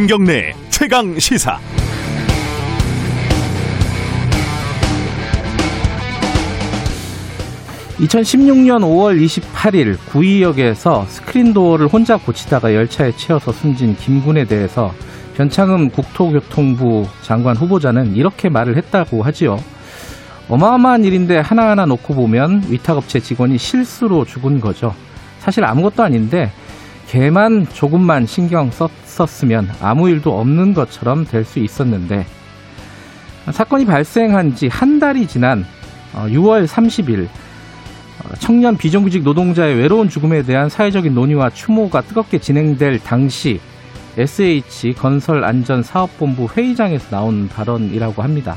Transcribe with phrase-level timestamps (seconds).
[0.00, 1.58] 김경래 최강 시사.
[7.98, 14.94] (2016년 5월 28일) 구의역에서 스크린도어를 혼자 고치다가 열차에 치여서 숨진 김군에 대해서
[15.36, 19.62] 변창흠 국토교통부 장관 후보자는 이렇게 말을 했다고 하지요.
[20.48, 24.94] 어마어마한 일인데 하나하나 놓고 보면 위탁업체 직원이 실수로 죽은 거죠.
[25.40, 26.50] 사실 아무것도 아닌데
[27.10, 32.24] 개만 조금만 신경 썼으면 아무 일도 없는 것처럼 될 수 있었는데
[33.50, 35.66] 사건이 발생한 지 한 달이 지난
[36.14, 43.00] 6월 어, 30일 어, 청년 비정규직 노동자의 외로운 죽음에 대한 사회적인 논의와 추모가 뜨겁게 진행될
[43.00, 43.60] 당시
[44.16, 48.54] SH 건설안전사업본부 회의장에서 나온 발언이라고 합니다.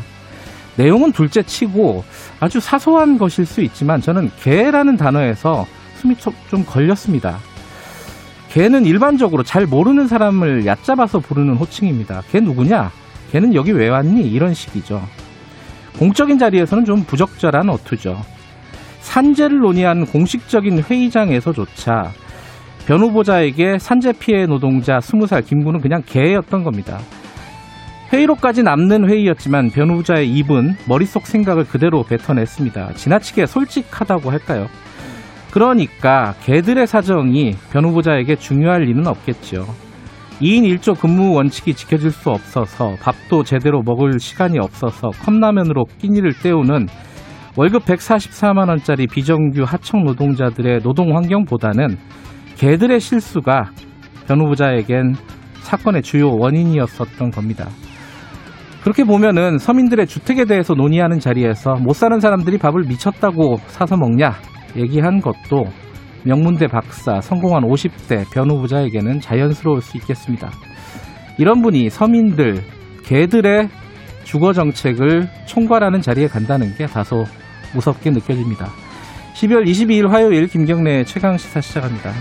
[0.76, 2.04] 내용은 둘째 치고
[2.40, 5.66] 아주 사소한 것일 수 있지만 저는 개라는 단어에서
[5.98, 6.18] 숨이
[6.50, 7.40] 좀 걸렸습니다.
[8.54, 12.22] 개는 일반적으로 잘 모르는 사람을 얕잡아서 부르는 호칭입니다.
[12.32, 12.92] 개 누구냐?
[13.32, 14.30] 걔는 여기 왜 왔니?
[14.30, 15.02] 이런 식이죠.
[15.98, 18.22] 공적인 자리에서는 좀 부적절한 어투죠.
[19.00, 22.12] 산재를 논의한 공식적인 회의장에서조차
[22.86, 27.00] 변 후보자에게 산재 피해 노동자 20살 김구는 그냥 개였던 겁니다.
[28.12, 32.94] 회의로까지 남는 회의였지만 변 후보자의 입은 머릿속 생각을 그대로 뱉어냈습니다.
[32.94, 34.70] 지나치게 솔직하다고 할까요?
[35.54, 39.68] 그러니까 개들의 사정이 변 후보자에게 중요할 리는 없겠죠.
[40.42, 46.88] 2인 1조 근무 원칙이 지켜질 수 없어서 밥도 제대로 먹을 시간이 없어서 컵라면으로 끼니를 때우는
[47.56, 51.98] 월급 144만 원짜리 비정규 하청 노동자들의 노동 환경보다는
[52.56, 53.70] 개들의 실수가
[54.28, 55.14] 변 후보자에겐
[55.62, 57.70] 사건의 주요 원인이었었던 겁니다.
[58.82, 64.34] 그렇게 보면은 서민들의 주택에 대해서 논의하는 자리에서 못 사는 사람들이 밥을 미쳤다고 사서 먹냐
[64.76, 65.66] 얘기한 것도
[66.26, 70.52] 명문대 박사, 성공한 50대 변호부자에게는 자연스러울 수 있겠습니다.
[71.38, 72.64] 이런 분이 서민들,
[73.06, 73.68] 개들의
[74.24, 77.26] 주거 정책을 총괄하는 자리에 간다는 게 다소
[77.74, 78.68] 무섭게 느껴집니다.
[79.34, 82.12] 12월 22일 화요일 김경래 최강 시사 시작합니다.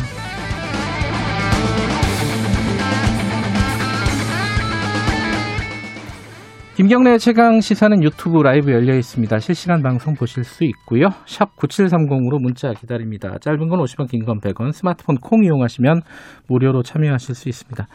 [6.83, 9.39] 김경래 최강 시사는 유튜브 라이브 열려 있습니다.
[9.39, 11.11] 실시간 방송 보실 수 있고요.
[11.27, 13.39] 샵 9730으로 문자 기다립니다.
[13.41, 16.01] 짧은 건 50원, 긴 건 100원, 스마트폰 콩 이용하시면
[16.49, 17.87] 무료로 참여하실 수 있습니다.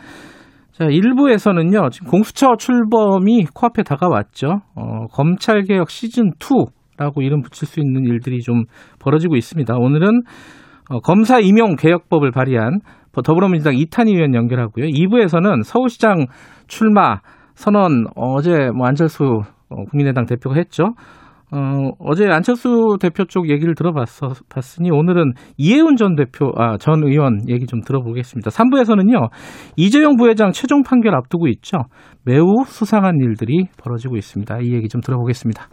[0.71, 4.61] 자, 1부에서는요, 지금 공수처 출범이 코앞에 다가왔죠.
[4.75, 8.63] 어, 검찰 개혁 시즌 2라고 이름 붙일 수 있는 일들이 좀
[8.99, 9.75] 벌어지고 있습니다.
[9.75, 10.21] 오늘은
[10.91, 12.79] 어, 검사 임용 개혁법을 발의한
[13.21, 14.85] 더불어민주당 이탄희 의원 연결하고요.
[14.85, 16.27] 2부에서는 서울시장
[16.67, 17.19] 출마
[17.57, 19.23] 선언 어제 뭐 안철수
[19.69, 20.93] 어, 국민의당 대표가 했죠.
[21.51, 27.49] 어, 어제 안철수 대표 쪽 얘기를 들어봤어, 봤으니 오늘은 이해운 전 대표, 아, 전 의원
[27.49, 28.51] 얘기 좀 들어보겠습니다.
[28.51, 29.29] 3부에서는요,
[29.75, 31.77] 이재용 부회장 최종 판결 앞두고 있죠.
[32.23, 34.59] 매우 수상한 일들이 벌어지고 있습니다.
[34.61, 35.67] 이 얘기 좀 들어보겠습니다.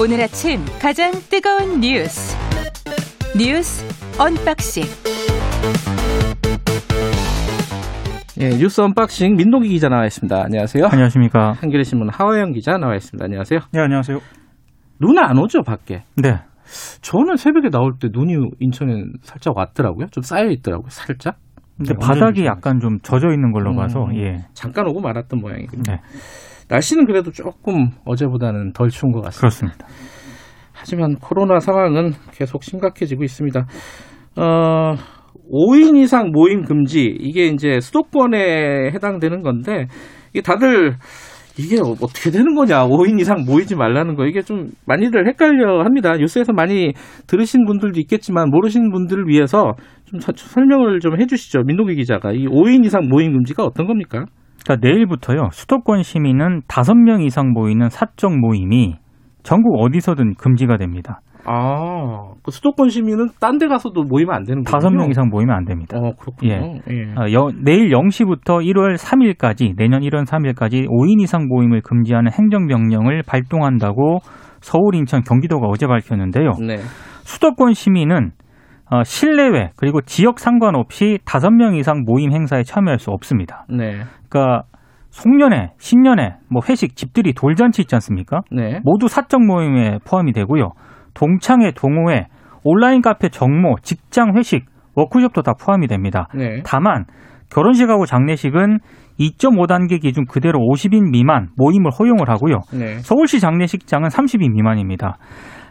[0.00, 2.39] 오늘 아침 가장 뜨거운 뉴스.
[3.42, 3.82] 뉴스
[4.20, 4.82] 언박싱.
[8.38, 10.42] 예, 뉴스 언박싱 민동기 기자 나와 있습니다.
[10.44, 10.84] 안녕하세요.
[10.92, 11.52] 안녕하십니까.
[11.52, 13.24] 한겨레 신문 하어영 기자 나와 있습니다.
[13.24, 13.60] 안녕하세요.
[13.72, 14.18] 네, 안녕하세요.
[15.00, 16.02] 눈 안 오죠, 밖에?
[16.16, 16.34] 네.
[17.00, 20.08] 저는 새벽에 나올 때 눈이 인천에 살짝 왔더라고요.
[20.10, 21.36] 좀 쌓여 있더라고요, 살짝.
[21.78, 24.44] 근데 네, 바닥이 약간 좀 젖어 있는 걸로 봐서 음, 예.
[24.52, 25.82] 잠깐 오고 말았던 모양이거든요.
[25.86, 26.00] 네.
[26.68, 29.40] 날씨는 그래도 조금 어제보다는 덜 추운 것 같습니다.
[29.40, 29.86] 그렇습니다.
[30.80, 33.66] 하지만 코로나 상황은 계속 심각해지고 있습니다.
[34.36, 34.94] 어,
[35.52, 39.86] 5인 이상 모임 금지 이게 이제 수도권에 해당되는 건데
[40.30, 40.96] 이게 다들
[41.58, 46.52] 이게 어떻게 되는 거냐 5인 이상 모이지 말라는 거 이게 좀 많이들 헷갈려 합니다 뉴스에서
[46.52, 46.92] 많이
[47.26, 49.72] 들으신 분들도 있겠지만 모르시는 분들을 위해서
[50.04, 54.24] 좀 설명을 좀 해주시죠 민동기 기자가 이 5인 이상 모임 금지가 어떤 겁니까?
[54.64, 58.94] 그러니까 내일부터요 수도권 시민은 5명 이상 모이는 사적 모임이
[59.42, 61.20] 전국 어디서든 금지가 됩니다.
[61.44, 64.72] 아, 그 수도권 시민은 딴 데 가서도 모이면 안 되는 거예요?
[64.72, 65.96] 다섯 명 이상 모이면 안 됩니다.
[65.98, 66.52] 어, 그렇군요.
[66.52, 66.80] 예.
[66.90, 67.02] 예.
[67.16, 74.18] 어, 여, 내일 0시부터 1월 3일까지, 내년 1월 3일까지 5인 이상 모임을 금지하는 행정명령을 발동한다고
[74.60, 76.52] 서울, 인천, 경기도가 어제 밝혔는데요.
[76.60, 76.76] 네.
[77.24, 78.32] 수도권 시민은
[78.90, 83.64] 어, 실내외 그리고 지역 상관없이 다섯 명 이상 모임 행사에 참여할 수 없습니다.
[83.68, 84.00] 네.
[84.28, 84.64] 그러니까
[85.10, 88.40] 송년회, 신년회, 뭐 회식, 집들이, 돌잔치 있지 않습니까?
[88.50, 88.80] 네.
[88.84, 90.70] 모두 사적 모임에 포함이 되고요.
[91.14, 92.26] 동창회, 동호회,
[92.64, 96.28] 온라인 카페 정모, 직장 회식, 워크숍도 다 포함이 됩니다.
[96.34, 96.62] 네.
[96.64, 97.04] 다만
[97.50, 98.78] 결혼식하고 장례식은
[99.18, 102.60] 2.5단계 기준 그대로 50인 미만 모임을 허용을 하고요.
[102.72, 102.98] 네.
[103.00, 105.18] 서울시 장례식장은 30인 미만입니다.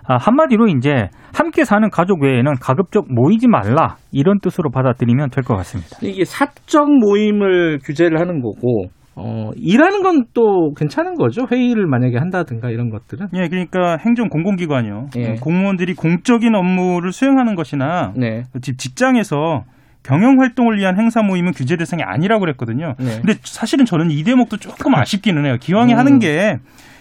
[0.05, 5.55] 아, 한마디로 이제 함께 사는 가족 외에는 가급적 모이지 말라 이런 뜻으로 받아들이면 될 것
[5.57, 5.97] 같습니다.
[6.01, 8.89] 이게 사적 모임을 규제를 하는 거고
[9.19, 11.45] 어, 일하는 건 또 괜찮은 거죠.
[11.51, 13.27] 회의를 만약에 한다든가 이런 것들은.
[13.35, 15.07] 예, 그러니까 행정 공공기관이요.
[15.17, 15.35] 예.
[15.35, 18.43] 공무원들이 공적인 업무를 수행하는 것이나 네.
[18.61, 19.63] 집 직장에서
[20.03, 22.93] 경영 활동을 위한 행사 모임은 규제 대상이 아니라고 그랬거든요.
[22.99, 23.17] 네.
[23.21, 25.57] 근데 사실은 저는 이 대목도 조금 아쉽기는 해요.
[25.59, 25.99] 기왕에 음.
[25.99, 26.57] 하는 게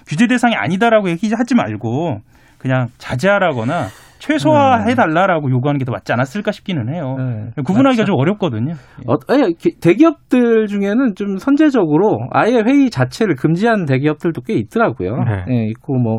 [0.07, 2.21] 규제 대상이 아니다라고 얘기하지 말고
[2.59, 3.87] 그냥 자제하라거나
[4.19, 7.15] 최소화해달라라고 요구하는 게 더 맞지 않았을까 싶기는 해요.
[7.19, 8.05] 네, 구분하기가 맞죠.
[8.05, 8.75] 좀 어렵거든요.
[9.07, 15.17] 어, 예, 대기업들 중에는 좀 선제적으로 아예 회의 자체를 금지하는 대기업들도 꽤 있더라고요.
[15.25, 15.45] 네.
[15.51, 16.19] 예, 있고 뭐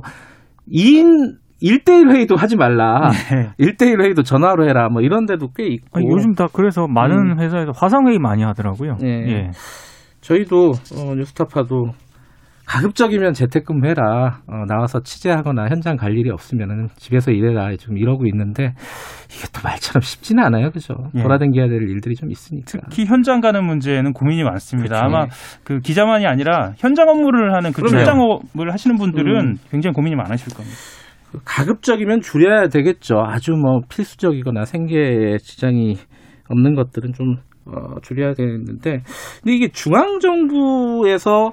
[0.72, 3.10] 2인 1대1 회의도 하지 말라.
[3.32, 3.50] 네.
[3.60, 4.88] 1대1 회의도 전화로 해라.
[4.90, 5.88] 뭐 이런 데도 꽤 있고.
[5.92, 7.40] 아니, 요즘 다 그래서 많은 음.
[7.40, 8.96] 회사에서 화상 회의 많이 하더라고요.
[9.02, 9.08] 네.
[9.28, 9.50] 예.
[10.22, 11.88] 저희도 어, 뉴스타파도
[12.70, 14.42] 가급적이면 재택근무해라.
[14.48, 17.76] 어, 나와서 취재하거나 현장 갈 일이 없으면 집에서 일해라.
[17.78, 18.74] 좀 이러고 있는데
[19.32, 20.94] 이게 또 말처럼 쉽지는 않아요, 그죠?
[21.16, 21.24] 예.
[21.24, 22.88] 돌아다녀야 될 일들이 좀 있으니까.
[22.92, 25.00] 특히 현장 가는 문제는 고민이 많습니다.
[25.00, 25.06] 그렇죠.
[25.06, 25.26] 아마
[25.64, 29.56] 그 기자만이 아니라 현장 업무를 하는 그 출장업을 하시는 분들은 음.
[29.72, 30.78] 굉장히 고민이 많으실 겁니다.
[31.46, 33.16] 가급적이면 줄여야 되겠죠.
[33.26, 35.96] 아주 뭐 필수적이거나 생계에 지장이
[36.50, 39.02] 없는 것들은 좀 어, 줄여야 되는데,
[39.42, 41.52] 근데 이게 중앙 정부에서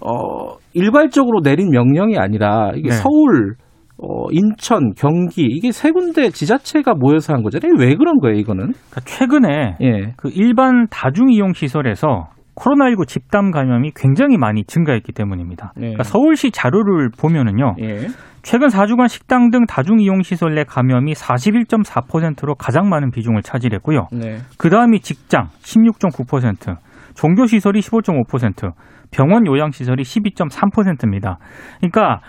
[0.00, 2.94] 어, 일괄적으로 내린 명령이 아니라 이게 네.
[2.94, 3.54] 서울,
[4.00, 7.72] 어, 인천, 경기 이게 세 군데 지자체가 모여서 한 거잖아요.
[7.78, 8.72] 왜 그런 거예요, 이거는?
[8.72, 10.12] 그러니까 최근에 예.
[10.16, 15.72] 그 일반 다중 이용 시설에서 코로나19 집단 감염이 굉장히 많이 증가했기 때문입니다.
[15.76, 15.80] 네.
[15.80, 17.76] 그러니까 서울시 자료를 보면은요.
[17.80, 18.08] 예.
[18.42, 24.06] 최근 4주간 식당 등 다중 이용 시설 내 감염이 41.4%로 가장 많은 비중을 차지했고요.
[24.12, 24.38] 네.
[24.58, 26.76] 그다음이 직장 16.9%,
[27.14, 28.72] 종교 시설이 15.5%,
[29.10, 31.38] 병원 요양 시설이 12.3%입니다.
[31.78, 32.20] 그러니까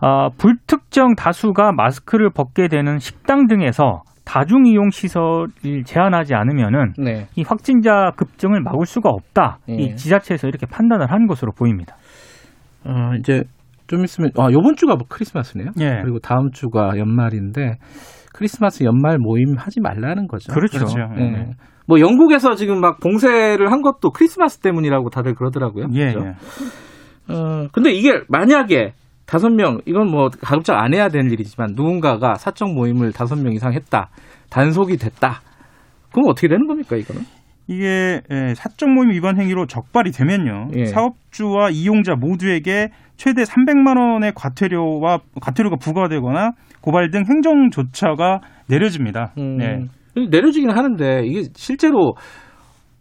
[0.00, 7.26] 어, 불특정 다수가 마스크를 벗게 되는 식당 등에서 다중 이용 시설을 제한하지 않으면은 네.
[7.34, 9.58] 이 확진자 급증을 막을 수가 없다.
[9.66, 9.74] 네.
[9.76, 11.96] 이 지자체에서 이렇게 판단을 한 것으로 보입니다.
[12.84, 13.44] 어, 이제
[13.86, 15.70] 좀 있으면 아 요번 주가 뭐 크리스마스네요.
[15.76, 16.02] 네.
[16.02, 17.78] 그리고 다음 주가 연말인데
[18.34, 20.52] 크리스마스 연말 모임 하지 말라는 거죠.
[20.52, 20.78] 그렇죠.
[20.78, 20.98] 그렇죠.
[21.16, 21.50] 네.
[21.88, 22.00] 네.
[22.00, 25.86] 뭐 영국에서 지금 막 봉쇄를 한 것도 크리스마스 때문이라고 다들 그러더라고요.
[25.94, 26.12] 예.
[26.12, 26.26] 그렇죠?
[26.26, 27.32] 예.
[27.32, 28.92] 어, 근데 이게 만약에
[29.26, 33.72] 다섯 명 이건 뭐 가급적 안 해야 되는 일이지만 누군가가 사적 모임을 다섯 명 이상
[33.72, 34.10] 했다
[34.50, 35.42] 단속이 됐다.
[36.12, 37.22] 그럼 어떻게 되는 겁니까 이거는?
[37.66, 40.86] 이게 예, 사적 모임 위반 행위로 적발이 되면요 예.
[40.86, 42.88] 사업주와 이용자 모두에게
[43.18, 49.32] 최대 300만 원의 과태료와 과태료가 부과되거나 고발 등 행정 조처가 내려집니다.
[49.36, 49.56] 음.
[49.58, 49.84] 네.
[50.26, 52.14] 내려지긴 하는데 이게 실제로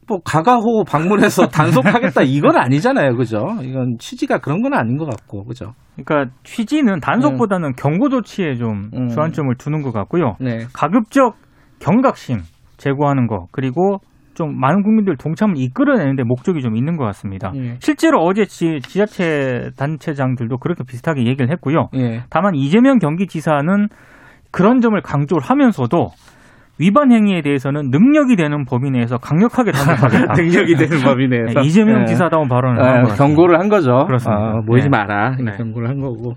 [0.07, 3.45] 뭐 가가호 방문해서 단속하겠다 이건 아니잖아요, 그죠?
[3.61, 5.73] 이건 취지가 그런 건 아닌 것 같고, 그죠?
[5.95, 7.73] 그러니까 취지는 단속보다는 음.
[7.77, 9.07] 경고 조치에 좀 음.
[9.09, 10.35] 주안점을 두는 것 같고요.
[10.39, 10.59] 네.
[10.73, 11.35] 가급적
[11.79, 12.37] 경각심
[12.77, 13.99] 제고하는 거 그리고
[14.37, 17.51] 좀 많은 국민들 동참을 이끌어내는데 목적이 좀 있는 것 같습니다.
[17.55, 17.77] 예.
[17.79, 21.87] 실제로 어제 지, 지자체 단체장들도 그렇게 비슷하게 얘기를 했고요.
[21.95, 22.21] 예.
[22.29, 23.87] 다만 이재명 경기지사는
[24.51, 26.09] 그런 점을 강조를 하면서도
[26.79, 30.33] 위반 행위에 대해서는 능력이 되는 범위 내에서 강력하게 단속하겠다.
[30.33, 32.05] 능력이 되는 범위 내에서 네, 이재명 네.
[32.05, 34.05] 지사다운 발언을 네, 한 경고를 한 거죠.
[34.05, 34.39] 그렇습니다.
[34.41, 34.89] 어, 모이지 네.
[34.89, 35.35] 마라.
[35.37, 35.57] 네.
[35.57, 36.33] 경고를 한 거고.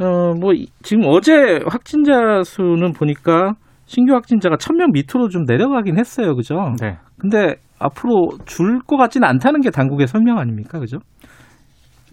[0.00, 3.52] 어, 뭐 지금 어제 확진자 수는 보니까
[3.86, 6.34] 신규 확진자가 1000명 밑으로 좀 내려가긴 했어요.
[6.34, 6.72] 그죠?
[6.80, 6.96] 네.
[7.18, 10.78] 근데 앞으로 줄 것 같지는 않다는 게 당국의 설명 아닙니까?
[10.78, 10.98] 그죠?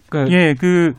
[0.09, 0.91] 그러니까 예, 그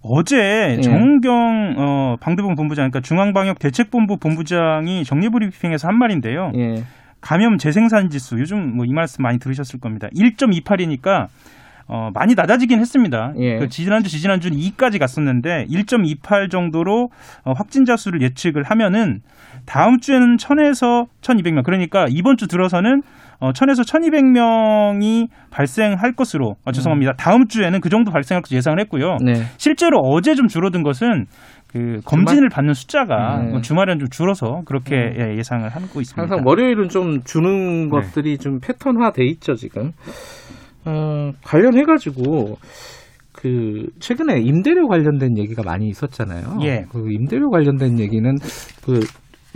[0.00, 0.80] 어제 예.
[0.80, 6.52] 정경 어, 방대본 본부장, 그러니까 중앙방역대책본부 본부장이 정리브리핑에서 한 말인데요.
[6.54, 6.84] 예.
[7.20, 10.08] 감염 재생산 지수 요즘 뭐 이 말씀 많이 들으셨을 겁니다.
[10.14, 11.26] 1.28이니까
[11.88, 13.32] 어, 많이 낮아지긴 했습니다.
[13.38, 13.58] 예.
[13.58, 17.10] 그 지난주, 지지난주는 2까지 갔었는데 1.28 정도로
[17.44, 19.20] 어, 확진자 수를 예측을 하면은
[19.64, 21.64] 다음 주에는 1000에서 1200명.
[21.64, 23.02] 그러니까 이번 주 들어서는
[23.40, 27.12] 어, 1000에서 1200명이 발생할 것으로 어, 죄송합니다.
[27.16, 29.16] 다음 주에는 그 정도 발생할 것으로 예상을 했고요.
[29.24, 29.34] 네.
[29.56, 31.26] 실제로 어제 좀 줄어든 것은
[31.68, 33.50] 그 검진을 받는 숫자가 네.
[33.50, 35.14] 뭐 주말에는 좀 줄어서 그렇게 네.
[35.18, 36.20] 예, 예상을 하고 있습니다.
[36.20, 37.88] 항상 월요일은 좀 주는 네.
[37.90, 39.92] 것들이 좀 패턴화돼 있죠 지금.
[40.84, 42.56] 어, 관련해 가지고
[43.32, 46.58] 그 최근에 임대료 관련된 얘기가 많이 있었잖아요.
[46.62, 46.86] 예.
[46.90, 48.34] 그 임대료 관련된 얘기는
[48.84, 49.00] 그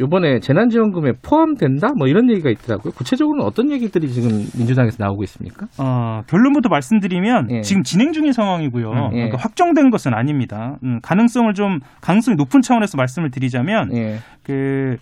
[0.01, 1.93] 요번에 재난지원금에 포함된다?
[1.97, 2.93] 뭐 이런 얘기가 있더라고요.
[2.95, 5.67] 구체적으로는 어떤 얘기들이 지금 민주당에서 나오고 있습니까?
[5.79, 7.61] 어, 결론부터 말씀드리면 예.
[7.61, 8.91] 지금 진행 중인 상황이고요.
[8.91, 9.17] 음, 예.
[9.17, 10.77] 그러니까 확정된 것은 아닙니다.
[10.83, 14.19] 음, 가능성을 좀 가능성이 높은 차원에서 말씀을 드리자면 예.
[14.43, 14.97] 그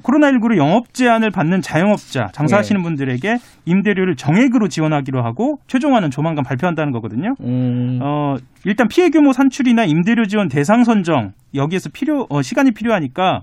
[0.00, 2.82] 코로나19로 영업 제한을 받는 자영업자, 장사하시는 네.
[2.82, 7.34] 분들에게 임대료를 정액으로 지원하기로 하고 최종안은 조만간 발표한다는 거거든요.
[7.40, 8.00] 음.
[8.02, 13.42] 어, 일단 피해 규모 산출이나 임대료 지원 대상 선정 여기에서 필요 어, 시간이 필요하니까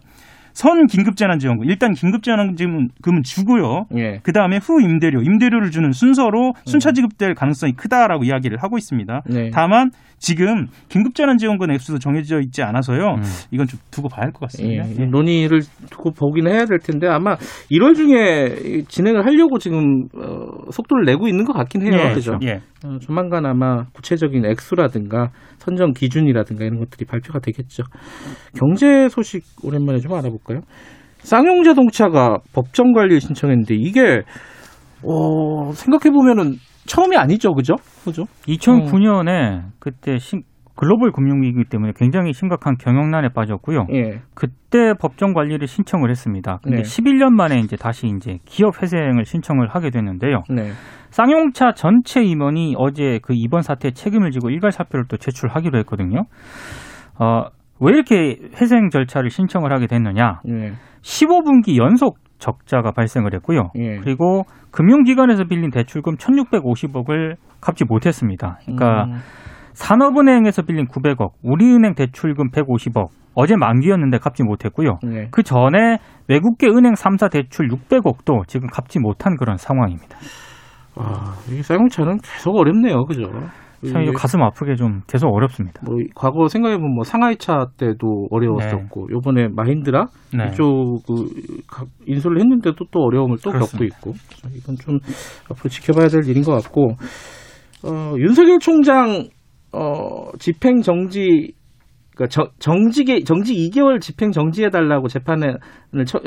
[0.54, 3.86] 선 긴급재난지원금 일단 긴급재난지원금은 주고요.
[3.96, 4.20] 예.
[4.24, 9.24] 그 다음에 후 임대료, 임대료를 주는 순서로 순차 지급될 가능성이 크다라고 이야기를 하고 있습니다.
[9.28, 9.52] 네.
[9.52, 13.16] 다만 지금 긴급재난지원금 액수도 정해져 있지 않아서요.
[13.16, 13.22] 음.
[13.50, 14.88] 이건 좀 두고 봐야 할 것 같습니다.
[14.88, 14.96] 예.
[15.00, 15.06] 예.
[15.06, 17.36] 논의를 두고 보긴 해야 될 텐데 아마
[17.72, 22.10] 1월 중에 진행을 하려고 지금 어, 속도를 내고 있는 것 같긴 해요.
[22.10, 22.14] 예.
[22.14, 22.38] 그죠?
[22.44, 22.62] 예.
[22.86, 27.84] 어, 조만간 아마 구체적인 액수라든가 선정 기준이라든가 이런 것들이 발표가 되겠죠.
[28.58, 30.62] 경제 소식 오랜만에 좀 알아볼까요?
[31.18, 34.22] 쌍용 자동차가 법정 관리 신청했는데 이게
[35.04, 36.58] 어, 생각해 보면은
[36.92, 37.76] 처음이 아니죠, 그죠?
[38.04, 38.26] 그죠?
[38.48, 40.44] 2009년에 그때 신,
[40.76, 43.86] 글로벌 금융위기 때문에 굉장히 심각한 경영난에 빠졌고요.
[43.94, 44.20] 예.
[44.34, 46.60] 그때 법정 관리를 신청을 했습니다.
[46.62, 46.84] 근데 네.
[46.84, 50.44] 11년 만에 이제 다시 이제 기업 회생을 신청을 하게 됐는데요.
[50.50, 50.72] 네.
[51.12, 56.24] 쌍용차 전체 임원이 어제 그 이번 사태에 책임을 지고 일괄 사표를 또 제출하기로 했거든요.
[57.20, 57.46] 어,
[57.80, 60.42] 왜 이렇게 회생 절차를 신청을 하게 됐느냐?
[60.44, 60.74] 네.
[61.02, 63.70] 15분기 연속 적자가 발생을 했고요.
[63.76, 64.00] 예.
[64.00, 68.60] 그리고 금융기관에서 빌린 대출금 1,650억을 갚지 못했습니다.
[68.66, 69.20] 그러니까 음.
[69.74, 75.00] 산업은행에서 빌린 900억, 우리은행 대출금 150억, 어제 만기였는데 갚지 못했고요.
[75.06, 75.28] 예.
[75.32, 80.18] 그 전에 외국계 은행 3사 대출 600억도 지금 갚지 못한 그런 상황입니다.
[80.96, 83.06] 아, 이 쌍용차는 계속 어렵네요.
[83.06, 83.24] 그죠?
[83.88, 85.82] 참 이거 가슴 아프게 좀 계속 어렵습니다.
[85.86, 89.14] 뭐 과거 생각해 보면 뭐 상하이차 때도 어려웠었고 네.
[89.14, 90.08] 요번에 마힌드라
[90.38, 90.50] 네.
[90.50, 93.96] 이쪽 그 인수를 했는데도 또 어려움을 또 그렇습니다.
[93.96, 95.00] 겪고 있고 이건 좀
[95.50, 96.96] 앞으로 지켜봐야 될 일인 것 같고
[97.84, 99.24] 어, 윤석열 총장
[99.74, 101.54] 어, 집행 정지
[102.22, 105.58] 그러니까 정, 정직에 정직 2개월 집행 정지해 달라고 재판을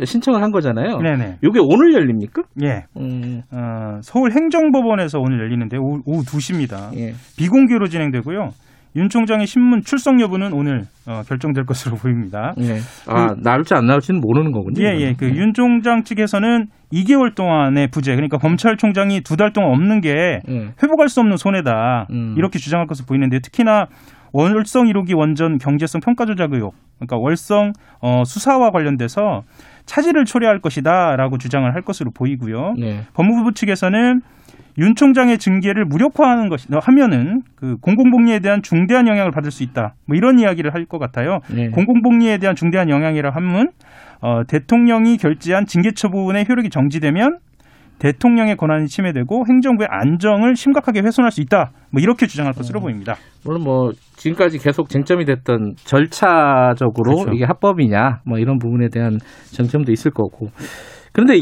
[0.05, 0.99] 신청을 한 거잖아요.
[0.99, 1.37] 네네.
[1.43, 2.43] 이게 오늘 열립니까?
[2.65, 2.85] 예.
[2.97, 3.43] 음.
[3.53, 6.97] 어, 서울 행정법원에서 오늘 열리는데 오후, 오후 2시입니다.
[6.99, 7.13] 예.
[7.39, 8.49] 비공개로 진행되고요.
[8.97, 12.55] 윤 총장의 신문 출석 여부는 오늘 어, 결정될 것으로 보입니다.
[12.61, 12.77] 예.
[13.09, 14.81] 아 그, 나올지 안 나올지는 모르는 거군요.
[14.85, 15.15] 예, 예.
[15.15, 15.53] 그윤 예.
[15.53, 20.69] 총장 측에서는 2개월 동안의 부재, 그러니까 검찰총장이 두 달 동안 없는 게 예.
[20.81, 22.35] 회복할 수 없는 손해다 음.
[22.39, 23.87] 이렇게 주장할 것으로 보이는데 특히나
[24.35, 29.43] 월성 1호기 원전 경제성 평가 조작 의혹, 그러니까 월성 어, 수사와 관련돼서
[29.87, 32.75] 차질을 초래할 것이다라고 주장을 할 것으로 보이고요.
[32.77, 33.03] 네.
[33.15, 34.21] 법무부 측에서는
[34.79, 39.95] 윤 총장의 징계를 무력화하는 것이 하면은 그 공공복리에 대한 중대한 영향을 받을 수 있다.
[40.07, 41.39] 뭐 이런 이야기를 할 것 같아요.
[41.49, 41.69] 네.
[41.69, 43.71] 공공복리에 대한 중대한 영향이라 하면
[44.21, 47.39] 어, 대통령이 결재한 징계 처분의 효력이 정지되면
[48.01, 51.71] 대통령의 권한이 침해되고 행정부의 안정을 심각하게 훼손할 수 있다.
[51.91, 52.83] 뭐 이렇게 주장할 것으로 음.
[52.83, 53.15] 보입니다.
[53.45, 53.93] 물론 뭐
[54.25, 57.31] 지금까지 계속 쟁점이 됐던 절차적으로 그렇죠.
[57.35, 59.19] 이게 합법이냐 뭐 이런 부분에 대한
[59.53, 60.49] 쟁점도 있을 거고.
[61.13, 61.35] 그런데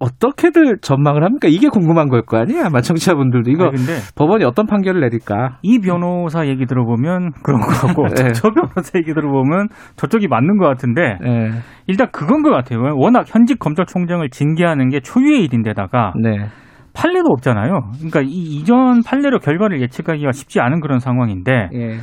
[0.00, 1.46] 어떻게들 전망을 합니까?
[1.48, 2.64] 이게 궁금한 걸 거 아니야?
[2.66, 3.76] 아마 청취자분들도 이거 아니,
[4.16, 5.58] 법원이 어떤 판결을 내릴까?
[5.62, 8.32] 이 변호사 얘기 들어보면 그런 거 같고 네.
[8.32, 11.50] 저 변호사 얘기 들어보면 저쪽이 맞는 것 같은데 네.
[11.86, 12.80] 일단 그건 것 같아요.
[12.96, 16.46] 워낙 현직 검찰총장을 징계하는 게 초유의 일인데다가 네.
[16.94, 17.92] 판례도 없잖아요.
[17.94, 21.96] 그러니까 이 이전 판례로 결과를 예측하기가 쉽지 않은 그런 상황인데 예.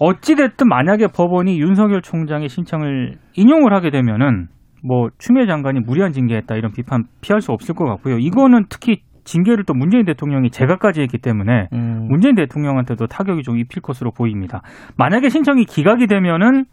[0.00, 4.48] 어찌됐든 만약에 법원이 윤석열 총장의 신청을 인용을 하게 되면은
[4.82, 8.18] 뭐 추미애 장관이 무리한 징계했다 이런 비판 피할 수 없을 것 같고요.
[8.18, 12.06] 이거는 특히 징계를 또 문재인 대통령이 제각까지 했기 때문에 음.
[12.10, 14.60] 문재인 대통령한테도 타격이 좀 입힐 것으로 보입니다.
[14.98, 16.66] 만약에 신청이 기각이 되면은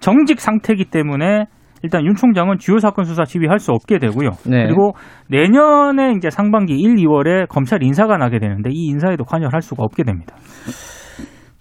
[0.00, 1.46] 정직 상태이기 때문에
[1.84, 4.30] 일단 윤 총장은 주요 사건 수사 지휘할 수 없게 되고요.
[4.48, 4.64] 네.
[4.64, 4.94] 그리고
[5.28, 10.34] 내년에 이제 상반기 1, 2월에 검찰 인사가 나게 되는데 이 인사에도 관여할 수가 없게 됩니다.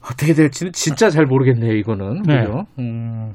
[0.01, 1.73] 어떻게 될지는 진짜 잘 모르겠네요.
[1.73, 2.21] 이거는.
[2.25, 2.45] 네.
[2.79, 3.33] 음,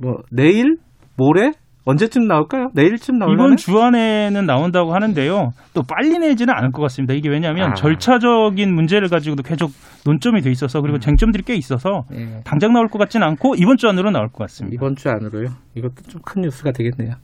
[0.00, 0.76] 뭐 내일,
[1.16, 1.50] 모레
[1.84, 2.70] 언제쯤 나올까요?
[2.74, 3.34] 내일쯤 나올까요?
[3.46, 5.50] 이번 주 안에는 나온다고 하는데요.
[5.74, 7.12] 또 빨리 내지는 않을 것 같습니다.
[7.14, 7.74] 이게 왜냐하면 아.
[7.74, 9.72] 절차적인 문제를 가지고도 계속
[10.06, 11.00] 논점이 돼 있어서 그리고 음.
[11.00, 12.40] 쟁점들이 꽤 있어서 예.
[12.44, 14.74] 당장 나올 것 같지는 않고 이번 주 안으로 나올 것 같습니다.
[14.74, 15.48] 이번 주 안으로요?
[15.74, 17.14] 이것도 좀 큰 뉴스가 되겠네요.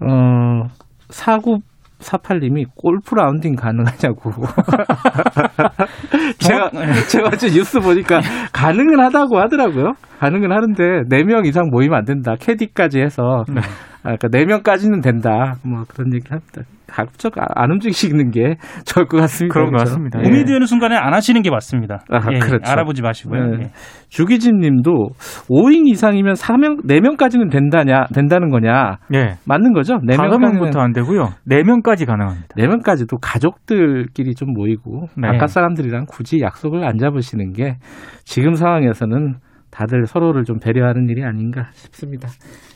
[0.00, 0.68] 어,
[1.10, 1.60] 사구
[1.98, 4.30] 48님이 골프 라운딩 가능하냐고.
[6.38, 6.70] 제가,
[7.10, 8.20] 제가 어제 뉴스 보니까
[8.52, 9.94] 가능은 하다고 하더라고요.
[10.20, 12.34] 가능은 하는데 4명 이상 모이면 안 된다.
[12.38, 13.44] 캐디까지 해서.
[13.48, 13.60] 네.
[14.02, 15.56] 아, 그러니까 4명까지는 된다.
[15.64, 16.62] 뭐 그런 얘기 합니다.
[16.88, 19.52] 가급적 안 움직이시는 게 좋을 것 같습니다.
[19.52, 20.20] 그런 것 같습니다.
[20.20, 22.00] 고민이 되는 순간에 안 하시는 게 맞습니다.
[22.10, 22.70] 아, 예, 그렇죠.
[22.70, 23.46] 알아보지 마시고요.
[23.46, 23.64] 네.
[23.64, 23.70] 예.
[24.08, 25.10] 주기진 님도
[25.50, 28.98] 5인 이상이면 4명, 4명까지는 된다냐, 된다는 거냐.
[29.14, 29.36] 예.
[29.46, 29.98] 맞는 거죠?
[29.98, 31.28] 4명부터 안 되고요.
[31.48, 32.54] 4명까지 가능합니다.
[32.56, 35.28] 4명까지도 가족들끼리 좀 모이고, 네.
[35.28, 37.76] 바깥 사람들이랑 굳이 약속을 안 잡으시는 게
[38.24, 39.36] 지금 상황에서는
[39.70, 42.28] 다들 서로를 좀 배려하는 일이 아닌가 싶습니다.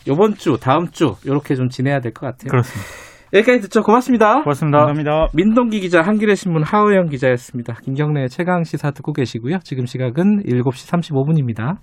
[0.07, 2.50] 이번 주, 다음 주 이렇게 좀 지내야 될 것 같아요.
[2.50, 3.12] 그렇습니다.
[3.33, 3.83] 여기까지 듣죠.
[3.83, 4.43] 고맙습니다.
[4.43, 4.79] 고맙습니다.
[4.79, 5.29] 감사합니다.
[5.33, 7.75] 민동기 기자, 한겨레 신문 하우영 기자였습니다.
[7.83, 9.61] 김경래 최강 시사 듣고 계시고요.
[9.65, 11.79] 지금 시각은 7시 35분입니다.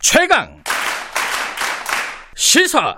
[0.00, 0.62] 최강
[2.34, 2.96] 시사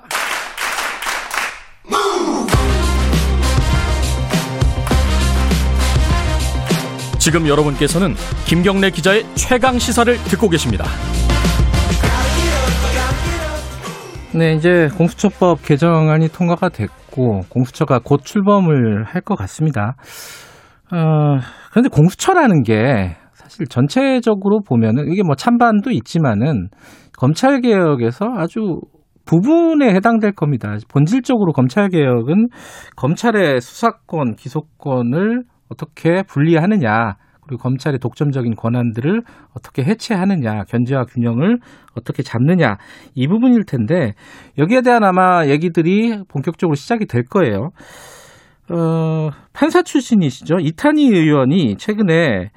[7.19, 8.15] 지금 여러분께서는
[8.47, 10.85] 김경래 기자의 최강 시사를 듣고 계십니다.
[14.35, 19.95] 네, 이제 공수처법 개정안이 통과가 됐고 공수처가 곧 출범을 할 것 같습니다.
[20.91, 21.39] 어,
[21.71, 26.69] 그런데 공수처라는 게 사실 전체적으로 보면은 이게 뭐 찬반도 있지만은
[27.19, 28.81] 검찰 개혁에서 아주
[29.27, 30.77] 부분에 해당될 겁니다.
[30.89, 32.49] 본질적으로 검찰 개혁은
[32.97, 39.23] 검찰의 수사권, 기소권을 어떻게 분리하느냐, 그리고 검찰의 독점적인 권한들을
[39.57, 41.59] 어떻게 해체하느냐, 견제와 균형을
[41.95, 42.77] 어떻게 잡느냐
[43.15, 44.13] 이 부분일 텐데
[44.59, 47.71] 여기에 대한 아마 얘기들이 본격적으로 시작이 될 거예요.
[48.71, 52.51] 어, 판사 출신이시죠 이탄희 의원이 최근에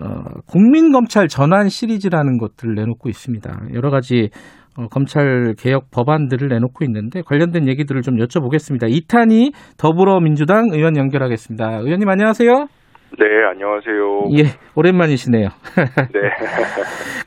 [0.00, 3.62] 어, 국민검찰 전환 시리즈라는 것들을 내놓고 있습니다.
[3.74, 4.30] 여러 가지
[4.76, 8.88] 어, 검찰 개혁 법안들을 내놓고 있는데 관련된 얘기들을 좀 여쭤보겠습니다.
[8.88, 11.78] 이탄희 더불어민주당 의원 연결하겠습니다.
[11.78, 12.77] 의원님 안녕하세요.
[13.16, 14.24] 네, 안녕하세요.
[14.36, 14.42] 예,
[14.76, 15.48] 오랜만이시네요.
[16.12, 16.20] 네.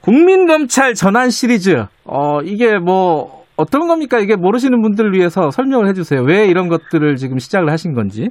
[0.03, 1.85] 국민검찰 전환 시리즈.
[2.05, 4.19] 어, 이게 뭐, 어떤 겁니까?
[4.19, 6.21] 이게 모르시는 분들을 위해서 설명을 해주세요.
[6.21, 8.29] 왜 이런 것들을 지금 시작을 하신 건지.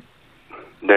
[0.83, 0.95] 네.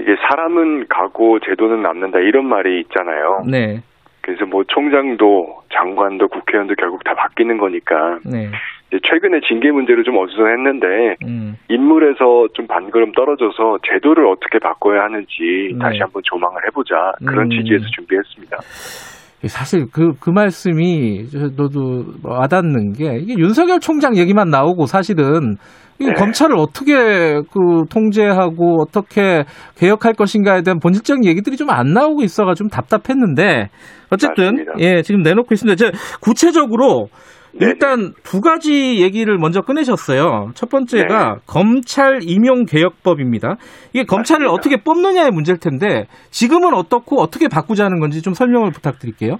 [0.00, 3.42] 이게 사람은 가고 제도는 남는다 이런 말이 있잖아요.
[3.50, 3.80] 네.
[4.22, 8.18] 그래서 뭐 총장도 장관도 국회의원도 결국 다 바뀌는 거니까.
[8.24, 8.50] 네.
[8.98, 10.86] 최근에 징계 문제를 좀 어수선했는데
[11.24, 11.54] 음.
[11.68, 15.78] 인물에서 좀 반걸음 떨어져서 제도를 어떻게 바꿔야 하는지 네.
[15.80, 17.50] 다시 한번 조망을 해보자 그런 음.
[17.50, 18.56] 취지에서 준비했습니다.
[19.46, 21.24] 사실 그, 그 말씀이
[21.56, 25.56] 너도 와닿는 게 이게 윤석열 총장 얘기만 나오고 사실은
[25.98, 26.12] 네.
[26.12, 26.94] 검찰을 어떻게
[27.52, 29.44] 그 통제하고 어떻게
[29.78, 33.68] 개혁할 것인가에 대한 본질적인 얘기들이 좀 안 나오고 있어가 좀 답답했는데
[34.10, 34.72] 어쨌든 맞습니다.
[34.80, 35.76] 예 지금 내놓고 있습니다.
[35.76, 37.06] 제 구체적으로.
[37.54, 40.50] 일단 두 가지 얘기를 먼저 꺼내셨어요.
[40.54, 41.40] 첫 번째가 네.
[41.46, 43.56] 검찰 임용 개혁법입니다.
[43.92, 44.52] 이게 검찰을 맞습니다.
[44.52, 49.38] 어떻게 뽑느냐의 문제일 텐데 지금은 어떻고 어떻게 바꾸자는 건지 좀 설명을 부탁드릴게요.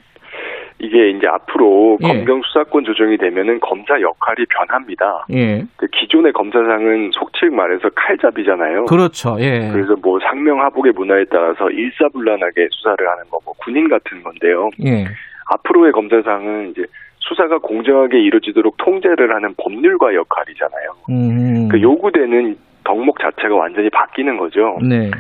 [0.83, 2.07] 이게 이제 앞으로 예.
[2.07, 5.27] 검경 수사권 조정이 되면은 검사 역할이 변합니다.
[5.31, 5.63] 예.
[5.77, 8.87] 그 기존의 검사장은 속칭 말해서 칼잡이잖아요.
[8.87, 9.37] 그렇죠.
[9.41, 9.69] 예.
[9.71, 14.71] 그래서 뭐 상명하복의 문화에 따라서 일사불란하게 수사를 하는 거, 뭐 군인 같은 건데요.
[14.87, 15.05] 예.
[15.53, 16.85] 앞으로의 검사장은 이제
[17.21, 20.91] 수사가 공정하게 이루어지도록 통제를 하는 법률가 역할이잖아요.
[21.11, 21.69] 음.
[21.69, 24.79] 그 요구되는 덕목 자체가 완전히 바뀌는 거죠.
[24.83, 25.11] 네.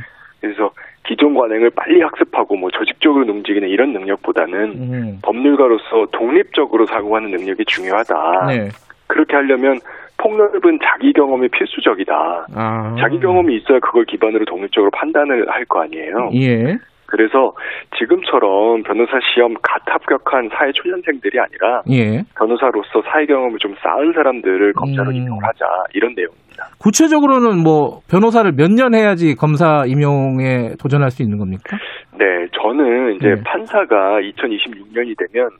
[0.40, 0.70] 그래서
[1.06, 5.18] 기존 관행을 빨리 학습하고 뭐 조직적으로 움직이는 이런 능력보다는 음.
[5.22, 8.46] 법률가로서 독립적으로 사고하는 능력이 중요하다.
[8.48, 8.68] 네.
[9.06, 9.78] 그렇게 하려면
[10.18, 12.46] 폭넓은 자기 경험이 필수적이다.
[12.54, 12.96] 아.
[13.00, 16.30] 자기 경험이 있어야 그걸 기반으로 독립적으로 판단을 할 거 아니에요.
[16.34, 16.76] 예.
[17.10, 17.52] 그래서
[17.98, 22.22] 지금처럼 변호사 시험 갓 합격한 사회 초년생들이 아니라 예.
[22.38, 25.16] 변호사로서 사회 경험을 좀 쌓은 사람들을 검사로 음.
[25.16, 26.64] 임용을 하자 이런 내용입니다.
[26.78, 31.76] 구체적으로는 뭐 변호사를 몇 년 해야지 검사 임용에 도전할 수 있는 겁니까?
[32.16, 33.42] 네, 저는 이제 네.
[33.44, 35.50] 판사가 2026년이 되면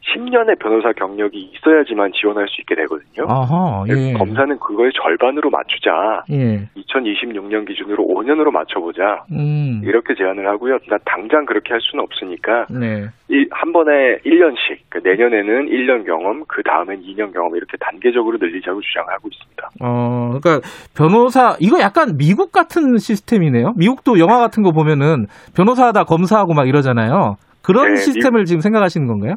[0.00, 3.26] 10년의 변호사 경력이 있어야지만 지원할 수 있게 되거든요.
[3.28, 4.14] 아하, 예.
[4.14, 6.24] 검사는 그거의 절반으로 맞추자.
[6.30, 6.68] 예.
[6.76, 9.24] 2026년 기준으로 5년으로 맞춰보자.
[9.30, 9.82] 음.
[9.84, 10.78] 이렇게 제안을 하고요.
[10.88, 13.06] 나 당장 그렇게 할 수는 없으니까 네.
[13.28, 18.80] 이, 한 번에 1년씩 그러니까 내년에는 1년 경험, 그 다음엔 2년 경험 이렇게 단계적으로 늘리자고
[18.80, 19.68] 주장을 하고 있습니다.
[19.82, 23.74] 어, 그러니까 변호사 이거 약간 미국 같은 시스템이네요.
[23.76, 27.36] 미국도 영화 같은 거 보면은 변호사다 검사하고 막 이러잖아요.
[27.62, 28.46] 그런 네, 시스템을 미...
[28.46, 29.34] 지금 생각하시는 건가요?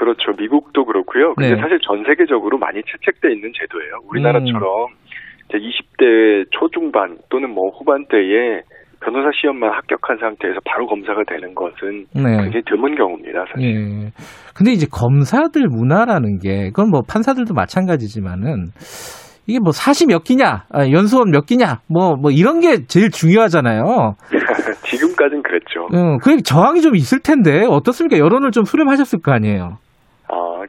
[0.00, 0.32] 그렇죠.
[0.32, 1.34] 미국도 그렇고요.
[1.34, 1.60] 근데 네.
[1.60, 4.00] 사실 전 세계적으로 많이 채택돼 있는 제도예요.
[4.08, 4.96] 우리나라처럼 음.
[5.50, 8.62] 이제 20대 초중반 또는 뭐 후반대에
[9.04, 12.42] 변호사 시험만 합격한 상태에서 바로 검사가 되는 것은 네.
[12.42, 13.74] 굉장히 드문 경우입니다, 사실.
[13.74, 14.10] 네.
[14.56, 18.68] 근데 이제 검사들 문화라는 게 그건 뭐 판사들도 마찬가지지만은
[19.46, 24.14] 이게 뭐 사시 몇 기냐, 아, 연수원 몇 기냐, 뭐, 뭐 이런 게 제일 중요하잖아요.
[24.84, 25.88] 지금까지는 그랬죠.
[25.92, 28.16] 응, 그 저항이 좀 있을 텐데 어떻습니까?
[28.16, 29.76] 여론을 좀 수렴하셨을 거 아니에요.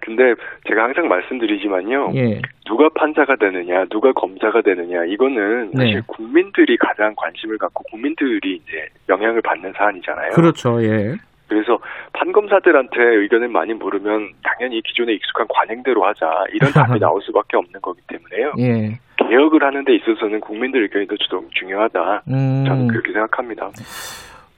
[0.02, 0.34] 아, 근데
[0.68, 2.12] 제가 항상 말씀드리지만요.
[2.16, 2.42] 예.
[2.66, 6.02] 누가 판사가 되느냐, 누가 검사가 되느냐, 이거는 사실 네.
[6.08, 10.32] 국민들이 가장 관심을 갖고 국민들이 이제 영향을 받는 사안이잖아요.
[10.32, 11.16] 그렇죠, 예.
[11.48, 11.80] 그래서
[12.14, 18.00] 판검사들한테 의견을 많이 물으면 당연히 기존에 익숙한 관행대로 하자 이런 답이 나올 수밖에 없는 거기
[18.08, 18.54] 때문에요.
[18.60, 19.00] 예.
[19.18, 21.16] 개혁을 하는 데 있어서는 국민들 의견이 더
[21.52, 22.24] 중요하다.
[22.30, 22.64] 음.
[22.66, 23.70] 저는 그렇게 생각합니다.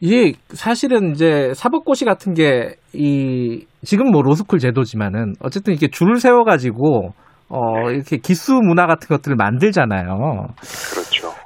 [0.04, 6.44] 이게 사실은 이제 사법고시 같은 게 이 지금 뭐 로스쿨 제도지만은 어쨌든 이렇게 줄을 세워
[6.44, 7.14] 가지고
[7.50, 10.48] 어 이렇게 기수 문화 같은 것들을 만들잖아요.
[10.92, 11.03] 그렇죠.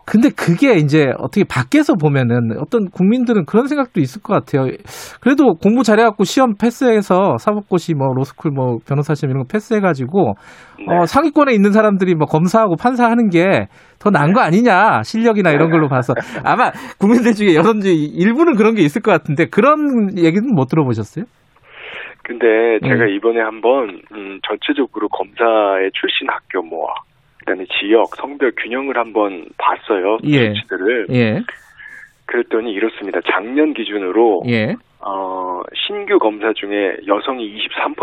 [0.08, 4.72] 근데 그게 이제 어떻게 밖에서 보면은 어떤 국민들은 그런 생각도 있을 것 같아요.
[5.20, 10.34] 그래도 공부 잘해갖고 시험 패스해서 사법고시 뭐 로스쿨 뭐 변호사 시험 이런 거 패스해가지고
[10.80, 10.86] 네.
[10.88, 13.68] 어, 상위권에 있는 사람들이 뭐 검사하고 판사하는 게
[14.00, 16.14] 더 나은 거 아니냐 실력이나 이런 걸로 봐서
[16.46, 21.26] 아마 국민들 중에 여전히 일부는 그런 게 있을 것 같은데 그런 얘기는 못 들어보셨어요?
[22.24, 23.10] 근데 제가 음.
[23.10, 26.94] 이번에 한번 음, 전체적으로 검사의 출신 학교 모아
[27.48, 30.18] 그다음에 지역, 성별 균형을 한번 봤어요.
[30.26, 30.54] 예.
[30.54, 31.08] 수치들을.
[31.12, 31.40] 예.
[32.26, 33.22] 그랬더니 이렇습니다.
[33.32, 34.76] 작년 기준으로 예.
[35.00, 37.96] 어, 신규 검사 중에 여성이 23%,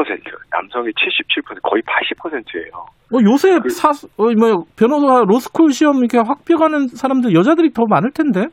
[0.50, 2.72] 남성이 77%, 거의 80%예요.
[3.12, 8.12] 어, 요새 그, 사, 어, 뭐, 변호사 로스쿨 시험 이렇게 확비가는 사람들 여자들이 더 많을
[8.12, 8.46] 텐데?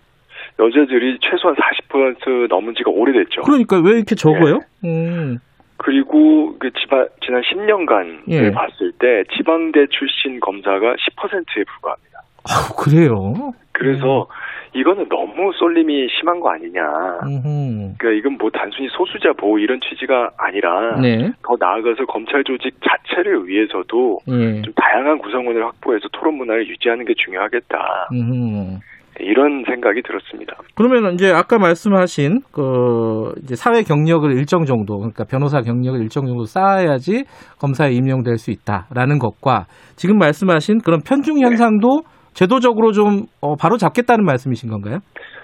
[0.60, 3.44] 여자들이 최소한 40% 넘은 지가 오래됐죠.
[3.44, 4.60] 그러니까 왜 이렇게 적어요?
[4.84, 4.90] 네.
[4.90, 5.38] 음.
[5.84, 8.52] 그리고 그 지방, 지난 10년간 예.
[8.52, 12.22] 봤을 때 지방대 출신 검사가 10%에 불과합니다.
[12.44, 13.54] 아, 그래요?
[13.72, 14.80] 그래서 음.
[14.80, 16.82] 이거는 너무 쏠림이 심한 거 아니냐.
[17.24, 17.96] 음흠.
[17.98, 21.32] 그러니까 이건 뭐 단순히 소수자 보호 이런 취지가 아니라 네.
[21.44, 24.62] 더 나아가서 검찰 조직 자체를 위해서도 예.
[24.62, 28.10] 좀 다양한 구성원을 확보해서 토론 문화를 유지하는 게 중요하겠다.
[28.14, 28.80] 음흠.
[29.20, 30.56] 이런 생각이 들었습니다.
[30.76, 36.46] 그러면 이제 아까 말씀하신 그 이제 사회 경력을 일정 정도 그러니까 변호사 경력을 일정 정도
[36.46, 37.26] 쌓아야지
[37.60, 42.22] 검사에 임용될 수 있다라는 것과 지금 말씀하신 그런 편중 현상도 네.
[42.34, 45.00] 제도적으로 좀 어, 바로 잡겠다는 말씀이신 건가요?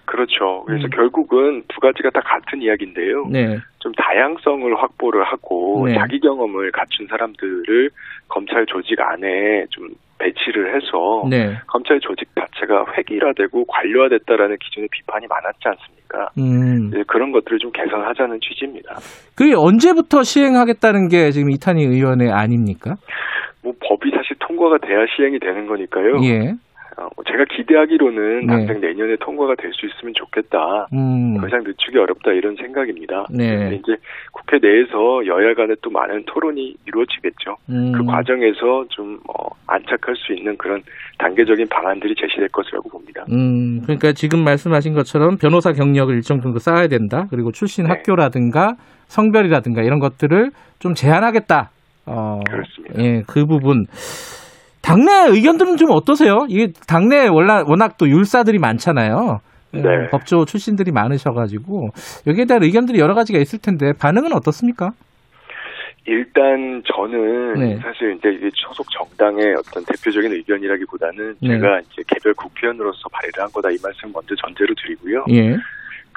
[0.06, 0.64] 그렇죠.
[0.66, 0.90] 그래서 음.
[0.90, 3.26] 결국은 두 가지가 다 같은 이야기인데요.
[3.30, 3.58] 네.
[3.80, 5.96] 좀 다양성을 확보를 하고 네.
[5.96, 7.90] 자기 경험을 갖춘 사람들을
[8.30, 11.58] 검찰 조직 안에 좀 배치를 해서 네.
[11.68, 16.30] 검찰 조직 자체가 획일화되고 관료화됐다라는 기존의 비판이 많았지 않습니까?
[16.38, 16.92] 음.
[17.08, 18.96] 그런 것들을 좀 개선하자는 취지입니다.
[19.36, 22.96] 그게 언제부터 시행하겠다는 게 지금 이탄희 의원의 아닙니까?
[23.64, 26.22] 뭐 법이 사실 통과가 돼야 시행이 되는 거니까요.
[26.24, 26.54] 예.
[26.98, 28.48] 어, 제가 기대하기로는 네.
[28.48, 30.88] 당장 내년에 통과가 될 수 있으면 좋겠다.
[30.94, 31.38] 음.
[31.40, 33.26] 더 이상 늦추기 어렵다 이런 생각입니다.
[33.30, 33.80] 네.
[33.80, 33.96] 이제
[34.32, 37.56] 국회 내에서 여야 간에 또 많은 토론이 이루어지겠죠.
[37.70, 37.92] 음.
[37.92, 40.82] 그 과정에서 좀 어, 안착할 수 있는 그런
[41.20, 43.26] 단계적인 방안들이 제시될 것이라고 봅니다.
[43.32, 47.28] 음, 그러니까 지금 말씀하신 것처럼 변호사 경력을 일정 정도 쌓아야 된다.
[47.30, 47.92] 그리고 출신 네.
[47.92, 48.76] 학교라든가
[49.08, 51.70] 성별이라든가 이런 것들을 좀 제한하겠다.
[52.08, 53.04] 어, 그렇습니다.
[53.04, 53.86] 예, 그 부분.
[54.88, 56.46] 당내 의견들은 좀 어떠세요?
[56.48, 59.42] 이게 당내 워낙, 또 율사들이 많잖아요.
[59.74, 60.08] 예, 네.
[60.10, 61.90] 법조 출신들이 많으셔가지고
[62.26, 64.92] 여기에 대한 의견들이 여러 가지가 있을 텐데 반응은 어떻습니까?
[66.06, 67.76] 일단 저는 네.
[67.82, 71.50] 사실 이제 이게 소속 정당의 어떤 대표적인 의견이라기보다는 네.
[71.50, 75.26] 제가 이제 개별 국회의원으로서 발의를 한 거다 이 말씀 먼저 전제로 드리고요.
[75.32, 75.58] 예.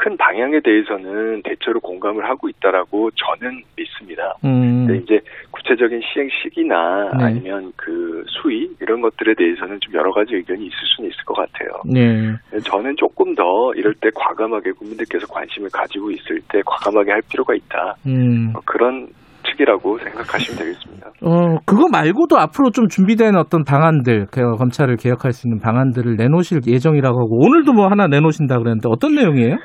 [0.00, 4.34] 큰 방향에 대해서는 대체로 공감을 하고 있다라고 저는 믿습니다.
[4.46, 4.86] 음.
[4.86, 7.24] 근데 이제 구체적인 시행 시기나 네.
[7.24, 11.68] 아니면 그 수위 이런 것들에 대해서는 좀 여러 가지 의견이 있을 수는 있을 것 같아요.
[11.84, 12.60] 네.
[12.64, 13.44] 저는 조금 더
[13.76, 17.96] 이럴 때 과감하게 국민들께서 관심을 가지고 있을 때 과감하게 할 필요가 있다.
[18.06, 18.54] 음.
[18.56, 19.06] 어, 그런
[19.50, 21.10] 측이라고 생각하시면 되겠습니다.
[21.22, 27.20] 어, 그거 말고도 앞으로 좀 준비된 어떤 방안들, 검찰을 개혁할 수 있는 방안들을 내놓으실 예정이라고
[27.20, 29.56] 하고, 오늘도 뭐 하나 내놓으신다 그랬는데 어떤 내용이에요?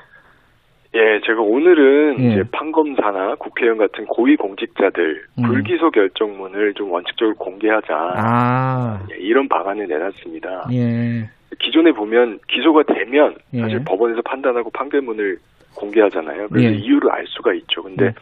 [0.95, 2.31] 예, 제가 오늘은 예.
[2.31, 5.43] 이제 판검사나 국회의원 같은 고위 공직자들 음.
[5.43, 7.93] 불기소 결정문을 좀 원칙적으로 공개하자.
[8.15, 9.05] 아.
[9.11, 10.69] 예, 이런 방안을 내놨습니다.
[10.71, 11.29] 예.
[11.59, 13.61] 기존에 보면 기소가 되면 예.
[13.61, 15.37] 사실 법원에서 판단하고 판결문을
[15.75, 16.47] 공개하잖아요.
[16.47, 16.73] 그래서 예.
[16.73, 17.83] 이유를 알 수가 있죠.
[17.83, 18.13] 근데 음.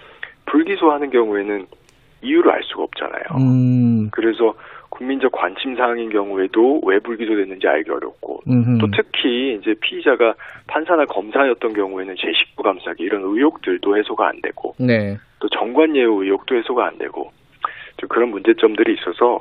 [0.46, 1.68] 불기소하는 경우에는
[2.24, 3.24] 이유를 알 수가 없잖아요.
[3.38, 4.10] 음.
[4.12, 4.56] 그래서
[4.94, 8.78] 국민적 관심 사항인 경우에도 왜 불기소됐는지 알기 어렵고 음흠.
[8.80, 10.36] 또 특히 이제 피의자가
[10.68, 15.18] 판사나 검사였던 경우에는 제19 감사기 이런 의혹들도 해소가 안 되고 네.
[15.40, 17.32] 또 정관예우 의혹도 해소가 안 되고
[17.98, 19.40] 좀 그런 문제점들이 있어서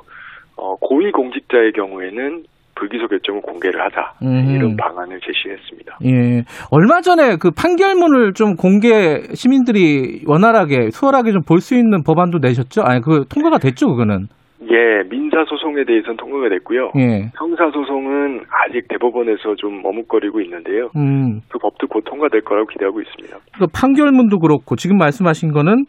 [0.56, 4.52] 어, 고위 공직자의 경우에는 불기소 결정을 공개를 하자 음흠.
[4.52, 5.98] 이런 방안을 제시했습니다.
[6.06, 12.38] 예, 얼마 전에 그 판결문을 좀 공개 시민들이 원활하게 수월하게 좀 볼 수 있는 법안도
[12.38, 12.82] 내셨죠?
[12.82, 14.28] 아니 그 통과가 됐죠 그거는?
[14.72, 16.90] 예, 민사 소송에 대해서는 통과가 됐고요.
[16.98, 17.30] 예.
[17.36, 20.88] 형사 소송은 아직 대법원에서 좀 머뭇거리고 있는데요.
[20.96, 21.40] 음.
[21.50, 23.36] 그 법도 곧 통과될 거라고 기대하고 있습니다.
[23.58, 25.84] 그 판결문도 그렇고 지금 말씀하신 거는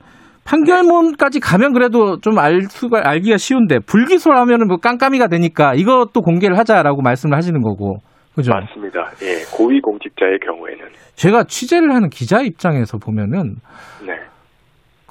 [0.45, 7.01] 판결문까지 가면 그래도 좀 알 수가 알기가 쉬운데 불기소하면은 뭐 깜깜이가 되니까 이것도 공개를 하자라고
[7.01, 7.97] 말씀을 하시는 거고.
[8.35, 8.51] 그죠?
[8.51, 9.11] 맞습니다.
[9.21, 13.55] 예, 고위 공직자의 경우에는 제가 취재를 하는 기자 입장에서 보면은
[14.05, 14.13] 네.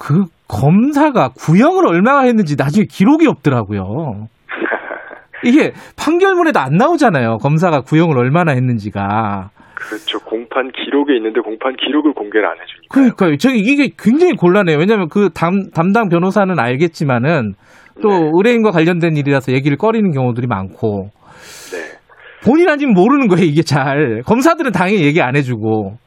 [0.03, 4.27] 그 검사가 구형을 얼마나 했는지 나중에 기록이 없더라고요.
[5.45, 7.37] 이게 판결문에도 안 나오잖아요.
[7.37, 9.51] 검사가 구형을 얼마나 했는지가.
[9.75, 10.19] 그렇죠.
[10.19, 12.87] 공판 기록에 있는데 공판 기록을 공개를 안 해주니까.
[12.91, 13.37] 그러니까요.
[13.37, 14.77] 저 이게 굉장히 곤란해요.
[14.77, 17.53] 왜냐하면 그 담, 담당 변호사는 알겠지만은
[18.01, 18.31] 또 네.
[18.33, 21.11] 의뢰인과 관련된 일이라서 얘기를 꺼리는 경우들이 많고.
[21.71, 21.77] 네.
[22.43, 24.21] 본인 아니면 모르는 거예요, 이게 잘.
[24.25, 25.97] 검사들은 당연히 얘기 안 해주고.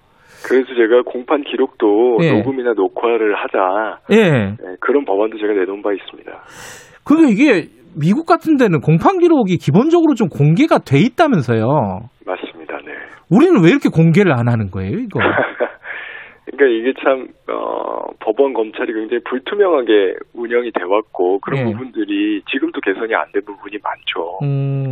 [0.47, 2.33] 그래서 제가 공판 기록도 예.
[2.33, 3.99] 녹음이나 녹화를 하자.
[4.13, 4.31] 예.
[4.31, 6.31] 네, 그런 법안도 제가 내놓은 바 있습니다.
[7.05, 11.67] 그게 이게 미국 같은 데는 공판 기록이 기본적으로 좀 공개가 돼 있다면서요.
[12.27, 12.77] 맞습니다.
[12.85, 12.93] 네.
[13.31, 15.19] 우리는 왜 이렇게 공개를 안 하는 거예요, 이거?
[16.47, 21.65] 그러니까 이게 참 어, 법원 검찰이 굉장히 불투명하게 운영이 돼 왔고 그런 예.
[21.65, 24.39] 부분들이 지금도 개선이 안 된 부분이 많죠.
[24.43, 24.91] 음.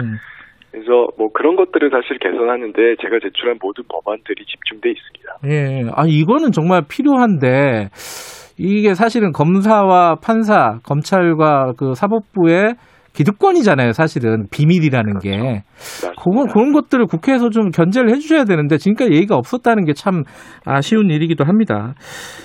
[0.74, 5.38] 그래서 뭐 그런 것들을 사실 개선하는데 제가 제출한 모든 법안들이 집중돼 있습니다.
[5.46, 7.90] 예, 아 이거는 정말 필요한데
[8.58, 12.74] 이게 사실은 검사와 판사, 검찰과 그 사법부의
[13.14, 15.28] 기득권이잖아요, 사실은 비밀이라는 그렇죠.
[15.28, 15.62] 게.
[16.20, 20.24] 그런 그런 것들을 국회에서 좀 견제를 해주셔야 되는데 지금까지 얘기가 없었다는 게 참
[20.66, 21.94] 아쉬운 일이기도 합니다.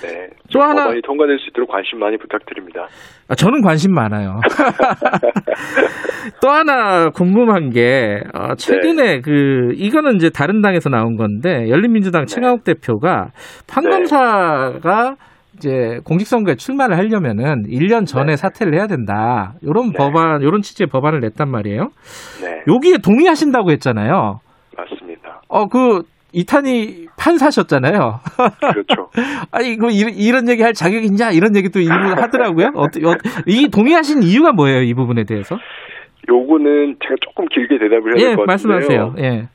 [0.02, 0.28] 네.
[0.52, 2.86] 또 하나 법안이 통과될 수 있도록 관심 많이 부탁드립니다.
[3.28, 4.40] 아, 저는 관심 많아요.
[6.42, 9.20] 또 하나 궁금한 게 어, 최근에 네.
[9.20, 12.34] 그 이거는 이제 다른 당에서 나온 건데 열린민주당 네.
[12.34, 13.30] 최강욱 대표가
[13.68, 15.16] 판검사가 네.
[15.56, 18.36] 이제 공직선거에 출마를 하려면은 1년 전에 네.
[18.36, 19.54] 사퇴를 해야 된다.
[19.62, 19.98] 요런 네.
[19.98, 21.90] 법안, 요런 취지의 법안을 냈단 말이에요.
[22.42, 22.62] 네.
[22.66, 24.40] 여기에 동의하신다고 했잖아요.
[24.76, 25.42] 맞습니다.
[25.48, 28.20] 어, 그, 이탄이 판사셨잖아요.
[28.60, 29.10] 그렇죠.
[29.50, 31.30] 아니, 그, 이런 얘기 할 자격이 있냐?
[31.30, 32.72] 이런 얘기도 일부 하더라고요.
[32.74, 33.14] 어, 어,
[33.46, 34.82] 이 동의하신 이유가 뭐예요?
[34.82, 35.56] 이 부분에 대해서?
[36.28, 38.46] 요거는 제가 조금 길게 대답을 해야 될것 예, 같은데요.
[38.46, 39.14] 말씀하세요.
[39.18, 39.48] 예.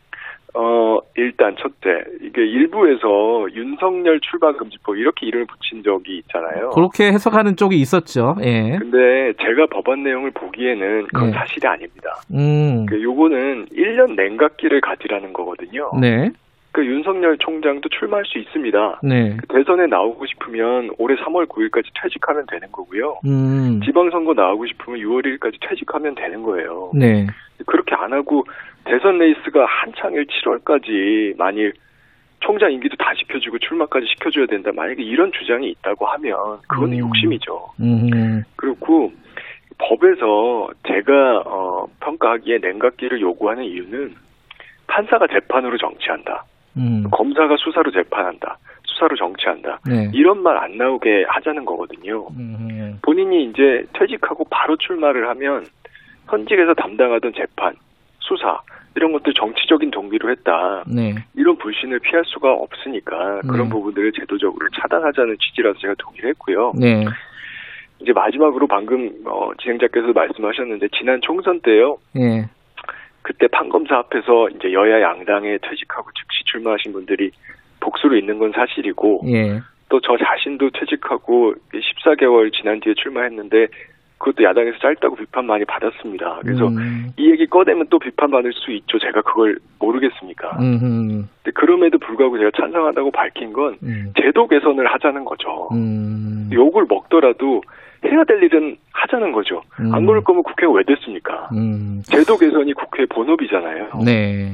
[0.58, 6.70] 어, 일단 첫째, 이게 일부에서 윤석열 출마 금지법 이렇게 이름을 붙인 적이 있잖아요.
[6.70, 8.36] 그렇게 해석하는 쪽이 있었죠.
[8.42, 8.78] 예.
[8.80, 11.34] 근데 제가 법안 내용을 보기에는 그건 예.
[11.34, 12.10] 사실이 아닙니다.
[12.34, 12.86] 음.
[12.86, 15.92] 그 요거는 1년 냉각기를 가지라는 거거든요.
[16.00, 16.30] 네.
[16.76, 19.00] 그 윤석열 총장도 출마할 수 있습니다.
[19.02, 19.38] 네.
[19.38, 23.22] 그 대선에 나오고 싶으면 올해 3월 9일까지 퇴직하면 되는 거고요.
[23.24, 23.80] 음.
[23.86, 26.92] 지방선거 나오고 싶으면 6월 1일까지 퇴직하면 되는 거예요.
[26.94, 27.28] 네.
[27.66, 28.44] 그렇게 안 하고
[28.84, 31.72] 대선 레이스가 한창일 7월까지 만일
[32.42, 34.72] 총장 임기도 다 시켜주고 출마까지 시켜줘야 된다.
[34.76, 36.36] 만약에 이런 주장이 있다고 하면
[36.68, 37.08] 그거는 음.
[37.08, 37.68] 욕심이죠.
[37.80, 38.44] 음.
[38.58, 39.14] 그렇고
[39.78, 44.14] 법에서 제가 어, 평가하기에 냉각기를 요구하는 이유는
[44.88, 46.44] 판사가 재판으로 정치한다.
[46.78, 47.04] 음.
[47.12, 48.58] 검사가 수사로 재판한다.
[48.86, 49.80] 수사로 정치한다.
[49.88, 50.10] 네.
[50.14, 52.28] 이런 말 안 나오게 하자는 거거든요.
[52.38, 52.98] 음.
[53.02, 55.66] 본인이 이제 퇴직하고 바로 출마를 하면
[56.30, 57.76] 현직에서 담당하던 재판,
[58.20, 58.60] 수사
[58.96, 60.84] 이런 것들 정치적인 동기로 했다.
[60.88, 61.14] 네.
[61.36, 63.70] 이런 불신을 피할 수가 없으니까 그런 네.
[63.70, 66.72] 부분들을 제도적으로 차단하자는 취지라서 제가 동의를 했고요.
[66.80, 67.04] 네.
[68.00, 71.98] 이제 마지막으로 방금 어, 진행자께서 말씀하셨는데 지난 총선 때요.
[73.26, 73.34] 네.
[73.34, 77.32] 그때 판검사 앞에서 이제 여야 양당에 퇴직하고 즉시 출마하신 분들이
[77.80, 79.60] 복수로 있는 건 사실이고 예.
[79.90, 83.68] 또저 자신도 퇴직하고 14개월 지난 뒤에 출마했는데
[84.18, 86.40] 그것도 야당에서 짧다고 비판 많이 받았습니다.
[86.42, 87.12] 그래서 음.
[87.18, 88.98] 이 얘기 꺼내면 또 비판받을 수 있죠.
[88.98, 90.58] 제가 그걸 모르겠습니까?
[90.62, 91.28] 음.
[91.44, 94.14] 근데 그럼에도 불구하고 제가 찬성한다고 밝힌 건 음.
[94.20, 95.70] 제도 개선을 하자는 거죠.
[95.74, 96.50] 음.
[96.54, 97.62] 욕을 먹더라도
[98.08, 99.62] 해야 될 일은 하자는 거죠.
[99.80, 99.94] 음.
[99.94, 101.50] 안 그럴 거면 국회가 왜 됐습니까?
[101.54, 102.02] 음.
[102.06, 104.02] 제도 개선이 국회의 본업이잖아요.
[104.04, 104.54] 네.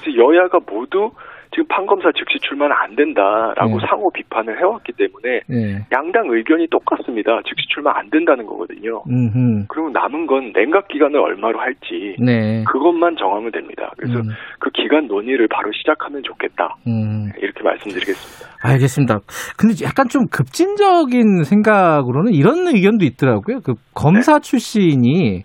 [0.00, 1.10] 그래서 여야가 모두
[1.50, 3.86] 지금 판검사 즉시 출마는 안 된다라고 네.
[3.88, 5.86] 상호 비판을 해왔기 때문에 네.
[5.92, 7.40] 양당 의견이 똑같습니다.
[7.46, 9.02] 즉시 출마 안 된다는 거거든요.
[9.08, 9.66] 음흠.
[9.68, 12.64] 그러면 남은 건 냉각 기간을 얼마로 할지 네.
[12.64, 13.90] 그것만 정하면 됩니다.
[13.96, 14.28] 그래서 음.
[14.60, 16.76] 그 기간 논의를 바로 시작하면 좋겠다.
[16.86, 17.30] 음.
[17.38, 18.48] 이렇게 말씀드리겠습니다.
[18.62, 19.20] 알겠습니다.
[19.56, 23.60] 근데 약간 좀 급진적인 생각으로는 이런 의견도 있더라고요.
[23.64, 24.40] 그 검사 네.
[24.40, 25.44] 출신이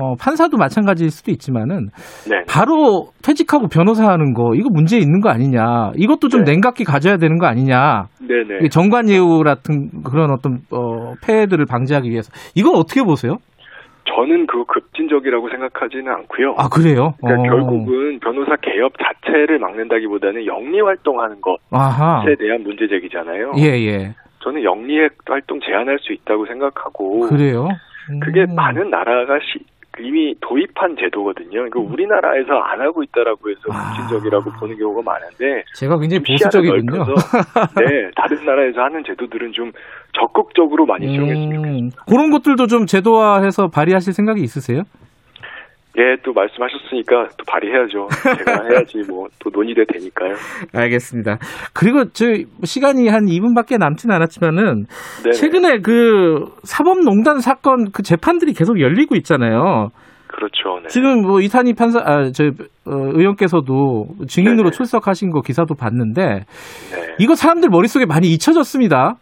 [0.00, 1.88] 어, 판사도 마찬가지일 수도 있지만은
[2.28, 2.42] 네.
[2.48, 6.52] 바로 퇴직하고 변호사 하는 거 이거 문제 있는 거 아니냐 이것도 좀 네.
[6.52, 8.68] 냉각기 가져야 되는 거 아니냐 네네.
[8.70, 13.36] 정관 예우 같은 그런 어떤 어, 폐해들을 방지하기 위해서 이건 어떻게 보세요?
[14.08, 16.54] 저는 그 급진적이라고 생각하지는 않고요.
[16.56, 17.12] 아 그래요?
[17.20, 17.50] 그러니까 어.
[17.50, 22.24] 결국은 변호사 개업 자체를 막는다기보다는 영리 활동하는 것에 아하.
[22.38, 23.52] 대한 문제 제기잖아요.
[23.58, 24.14] 예 예.
[24.42, 27.66] 저는 영리 활동 제한할 수 있다고 생각하고 그래요?
[28.10, 28.20] 음.
[28.20, 29.58] 그게 많은 나라가 시,
[30.00, 31.50] 이미 도입한 제도거든요.
[31.50, 31.92] 그러니까 음.
[31.92, 34.58] 우리나라에서 안 하고 있다라고 해서 급진적이라고 아.
[34.60, 37.04] 보는 경우가 많은데 제가 굉장히 보수적이군요.
[37.76, 39.72] 네, 다른 나라에서 하는 제도들은 좀
[40.18, 41.20] 적극적으로 많이 음.
[41.20, 42.02] 좋겠습니다.
[42.08, 44.82] 그런 것들도 좀 제도화해서 발의하실 생각이 있으세요?
[45.98, 48.08] 예, 또 말씀하셨으니까 또 발의해야죠.
[48.38, 50.34] 제가 해야지 뭐 또 논의돼 되니까요.
[50.74, 51.38] 알겠습니다.
[51.72, 52.26] 그리고 저
[52.64, 54.86] 시간이 한 2분밖에 남지는 않았지만은
[55.22, 55.32] 네네.
[55.32, 59.88] 최근에 그 사법농단 사건 그 재판들이 계속 열리고 있잖아요.
[60.26, 60.80] 그렇죠.
[60.82, 60.88] 네.
[60.88, 62.46] 지금 뭐 이탄희 판사, 아, 저,
[62.84, 64.70] 어, 의원께서도 증인으로 네네.
[64.72, 67.14] 출석하신 거 기사도 봤는데, 네.
[67.18, 69.14] 이거 사람들 머릿속에 많이 잊혀졌습니다.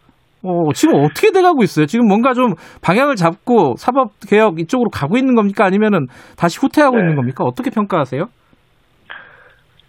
[0.45, 1.87] 어, 지금 어떻게 돼가고 있어요?
[1.87, 2.53] 지금 뭔가 좀
[2.83, 5.65] 방향을 잡고 사법 개혁 이쪽으로 가고 있는 겁니까?
[5.65, 6.05] 아니면은
[6.37, 7.01] 다시 후퇴하고 네.
[7.01, 7.43] 있는 겁니까?
[7.43, 8.25] 어떻게 평가하세요?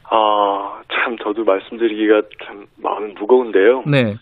[0.08, 3.82] 아, 참, 저도 말씀드리기가 참 마음이 무거운데요.
[3.86, 4.14] 네.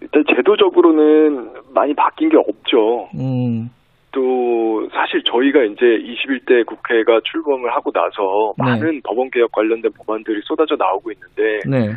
[0.00, 3.08] 일단 제도적으로는 많이 바뀐 게 없죠.
[3.18, 3.68] 음.
[4.12, 8.64] 또 사실 저희가 이제 21대 국회가 출범을 하고 나서 네.
[8.64, 11.94] 많은 법원 개혁 관련된 법안들이 쏟아져 나오고 있는데 네.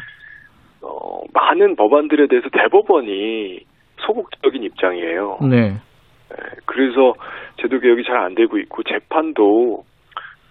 [0.85, 3.59] 어, 많은 법안들에 대해서 대법원이
[3.97, 5.39] 소극적인 입장이에요.
[5.49, 5.71] 네.
[5.71, 7.15] 네 그래서
[7.61, 9.83] 제도 개혁이 잘 안 되고 있고 재판도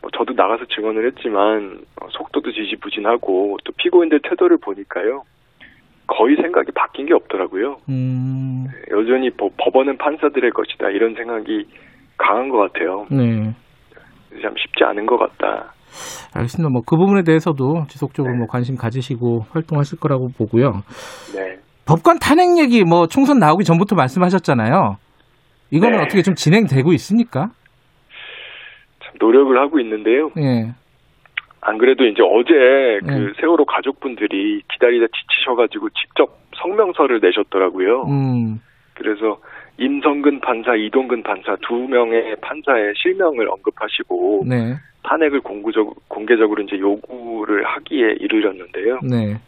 [0.03, 5.25] 어, 저도 나가서 증언을 했지만 어, 속도도 지지부진하고 또 피고인들 태도를 보니까요.
[6.07, 7.79] 거의 생각이 바뀐 게 없더라고요.
[7.89, 8.67] 음.
[8.67, 11.67] 네, 여전히 법원은 판사들의 것이다 이런 생각이
[12.19, 13.07] 강한 것 같아요.
[13.11, 13.55] 네.
[14.43, 15.74] 참 쉽지 않은 것 같다.
[16.35, 16.71] 알겠습니다.
[16.71, 18.39] 뭐 그 부분에 대해서도 지속적으로 네.
[18.39, 20.83] 뭐 관심 가지시고 활동하실 거라고 보고요.
[21.35, 21.57] 네.
[21.87, 24.97] 법관 탄핵 얘기 뭐 총선 나오기 전부터 말씀하셨잖아요.
[25.71, 26.05] 이거는 네.
[26.05, 27.49] 어떻게 좀 진행되고 있습니까?
[29.03, 30.31] 참 노력을 하고 있는데요.
[30.37, 30.73] 네.
[31.61, 32.53] 안 그래도 이제 어제
[33.07, 33.33] 그 네.
[33.41, 36.29] 세월호 가족분들이 기다리다 지치셔가지고 직접
[36.63, 38.03] 성명서를 내셨더라고요.
[38.03, 38.59] 음.
[38.95, 39.39] 그래서
[39.79, 44.75] 임성근 판사, 이동근 판사 두 명의 판사의 실명을 언급하시고 네.
[45.05, 48.99] 탄핵을 공구적, 공개적으로 이제 요구를 하기에 이르렀는데요.
[49.09, 49.39] 네.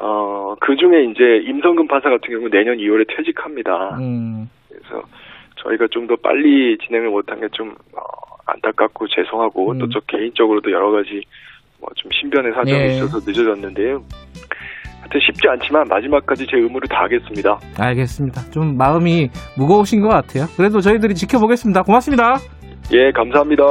[0.00, 3.96] 어, 그 중에 이제 임성근 판사 같은 경우 내년 2월에 퇴직합니다.
[4.00, 4.48] 음.
[4.68, 5.02] 그래서
[5.56, 8.00] 저희가 좀 더 빨리 진행을 못한 게좀 어,
[8.46, 9.78] 안타깝고 죄송하고 음.
[9.78, 11.22] 또저 개인적으로도 여러 가지
[11.80, 12.86] 뭐 좀 신변의 사정이 예.
[12.96, 14.02] 있어서 늦어졌는데요.
[15.00, 17.58] 하여튼 쉽지 않지만 마지막까지 제 의무를 다하겠습니다.
[17.78, 18.50] 알겠습니다.
[18.50, 20.46] 좀 마음이 무거우신 것 같아요.
[20.56, 21.82] 그래도 저희들이 지켜보겠습니다.
[21.82, 22.36] 고맙습니다.
[22.92, 23.64] 예, 감사합니다.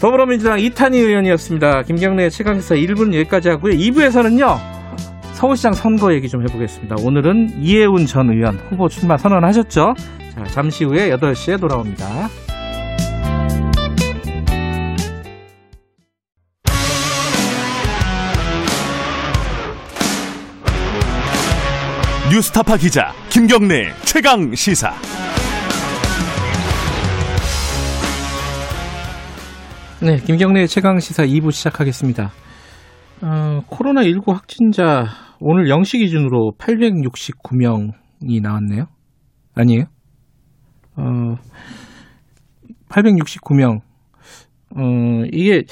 [0.00, 1.82] 더불어민주당 이탄희 의원이었습니다.
[1.82, 3.74] 김경래 최강기사 1분 여기까지 하고요.
[3.74, 4.58] 2부에서는요.
[5.34, 6.96] 서울시장 선거 얘기 좀 해보겠습니다.
[7.00, 9.94] 오늘은 이해운 전 의원 후보 출마 선언하셨죠?
[10.34, 12.30] 자, 잠시 후에 8시에 돌아옵니다.
[22.32, 24.94] 뉴스타파 기자 김경래 최강 시사.
[30.02, 32.30] 네, 김경래 최강 시사 2부 시작하겠습니다.
[33.20, 35.04] 어, 코로나19 확진자
[35.40, 38.86] 오늘 0시 기준으로 869명이 나왔네요.
[39.54, 39.84] 아니에요?
[40.96, 41.34] 어,
[42.88, 43.80] 869명.
[44.74, 45.64] 어, 이게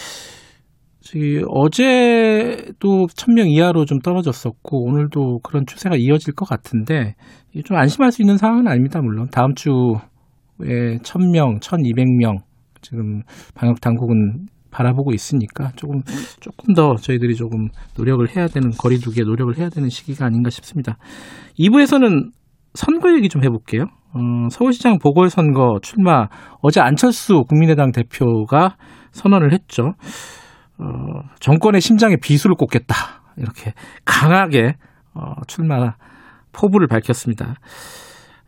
[1.01, 7.15] 저기 어제도 1000명 이하로 좀 떨어졌었고 오늘도 그런 추세가 이어질 것 같은데
[7.65, 9.01] 좀 안심할 수 있는 상황은 아닙니다.
[9.01, 12.48] 물론 다음 주에 1000명, 1200명
[12.89, 13.21] 지금
[13.55, 16.01] 방역 당국은 바라보고 있으니까 조금
[16.41, 20.97] 조금 더 저희들이 조금 노력을 해야 되는 거리두기에 노력을 해야 되는 시기가 아닌가 싶습니다.
[21.59, 22.31] 2부에서는
[22.75, 23.85] 선거 얘기 좀 해볼게요.
[24.15, 26.29] 어, 서울시장 보궐선거 출마
[26.63, 28.77] 어제 안철수 국민의당 대표가
[29.11, 29.93] 선언을 했죠.
[30.79, 30.85] 어,
[31.41, 32.95] 정권의 심장에 비수를 꽂겠다.
[33.37, 33.73] 이렇게
[34.05, 34.77] 강하게
[35.15, 35.95] 어, 출마
[36.53, 37.57] 포부를 밝혔습니다.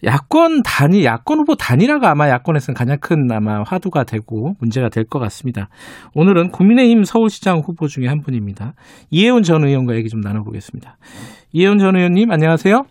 [0.04, 5.18] 야권 단위, 야권 후보 단일화가 아마 야권에서는 가장 큰 아마 화두가 되고 문제가 될 것
[5.18, 5.68] 같습니다.
[6.14, 8.72] 오늘은 국민의힘 서울시장 후보 중에 한 분입니다.
[9.10, 10.96] 이혜훈 전 의원과 얘기 좀 나눠보겠습니다.
[11.52, 12.82] 이혜훈 전 의원님, 안녕하세요.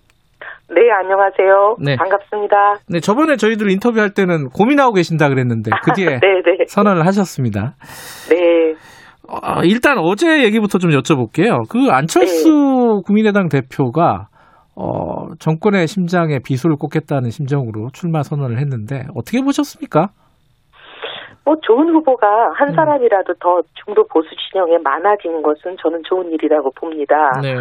[0.71, 1.77] 네, 안녕하세요.
[1.83, 1.95] 네.
[1.95, 2.55] 반갑습니다.
[2.89, 6.65] 네, 저번에 저희들 인터뷰할 때는 고민하고 계신다 그랬는데 그 뒤에 네, 네.
[6.67, 7.73] 선언을 하셨습니다.
[8.29, 8.73] 네.
[9.27, 11.67] 어, 일단 어제 얘기부터 좀 여쭤볼게요.
[11.69, 13.01] 그 안철수 네.
[13.05, 14.27] 국민의당 대표가
[14.79, 20.07] 어, 정권의 심장에 비수를 꽂겠다는 심정으로 출마 선언을 했는데 어떻게 보셨습니까?
[21.43, 22.73] 뭐 좋은 후보가 한 음.
[22.73, 27.15] 사람이라도 더 중도 보수 진영에 많아지는 것은 저는 좋은 일이라고 봅니다.
[27.41, 27.55] 네.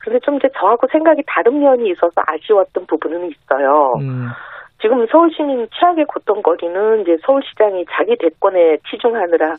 [0.00, 3.94] 그런데 좀 이제 저하고 생각이 다른 면이 있어서 아쉬웠던 부분은 있어요.
[4.00, 4.28] 음.
[4.82, 9.54] 지금 서울 시민 최악의 고통거리는 이제 서울시장이 자기 대권에 치중하느라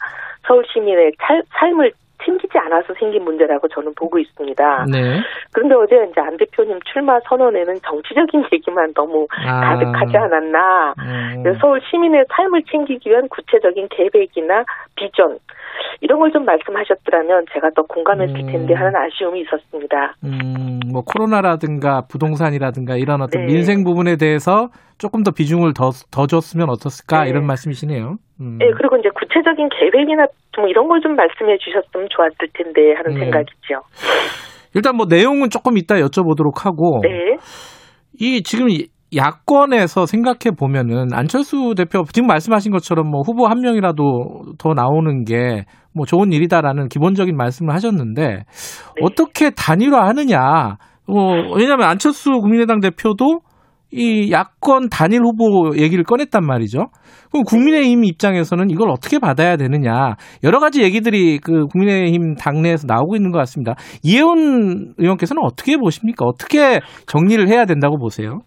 [0.46, 1.14] 서울 시민의
[1.58, 1.94] 삶을
[2.26, 4.86] 챙기지 않아서 생긴 문제라고 저는 보고 있습니다.
[4.92, 5.20] 네.
[5.52, 9.76] 그런데 어제 이제 안 대표님 출마 선언에는 정치적인 얘기만 너무 아.
[9.76, 10.94] 가득하지 않았나.
[11.00, 11.58] 음.
[11.60, 14.64] 서울 시민의 삶을 챙기기 위한 구체적인 계획이나
[14.96, 15.40] 비전
[16.02, 18.46] 이런 걸 좀 말씀하셨더라면 제가 더 공감했을 음.
[18.52, 20.16] 텐데 하는 아쉬움이 있었습니다.
[20.24, 23.54] 음, 뭐 코로나라든가 부동산이라든가 이런 어떤 네.
[23.54, 27.30] 민생 부분에 대해서 조금 더 비중을 더, 더 줬으면 어떻을까 네.
[27.30, 28.16] 이런 말씀이시네요.
[28.42, 28.58] 음.
[28.58, 33.20] 네, 그리고 이제 구체적인 계획이나 좀 이런 걸 좀 말씀해 주셨으면 좋았을 텐데 하는 음.
[33.20, 33.82] 생각이죠.
[34.76, 37.02] 일단 뭐 내용은 조금 이따 여쭤보도록 하고.
[37.04, 37.38] 네.
[38.20, 38.68] 이 지금
[39.16, 45.66] 야권에서 생각해 보면은 안철수 대표 지금 말씀하신 것처럼 뭐 후보 한 명이라도 더 나오는 게
[45.94, 48.44] 뭐 좋은 일이다라는 기본적인 말씀을 하셨는데 네.
[49.02, 50.38] 어떻게 단일화하느냐?
[51.08, 53.42] 어, 왜냐하면 안철수 국민의당 대표도
[53.92, 56.88] 이 야권 단일 후보 얘기를 꺼냈단 말이죠.
[57.32, 63.32] 그럼 국민의힘 입장에서는 이걸 어떻게 받아야 되느냐 여러 가지 얘기들이 그 국민의힘 당내에서 나오고 있는
[63.32, 63.76] 것 같습니다.
[64.02, 66.26] 이혜원 의원께서는 어떻게 보십니까?
[66.26, 68.40] 어떻게 정리를 해야 된다고 보세요?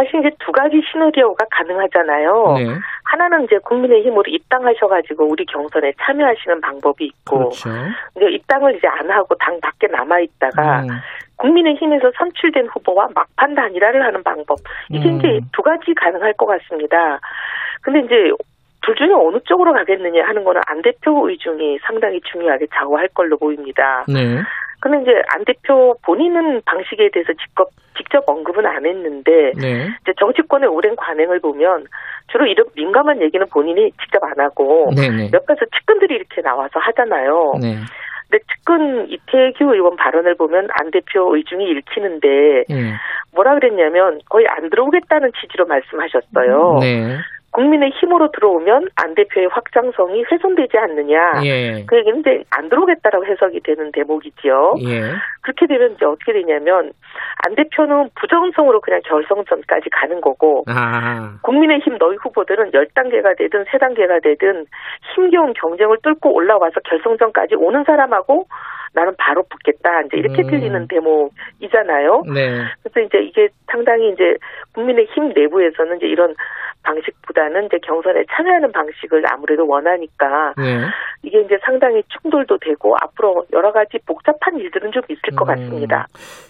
[0.00, 2.54] 사실 이제 두 가지 시나리오가 가능하잖아요.
[2.56, 2.66] 네.
[3.04, 7.68] 하나는 이제 국민의힘으로 입당하셔가지고 우리 경선에 참여하시는 방법이 있고, 그렇죠.
[8.16, 10.88] 이제 입당을 이제 안 하고 당 밖에 남아 있다가 음.
[11.36, 14.58] 국민의힘에서 선출된 후보와 막판 단일화를 하는 방법
[14.90, 15.18] 이게 음.
[15.18, 17.18] 이제 두 가지 가능할 것 같습니다.
[17.82, 18.30] 근데 이제
[18.82, 24.04] 둘 중에 어느 쪽으로 가겠느냐 하는 거는 안 대표 의중이 상당히 중요하게 좌우할 걸로 보입니다.
[24.08, 24.40] 네.
[24.80, 29.88] 근데 이제 안 대표 본인은 방식에 대해서 직접 직접 언급은 안 했는데 네.
[30.02, 31.86] 이제 정치권의 오랜 관행을 보면
[32.32, 35.16] 주로 이런 민감한 얘기는 본인이 직접 안 하고 네네.
[35.16, 35.30] 네.
[35.32, 37.54] 옆에서 측근들이 이렇게 나와서 하잖아요.
[37.60, 37.76] 네.
[38.30, 42.94] 근데 측근 이태규 의원 발언을 보면 안 대표 의중이 읽히는데 네.
[43.34, 46.78] 뭐라 그랬냐면 거의 안 들어오겠다는 취지로 말씀하셨어요.
[46.80, 47.18] 네.
[47.52, 51.42] 국민의 힘으로 들어오면 안 대표의 확장성이 훼손되지 않느냐.
[51.44, 51.84] 예.
[51.86, 54.74] 그 얘기는 이제 안 들어오겠다라고 해석이 되는 대목이지요.
[54.86, 55.00] 예.
[55.42, 56.92] 그렇게 되면 이제 어떻게 되냐면
[57.46, 61.38] 안 대표는 부정성으로 그냥 결성전까지 가는 거고 아.
[61.42, 64.66] 국민의힘 너희 후보들은 10단계가 되든 3단계가 되든
[65.14, 68.46] 힘겨운 경쟁을 뚫고 올라와서 결성전까지 오는 사람하고
[68.92, 70.02] 나는 바로 붙겠다.
[70.02, 70.50] 이제 이렇게 음.
[70.50, 72.22] 들리는 대목이잖아요.
[72.34, 72.64] 네.
[72.82, 74.36] 그래서 이제 이게 상당히 이제
[74.74, 76.34] 국민의힘 내부에서는 이제 이런
[76.82, 80.86] 방식보다는 이제 경선에 참여하는 방식을 아무래도 원하니까 네.
[81.22, 85.54] 이게 이제 상당히 충돌도 되고 앞으로 여러 가지 복잡한 일들은 좀 있을 것 음.
[85.54, 86.06] 같습니다.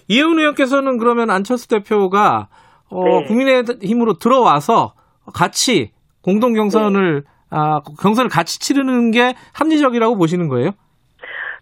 [0.07, 2.47] 이혜훈 의원께서는 그러면 안철수 대표가
[2.89, 3.23] 어, 네.
[3.25, 4.93] 국민의힘으로 들어와서
[5.33, 5.91] 같이
[6.23, 7.27] 공동 경선을 네.
[7.51, 10.71] 아, 경선을 같이 치르는 게 합리적이라고 보시는 거예요?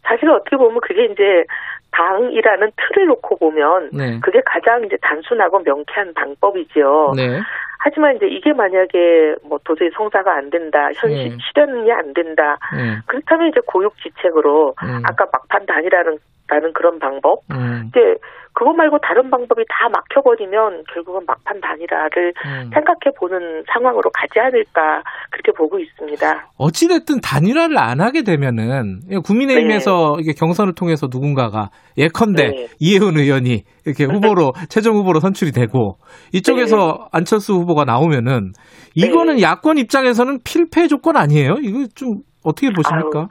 [0.03, 1.43] 사실 어떻게 보면 그게 이제
[1.91, 4.19] 당이라는 틀을 놓고 보면 네.
[4.21, 7.13] 그게 가장 이제 단순하고 명쾌한 방법이죠.
[7.15, 7.39] 네.
[7.79, 11.37] 하지만 이제 이게 만약에 뭐 도저히 성사가 안 된다, 현실 네.
[11.39, 12.57] 실현이 안 된다.
[12.75, 12.97] 네.
[13.05, 15.01] 그렇다면 이제 고육지책으로 음.
[15.05, 16.19] 아까 막판 단이라는
[16.49, 17.41] 라는 그런 방법.
[17.51, 17.85] 음.
[17.87, 18.15] 이제
[18.59, 22.69] 그거 말고 다른 방법이 다 막혀버리면 결국은 막판 단일화를 음.
[22.73, 25.01] 생각해 보는 상황으로 가지 않을까
[25.31, 26.49] 그렇게 보고 있습니다.
[26.57, 30.23] 어찌됐든 단일화를 안 하게 되면은 국민의힘에서 네.
[30.23, 32.67] 이게 경선을 통해서 누군가가 예컨대 네.
[32.81, 35.95] 이혜훈 의원이 이렇게 후보로 최종 후보로 선출이 되고
[36.33, 37.05] 이쪽에서 네.
[37.13, 38.51] 안철수 후보가 나오면은
[38.93, 39.43] 이거는 네.
[39.43, 41.55] 야권 입장에서는 필패 조건 아니에요?
[41.61, 43.19] 이거 좀 어떻게 보십니까?
[43.19, 43.27] 아유.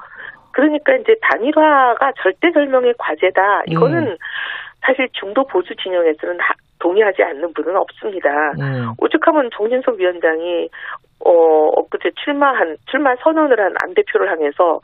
[0.53, 3.63] 그러니까 이제 단일화가 절대 절명의 과제다.
[3.67, 4.17] 이거는 음.
[4.81, 6.39] 사실 중도 보수 진영에서는
[6.79, 8.29] 동의하지 않는 분은 없습니다.
[8.61, 8.93] 음.
[8.99, 10.69] 오죽하면 정진석 위원장이
[11.25, 14.81] 어 엊그제 출마한 출마 선언을 한 안 대표를 향해서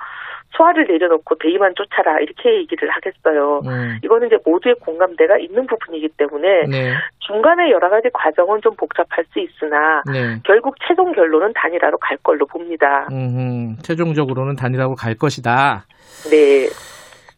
[0.56, 3.60] 소화를 내려놓고 대의만 쫓아라 이렇게 얘기를 하겠어요.
[3.66, 3.98] 음.
[4.04, 6.94] 이거는 이제 모두의 공감대가 있는 부분이기 때문에 네.
[7.18, 10.36] 중간에 여러 가지 과정은 좀 복잡할 수 있으나 네.
[10.44, 13.08] 결국 최종 결론은 단일화로 갈 걸로 봅니다.
[13.10, 15.86] 음, 최종적으로는 단일화로 갈 것이다.
[16.30, 16.68] 네.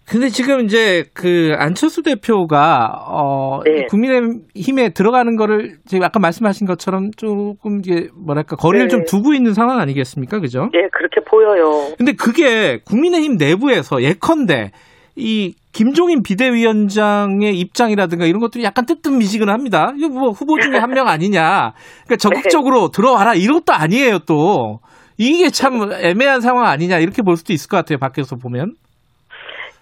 [0.09, 3.87] 근데 지금 이제 그 안철수 대표가 어 네.
[3.87, 8.91] 국민의힘에 들어가는 거를 지금 아까 말씀하신 것처럼 조금 이게 뭐랄까 거리를 네.
[8.91, 10.69] 좀 두고 있는 상황 아니겠습니까, 그죠?
[10.73, 11.93] 네, 그렇게 보여요.
[11.99, 14.71] 근데 그게 국민의힘 내부에서 예컨대
[15.17, 19.95] 이 김종인 비대위원장의 입장이라든가 이런 것들이 약간 뜨뜻미지근합니다.
[19.99, 21.73] 이거 뭐 후보 중에 한 명 아니냐.
[22.07, 22.93] 그러니까 적극적으로 네.
[22.95, 24.79] 들어와라 이런 것도 아니에요 또.
[25.19, 28.75] 이게 참 애매한 상황 아니냐 이렇게 볼 수도 있을 것 같아요 밖에서 보면.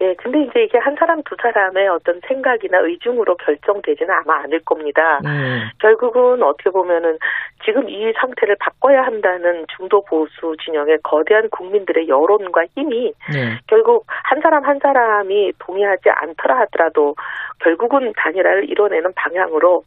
[0.01, 5.20] 예, 근데 이제 이게 한 사람 두 사람의 어떤 생각이나 의중으로 결정되지는 아마 않을 겁니다.
[5.24, 5.68] 음.
[5.78, 7.18] 결국은 어떻게 보면은
[7.64, 13.59] 지금 이 상태를 바꿔야 한다는 중도 보수 진영의 거대한 국민들의 여론과 힘이 네.
[13.66, 17.14] 결국 한 사람 한 사람이 동의하지 않더라 하더라도
[17.61, 19.84] 결국은 단일화를 이뤄내는 방향으로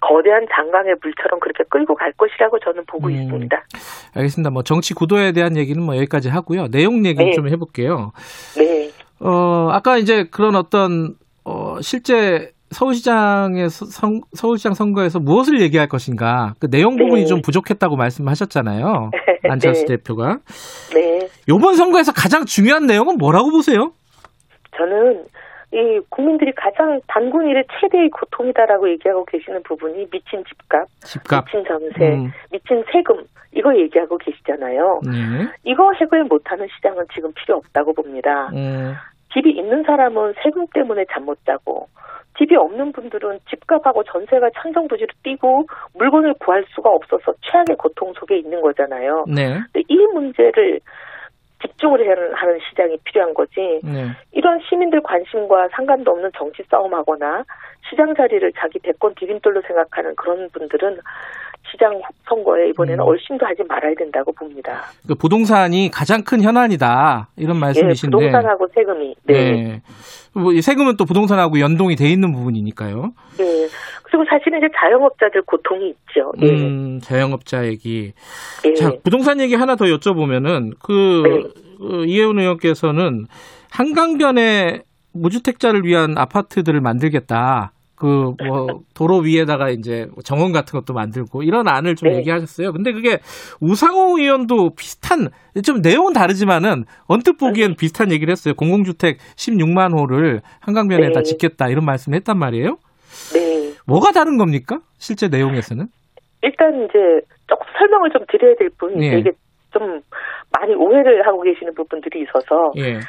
[0.00, 3.64] 거대한 장강의 물처럼 그렇게 끌고 갈 것이라고 저는 보고 음, 있습니다.
[4.14, 4.50] 알겠습니다.
[4.50, 6.68] 뭐 정치 구도에 대한 얘기는 뭐 여기까지 하고요.
[6.68, 7.32] 내용 얘기 네.
[7.32, 8.12] 좀 해볼게요.
[8.56, 8.90] 네.
[9.20, 16.68] 어, 아까 이제 그런 어떤, 어, 실제 서울시장의 선, 서울시장 선거에서 무엇을 얘기할 것인가 그
[16.68, 17.26] 내용 부분이 네.
[17.26, 19.10] 좀 부족했다고 말씀하셨잖아요.
[19.48, 19.96] 안철수 네.
[19.96, 20.40] 대표가.
[20.92, 21.28] 네.
[21.48, 23.92] 이번 선거에서 가장 중요한 내용은 뭐라고 보세요?
[24.76, 25.24] 저는
[25.74, 31.44] 이 국민들이 가장 단군 일의 최대의 고통이다라고 얘기하고 계시는 부분이 미친 집값, 집값.
[31.46, 32.30] 미친 전세, 음.
[32.52, 35.00] 미친 세금 이거 얘기하고 계시잖아요.
[35.04, 35.50] 네.
[35.64, 38.50] 이거 해결 못하는 시장은 지금 필요 없다고 봅니다.
[38.54, 38.94] 음.
[39.32, 41.88] 집이 있는 사람은 세금 때문에 잠 못 자고
[42.38, 48.60] 집이 없는 분들은 집값하고 전세가 천정부지로 뛰고 물건을 구할 수가 없어서 최악의 고통 속에 있는
[48.60, 49.24] 거잖아요.
[49.28, 49.54] 네.
[49.72, 50.80] 근데 이 문제를
[51.64, 53.80] 집중을 하는 시장이 필요한 거지.
[53.82, 54.08] 네.
[54.32, 57.44] 이런 시민들 관심과 상관도 없는 정치 싸움하거나
[57.88, 60.98] 시장 자리를 자기 대권 디딤돌로 생각하는 그런 분들은
[61.74, 63.08] 시장 선거에 이번에는 음.
[63.08, 64.84] 얼씬도 하지 말아야 된다고 봅니다.
[65.06, 68.16] 그 부동산이 가장 큰 현안이다 이런 말씀이신데.
[68.16, 69.14] 예, 부동산하고 세금이.
[69.24, 69.34] 네.
[69.34, 69.82] 네.
[70.32, 73.12] 뭐 세금은 또 부동산하고 연동이 돼 있는 부분이니까요.
[73.38, 73.68] 네.
[74.04, 76.32] 그리고 사실은 이제 자영업자들 고통이 있죠.
[76.42, 76.48] 예.
[76.48, 78.12] 음, 자영업자 얘기.
[78.64, 78.74] 예.
[78.74, 81.62] 자, 부동산 얘기 하나 더 여쭤보면은 그, 네.
[81.78, 83.26] 그 이혜훈 의원께서는
[83.70, 87.72] 한강변에 무주택자를 위한 아파트들을 만들겠다.
[87.96, 92.18] 그 뭐 도로 위에다가 이제 정원 같은 것도 만들고 이런 안을 좀 네.
[92.18, 92.72] 얘기하셨어요.
[92.72, 93.18] 근데 그게
[93.60, 95.28] 우상호 의원도 비슷한
[95.64, 97.76] 좀 내용은 다르지만은 언뜻 보기엔 네.
[97.78, 98.54] 비슷한 얘기를 했어요.
[98.54, 101.22] 공공주택 16만 호를 한강변에다 네.
[101.22, 102.76] 짓겠다 이런 말씀을 했단 말이에요.
[103.32, 103.72] 네.
[103.86, 104.78] 뭐가 다른 겁니까?
[104.98, 105.86] 실제 내용에서는?
[106.42, 106.98] 일단 이제
[107.46, 109.18] 조금 설명을 좀 드려야 될 부분이 예.
[109.18, 109.30] 이게
[109.72, 110.00] 좀
[110.52, 113.00] 많이 오해를 하고 계시는 부분들이 있어서 예.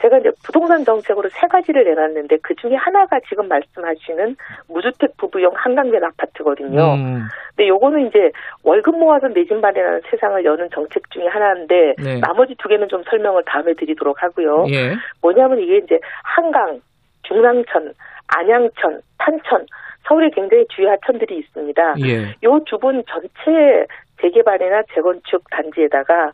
[0.00, 4.36] 제가 이제 부동산 정책으로 세 가지를 내놨는데 그 중에 하나가 지금 말씀하시는
[4.68, 6.94] 무주택 부부용 한강변 아파트거든요.
[6.94, 7.22] 음.
[7.54, 8.30] 근데 요거는 이제
[8.64, 12.20] 월급 모아서 내 집 마련하는 세상을 여는 정책 중에 하나인데 네.
[12.20, 14.66] 나머지 두 개는 좀 설명을 다음에 드리도록 하고요.
[14.70, 14.94] 예.
[15.20, 16.80] 뭐냐면 이게 이제 한강,
[17.24, 17.92] 중랑천,
[18.28, 19.66] 안양천, 탄천,
[20.06, 21.94] 서울에 굉장히 주요 하천들이 있습니다.
[22.06, 22.34] 예.
[22.42, 23.86] 요두 분 전체
[24.22, 26.32] 재개발이나 재건축 단지에다가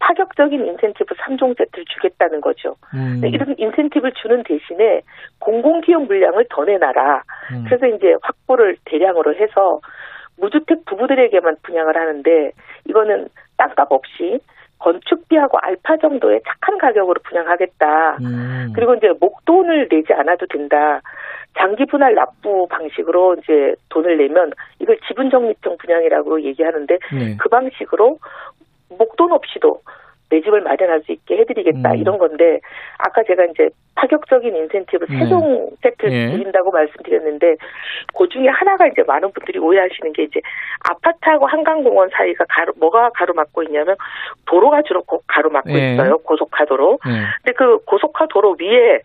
[0.00, 2.76] 파격적인 인센티브 3종 세트를 주겠다는 거죠.
[2.94, 3.20] 음.
[3.24, 5.02] 이런 인센티브를 주는 대신에
[5.38, 7.22] 공공기업 물량을 더 내놔라.
[7.52, 7.64] 음.
[7.66, 9.80] 그래서 이제 확보를 대량으로 해서
[10.38, 12.50] 무주택 부부들에게만 분양을 하는데
[12.88, 13.28] 이거는
[13.58, 14.40] 땅값 없이
[14.78, 18.16] 건축비하고 알파 정도의 착한 가격으로 분양하겠다.
[18.22, 18.72] 음.
[18.74, 21.02] 그리고 이제 목돈을 내지 않아도 된다.
[21.58, 27.36] 장기 분할 납부 방식으로 이제 돈을 내면 이걸 지분 적립형 분양이라고 얘기하는데 네.
[27.38, 28.18] 그 방식으로
[28.98, 29.80] 목돈 없이도
[30.30, 31.96] 내 집을 마련할 수 있게 해드리겠다 음.
[31.96, 32.60] 이런 건데
[32.98, 35.18] 아까 제가 이제 파격적인 인센티브 네.
[35.18, 36.30] 세종 세트를 네.
[36.30, 37.56] 드린다고 말씀드렸는데
[38.16, 40.40] 그 중에 하나가 이제 많은 분들이 오해하시는 게 이제
[40.88, 43.96] 아파트하고 한강공원 사이가 가로 뭐가 가로막고 있냐면
[44.46, 45.94] 도로가 주로 가로막고 네.
[45.94, 46.98] 있어요 고속화도로.
[47.04, 47.12] 네.
[47.42, 49.00] 근데 그 고속화도로 위에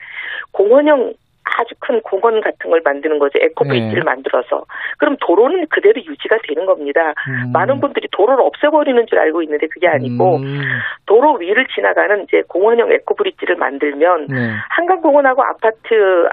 [0.51, 1.13] 공원형
[1.45, 3.39] 아주 큰 공원 같은 걸 만드는 거죠.
[3.39, 4.03] 에코브리지를 네.
[4.03, 4.65] 만들어서.
[4.97, 7.13] 그럼 도로는 그대로 유지가 되는 겁니다.
[7.27, 7.51] 음.
[7.53, 10.61] 많은 분들이 도로를 없애버리는 줄 알고 있는데 그게 아니고 음.
[11.05, 14.51] 도로 위를 지나가는 이제 공원형 에코브리지를 만들면 네.
[14.69, 16.27] 한강공원하고 아파트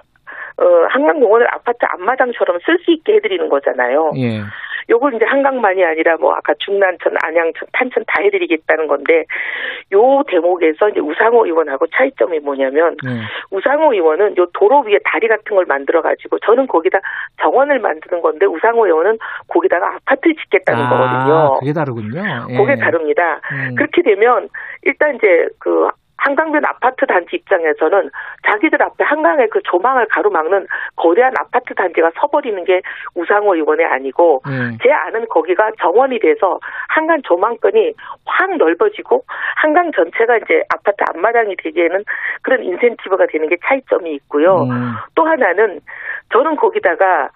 [0.59, 4.13] 어, 한강공원을 아파트 앞마당처럼 쓸 수 있게 해드리는 거잖아요.
[4.17, 4.41] 예.
[4.89, 9.25] 요걸 이제 한강만이 아니라 뭐 아까 중난천, 안양천, 탄천 다 해드리겠다는 건데
[9.93, 13.21] 요 대목에서 이제 우상호 의원하고 차이점이 뭐냐면 네.
[13.51, 17.01] 우상호 의원은 요 도로 위에 다리 같은 걸 만들어 가지고 저는 거기다
[17.41, 19.19] 정원을 만드는 건데 우상호 의원은
[19.49, 21.59] 거기다가 아파트를 짓겠다는 아, 거거든요.
[21.61, 22.47] 그게 다르군요.
[22.51, 22.57] 예.
[22.57, 23.41] 그게 다릅니다.
[23.53, 23.75] 음.
[23.77, 24.49] 그렇게 되면
[24.83, 25.89] 일단 이제 그
[26.23, 28.11] 한강변 아파트 단지 입장에서는
[28.47, 30.67] 자기들 앞에 한강의 그 조망을 가로막는
[30.97, 32.81] 거대한 아파트 단지가 서버리는 게
[33.15, 34.79] 우상호 의원이 아니고 음.
[34.83, 37.95] 제 아는 거기가 정원이 돼서 한강 조망권이
[38.25, 39.25] 확 넓어지고
[39.57, 42.05] 한강 전체가 이제 아파트 앞마당이 되기에는
[42.43, 44.63] 그런 인센티브가 되는 게 차이점이 있고요.
[44.63, 44.93] 음.
[45.17, 45.81] 또 하나는
[46.33, 47.31] 저는 거기다가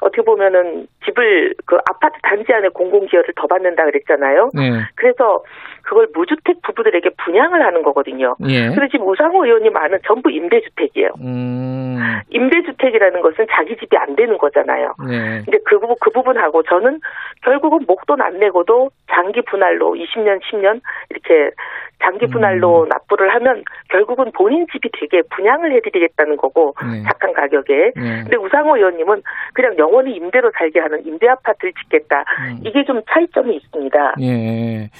[0.00, 4.50] 어떻게 보면은 집을 그 아파트 단지 안에 공공기여를 더 받는다 그랬잖아요.
[4.54, 4.82] 네.
[4.94, 5.42] 그래서
[5.82, 8.36] 그걸 무주택 부부들에게 분양을 하는 거거든요.
[8.48, 8.68] 예.
[8.68, 11.10] 그런데 지금 우상호 의원님 아는 전부 임대주택이에요.
[11.20, 11.98] 음.
[12.30, 14.94] 임대주택이라는 것은 자기 집이 안 되는 거잖아요.
[15.08, 15.42] 네.
[15.44, 17.00] 근데 그 부분 그 부분하고 저는
[17.42, 20.80] 결국은 목돈 안 내고도 장기 분할로 20년, 10년
[21.10, 21.50] 이렇게
[22.02, 22.88] 장기 분할로 음.
[22.88, 27.02] 납부를 하면 결국은 본인 집이 되게 분양을 해드리겠다는 거고 네.
[27.04, 27.92] 착한 가격에.
[27.94, 28.22] 네.
[28.22, 29.22] 근데 우상호 의원님은
[29.54, 32.24] 그냥 영원히 임대로 살게 하는 임대 아파트를 짓겠다.
[32.40, 32.60] 음.
[32.66, 34.14] 이게 좀 차이점이 있습니다.
[34.20, 34.90] 예.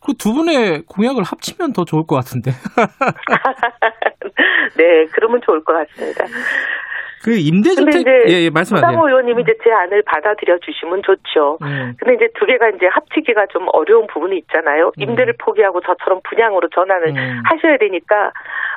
[0.00, 2.50] 그 두 분의 공약을 합치면 더 좋을 것 같은데.
[4.76, 6.26] 네, 그러면 좋을 것 같습니다.
[7.22, 8.92] 그 임대주택 예, 예 말씀하세요.
[8.92, 11.58] 상 의원님이 이제 제 안을 받아들여 주시면 좋죠.
[11.62, 11.94] 음.
[11.98, 14.92] 근데 이제 두 개가 이제 합치기가 좀 어려운 부분이 있잖아요.
[14.96, 15.02] 음.
[15.02, 17.42] 임대를 포기하고 저처럼 분양으로 전환을 음.
[17.44, 18.32] 하셔야 되니까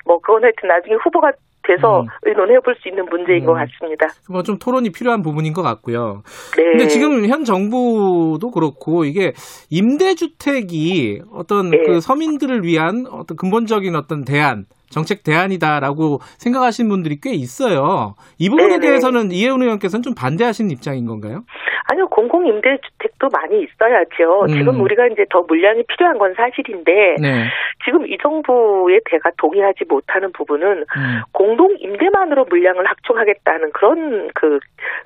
[0.05, 1.31] 뭐 그건 하여튼 나중에 후보가
[1.65, 2.07] 돼서 음.
[2.23, 3.45] 의논해 볼 수 있는 문제인 음.
[3.47, 4.07] 것 같습니다.
[4.29, 6.23] 뭐 좀 토론이 필요한 부분인 것 같고요.
[6.57, 6.63] 네.
[6.71, 9.33] 근데 지금 현 정부도 그렇고 이게
[9.69, 11.77] 임대주택이 어떤 네.
[11.85, 18.15] 그 서민들을 위한 어떤 근본적인 어떤 대안 정책 대안이다라고 생각하시는 분들이 꽤 있어요.
[18.37, 18.87] 이 부분에 네네.
[18.87, 21.43] 대해서는 이해운 의원께서는 좀 반대하시는 입장인 건가요?
[21.91, 24.43] 아니요, 공공임대주택도 많이 있어야죠.
[24.43, 24.47] 음.
[24.47, 27.45] 지금 우리가 이제 더 물량이 필요한 건 사실인데, 네.
[27.83, 31.21] 지금 이 정부의 대가 동의하지 못하는 부분은 음.
[31.33, 34.59] 공동임대만으로 물량을 확충하겠다는 그런 그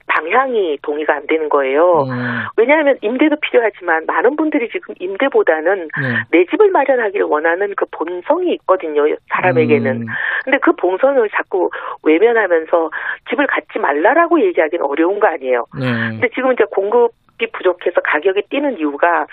[0.07, 2.03] 방향이 동의가 안 되는 거예요.
[2.09, 2.43] 음.
[2.57, 6.15] 왜냐하면 임대도 필요하지만 많은 분들이 지금 임대보다는 네.
[6.31, 9.03] 내 집을 마련하기를 원하는 그 본성이 있거든요.
[9.29, 10.01] 사람에게 는.
[10.01, 10.05] 음.
[10.43, 11.69] 근데 그 본성을 자꾸
[12.03, 12.89] 외면하면서
[13.30, 15.65] 집을 갖지 말라라고 얘기하기는 어려운 거 아니에요.
[15.80, 15.86] 네.
[16.09, 19.25] 근데 지금 이제 공급이 부족해서 가격이 뛰는 이유가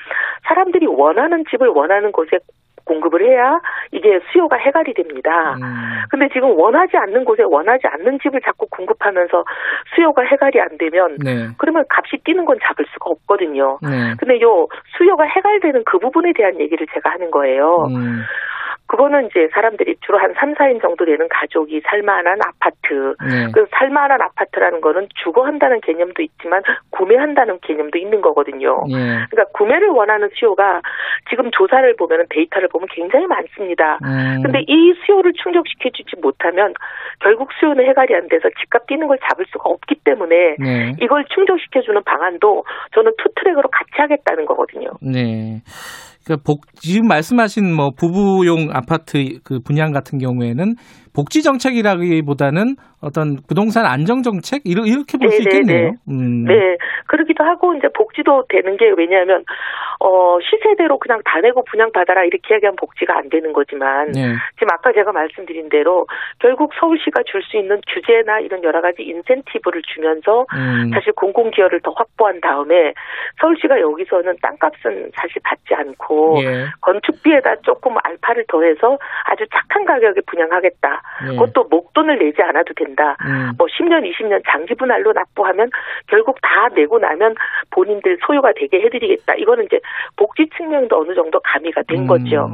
[0.49, 2.38] 사람들이 원하는 집을 원하는 곳에
[2.84, 3.59] 공급을 해야
[3.92, 5.55] 이게 수요가 해갈이 됩니다.
[5.55, 6.03] 음.
[6.11, 9.45] 근데 지금 원하지 않는 곳에 원하지 않는 집을 자꾸 공급하면서
[9.95, 11.49] 수요가 해갈이 안 되면 네.
[11.59, 13.78] 그러면 값이 뛰는 건 잡을 수가 없거든요.
[13.82, 14.14] 네.
[14.18, 14.66] 근데 요
[14.97, 17.86] 수요가 해갈되는 그 부분에 대한 얘기를 제가 하는 거예요.
[17.90, 18.22] 음.
[18.95, 23.16] 그거는 이제 사람들이 주로 한 3, 4인 정도 되는 가족이 살만한 아파트.
[23.28, 23.51] 네.
[23.53, 28.84] 그 살만한 아파트라는 거는 주거한다는 개념도 있지만 구매한다는 개념도 있는 거거든요.
[28.86, 29.26] 네.
[29.30, 30.80] 그러니까 구매를 원하는 수요가
[31.28, 33.99] 지금 조사를 보면 데이터를 보면 굉장히 많습니다.
[34.05, 34.42] 음.
[34.45, 36.72] 근데 이 수요를 충족시켜 주지 못하면
[37.18, 40.92] 결국 수요는 해갈이 안 돼서 집값 뛰는 걸 잡을 수가 없기 때문에 네.
[41.01, 42.64] 이걸 충족시켜 주는 방안도
[42.95, 44.90] 저는 투 트랙으로 같이 하겠다는 거거든요.
[45.03, 45.62] 네.
[46.25, 50.75] 그 복, 지금 말씀하신 뭐 부부용 아파트 그 분양 같은 경우에는
[51.15, 55.93] 복지 정책이라기보다는 어떤 부동산 안정 정책 이렇게 볼 수 있겠네요.
[56.09, 56.45] 음.
[56.45, 59.45] 네, 그러기도 하고 이제 복지도 되는 게 왜냐하면
[60.01, 64.35] 어 시세대로 그냥 다 내고 분양 받아라 이렇게 얘기하면 복지가 안 되는 거지만 네.
[64.55, 66.07] 지금 아까 제가 말씀드린 대로
[66.41, 70.91] 결국 서울시가 줄 수 있는 규제나 이런 여러 가지 인센티브를 주면서 음.
[70.95, 72.95] 사실 공공기여를 더 확보한 다음에
[73.41, 76.65] 서울시가 여기서는 땅값은 사실 받지 않고 예.
[76.81, 81.03] 건축비에다 조금 알파를 더해서 아주 착한 가격에 분양하겠다.
[81.24, 81.28] 예.
[81.36, 83.16] 그것도 목돈을 내지 않아도 된다.
[83.24, 83.52] 음.
[83.59, 85.70] 뭐 10년, 20년 장기 분할로 납부하면
[86.09, 87.34] 결국 다 내고 나면
[87.70, 89.34] 본인들 소유가 되게 해드리겠다.
[89.34, 89.80] 이거는 이제
[90.16, 92.07] 복지 측면도 어느 정도 가미가 된 음.
[92.07, 92.50] 거죠.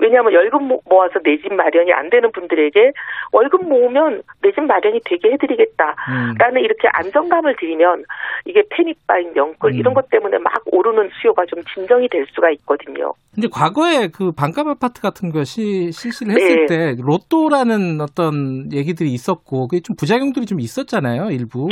[0.00, 2.92] 왜냐하면 월급 모아서 내 집 마련이 안 되는 분들에게
[3.32, 6.58] 월급 모으면 내 집 마련이 되게 해드리겠다라는 음.
[6.58, 8.04] 이렇게 안정감을 드리면
[8.44, 9.94] 이게 패닉바잉, 명끌 이런 음.
[9.94, 13.12] 것 때문에 막 오르는 수요가 좀 진정이 될 수가 있거든요.
[13.34, 16.66] 근데 과거에 그 반값 아파트 같은 것이 실시를 했을 네.
[16.66, 21.68] 때 로또라는 어떤 얘기들이 있었고 그게 좀 부작용들이 좀 있었잖아요, 일부.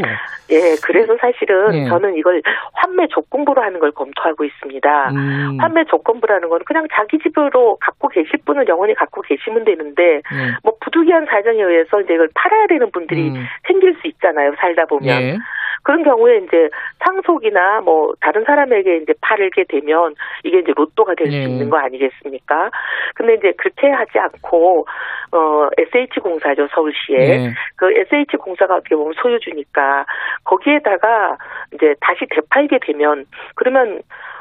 [0.51, 1.89] 예, 그래서 사실은 네.
[1.89, 2.43] 저는 이걸
[2.73, 5.11] 환매 조건부로 하는 걸 검토하고 있습니다.
[5.11, 5.59] 음.
[5.61, 10.55] 환매 조건부라는 건 그냥 자기 집으로 갖고 계실 분은 영원히 갖고 계시면 되는데 네.
[10.63, 13.45] 뭐 부득이한 사정에 의해서 이제 이걸 팔아야 되는 분들이 음.
[13.67, 15.19] 생길 수 있잖아요, 살다 보면.
[15.19, 15.39] 네.
[15.87, 16.69] 그런 경우에 이제
[16.99, 21.45] 상속이나 뭐 다른 사람에게 이제 팔게 되면 이게 이제 로또가 될수 네.
[21.45, 22.71] 있는 거 아니겠습니까?
[23.15, 24.85] 근데 이제 그렇게 하지 않고
[25.31, 27.51] 어 SH 공사죠 서울시에 네.
[27.77, 30.07] 그 SH 공사가 어떻게 보면 소유주니까
[30.43, 31.37] 거기에다가
[31.73, 33.25] 이제 다시 되팔게 되면
[33.55, 34.01] 그러면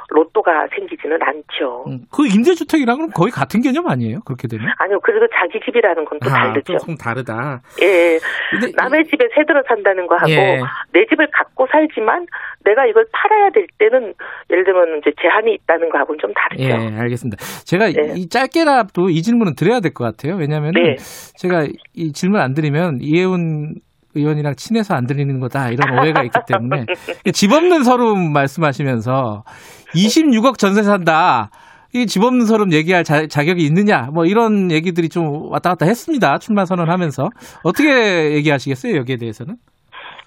[0.10, 1.86] 로또가 생기지는 않죠.
[1.88, 4.20] 음, 그 임대주택이랑은 거의 같은 개념 아니에요?
[4.26, 4.68] 그렇게 되면?
[4.78, 5.00] 아니요.
[5.02, 6.78] 그래도 자기 집이라는 건또 아, 다르죠.
[6.78, 7.62] 조금 다르다.
[7.82, 8.20] 예.
[8.52, 10.60] 근데, 남의 집에 새들어 산다는 거 하고 예.
[10.94, 12.28] 내 집을 갖고 살지만
[12.64, 14.14] 내가 이걸 팔아야 될 때는
[14.52, 16.64] 예를 들면 이제 제한이 있다는 거 하고는 좀 다르죠.
[16.64, 17.38] 예, 알겠습니다.
[17.66, 18.14] 제가 예.
[18.16, 20.36] 이 짧게라도 이 질문은 드려야 될 것 같아요.
[20.36, 20.96] 왜냐하면 네.
[21.38, 23.76] 제가 이 질문 안 드리면 이해운
[24.16, 26.86] 의원이랑 친해서 안 들리는 거다 이런 오해가 있기 때문에
[27.34, 29.44] 집 없는 서름 말씀하시면서
[29.96, 31.50] 26억 전세 산다.
[31.94, 36.40] 이 집 없는 서름 얘기할 자, 격이 있느냐 뭐 이런 얘기들이 좀 왔다 갔다 했습니다
[36.40, 37.30] 출마 선언하면서
[37.64, 39.56] 어떻게 얘기하시겠어요 여기에 대해서는?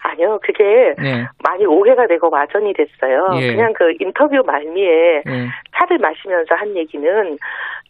[0.01, 0.65] 아니요, 그게
[1.03, 1.27] 네.
[1.45, 3.29] 많이 오해가 되고 와전이 됐어요.
[3.41, 3.53] 예.
[3.55, 5.49] 그냥 그 인터뷰 말미에 예.
[5.79, 7.37] 차를 마시면서 한 얘기는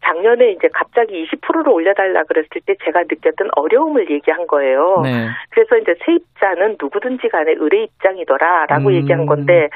[0.05, 5.01] 작년에 이제 갑자기 20%를 올려달라 그랬을 때 제가 느꼈던 어려움을 얘기한 거예요.
[5.03, 5.29] 네.
[5.51, 8.95] 그래서 이제 세입자는 누구든지 간에 의뢰 입장이더라라고 음.
[8.95, 9.69] 얘기한 건데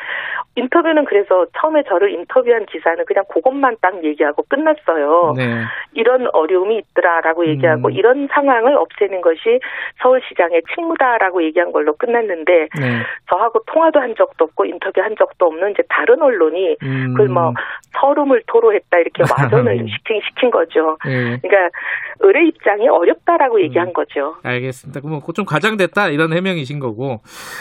[0.54, 5.34] 인터뷰는 그래서 처음에 저를 인터뷰한 기사는 그냥 그것만 딱 얘기하고 끝났어요.
[5.36, 5.62] 네.
[5.94, 7.92] 이런 어려움이 있더라라고 얘기하고 음.
[7.92, 9.60] 이런 상황을 없애는 것이
[10.02, 13.02] 서울시장의 책무다라고 얘기한 걸로 끝났는데 네.
[13.30, 17.14] 저하고 통화도 한 적도 없고 인터뷰 한 적도 없는 이제 다른 언론이 음.
[17.14, 17.54] 그걸 뭐
[17.98, 20.98] 서름을 토로했다 이렇게 와전을 시킨 시킨 거죠.
[21.06, 21.38] 네.
[21.40, 21.78] 그러니까
[22.20, 23.62] 의뢰 입장이 어렵다라고 음.
[23.62, 24.36] 얘기한 거죠.
[24.42, 25.00] 알겠습니다.
[25.00, 27.20] 그럼 좀 과장됐다 이런 해명이신 거고.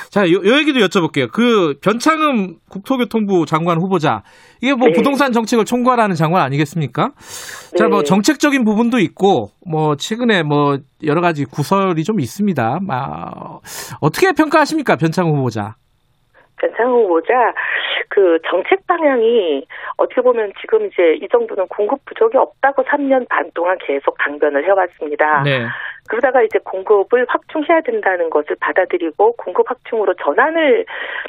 [0.10, 1.32] 자, 요, 요 얘기도 여쭤볼게요.
[1.32, 4.24] 그 변창흠 국토교통부 장관 후보자
[4.62, 4.93] 이게 뭐 네.
[4.93, 7.12] 부동산 정책을 총괄하는 장관 아니겠습니까?
[7.72, 7.78] 네.
[7.78, 12.80] 자, 뭐 정책적인 부분도 있고 뭐 최근에 뭐 여러 가지 구설이 좀 있습니다.
[12.89, 13.60] 아,
[14.02, 15.76] 어떻게 평가하십니까, 변창흠 후보자?
[16.62, 17.53] 변창흠 후보자
[18.09, 19.66] 그 정책 방향이
[19.97, 25.43] 어떻게 보면 지금 이제 이 정부는 공급 부족이 없다고 3년 반 동안 계속 강변을 해왔습니다.
[25.43, 25.66] 네.
[26.12, 30.86] 그러다가 이제 공급을 확충해야 된다는 것을 받아들이고 공급 확충으로 전환을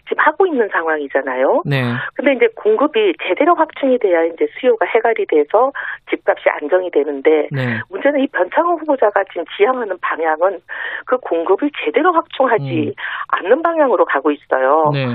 [0.09, 1.62] 지금 하고 있는 상황이잖아요.
[1.64, 1.85] 네.
[2.14, 5.70] 근데 이제 공급이 제대로 확충이 돼야 이제 수요가 해갈이 돼서
[6.11, 7.78] 집값이 안정이 되는데 네.
[7.91, 10.59] 문제는 이 변창호 후보자가 지금 지향하는 방향은
[11.07, 12.93] 그 공급을 제대로 확충하지 음.
[13.28, 14.91] 않는 방향으로 가고 있어요.
[14.93, 15.07] 네.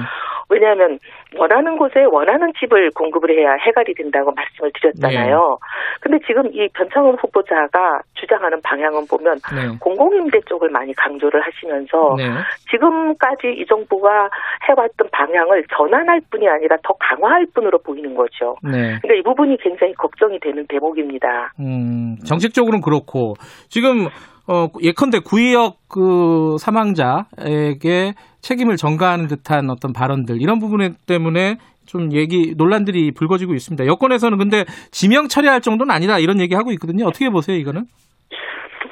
[0.47, 0.97] 왜냐하면
[1.35, 5.37] 원하는 곳에 원하는 집을 공급을 해야 해갈이 된다고 말씀을 드렸잖아요.
[5.37, 5.67] 네.
[5.99, 9.77] 근데 지금 이 변창훈 후보자가 주장하는 방향은 보면 네.
[9.79, 12.23] 공공임대 쪽을 많이 강조를 하시면서 네.
[12.71, 14.29] 지금까지 이 정부가
[14.69, 18.55] 해왔던 방향을 전환할 뿐이 아니라 더 강화할 뿐으로 보이는 거죠.
[18.63, 18.99] 네.
[19.01, 21.53] 그러니까 이 부분이 굉장히 걱정이 되는 대목입니다.
[21.59, 23.33] 음, 정책적으로는 그렇고
[23.69, 24.07] 지금
[24.47, 32.53] 어, 예컨대 구의역 그 사망자에게 책임을 전가하는 듯한 어떤 발언들 이런 부분 때문에 좀 얘기
[32.55, 33.85] 논란들이 불거지고 있습니다.
[33.85, 37.05] 여권에서는 근데 지명 처리할 정도는 아니다 이런 얘기 하고 있거든요.
[37.05, 37.83] 어떻게 보세요, 이거는?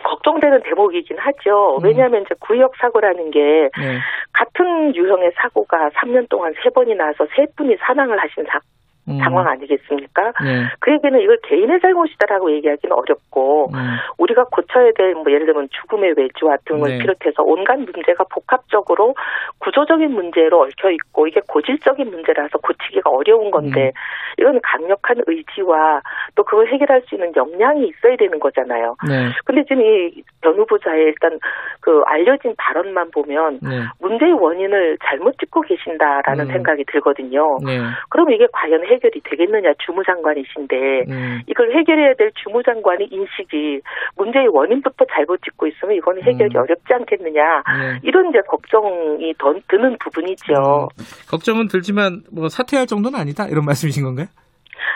[0.03, 1.77] 걱정되는 대목이긴 하죠.
[1.77, 1.83] 음.
[1.83, 3.99] 왜냐하면 이제 구역 사고라는 게 네.
[4.33, 8.61] 같은 유형의 사고가 3년 동안 세 번이 나서 세 분이 사망을 하신 사, 음.
[9.05, 10.33] 상황 아니겠습니까?
[10.43, 10.65] 네.
[10.79, 13.79] 그에게는 이걸 개인의 잘못이다라고 얘기하기는 어렵고 음.
[14.17, 16.97] 우리가 고쳐야 될 뭐 예를 들면 죽음의 외주와 등을 네.
[16.99, 19.15] 비롯해서 온갖 문제가 복합적으로
[19.59, 24.41] 구조적인 문제로 얽혀 있고 이게 고질적인 문제라서 고치기가 어려운 건데 음.
[24.41, 26.01] 이건 강력한 의지와
[26.35, 28.95] 또 그걸 해결할 수 있는 역량이 있어야 되는 거잖아요.
[29.07, 29.29] 네.
[29.45, 31.39] 근데 지금 이 변 후보자의 일단
[31.81, 33.81] 그 알려진 발언만 보면 네.
[33.99, 36.51] 문제의 원인을 잘못 짚고 계신다라는 음.
[36.51, 37.57] 생각이 들거든요.
[37.65, 37.79] 네.
[38.09, 40.75] 그럼 이게 과연 해 해결이 되겠느냐 주무장관이신데
[41.09, 41.41] 음.
[41.47, 43.81] 이걸 해결해야 될 주무장관의 인식이
[44.17, 46.61] 문제의 원인부터 잘못 짚고 있으면 이거는 해결이 음.
[46.61, 47.41] 어렵지 않겠느냐
[47.79, 47.99] 네.
[48.03, 50.53] 이런 이제 걱정이 더 드는 부분이죠.
[50.53, 51.03] 음.
[51.29, 54.27] 걱정은 들지만 뭐 사퇴할 정도는 아니다 이런 말씀이신 건가요?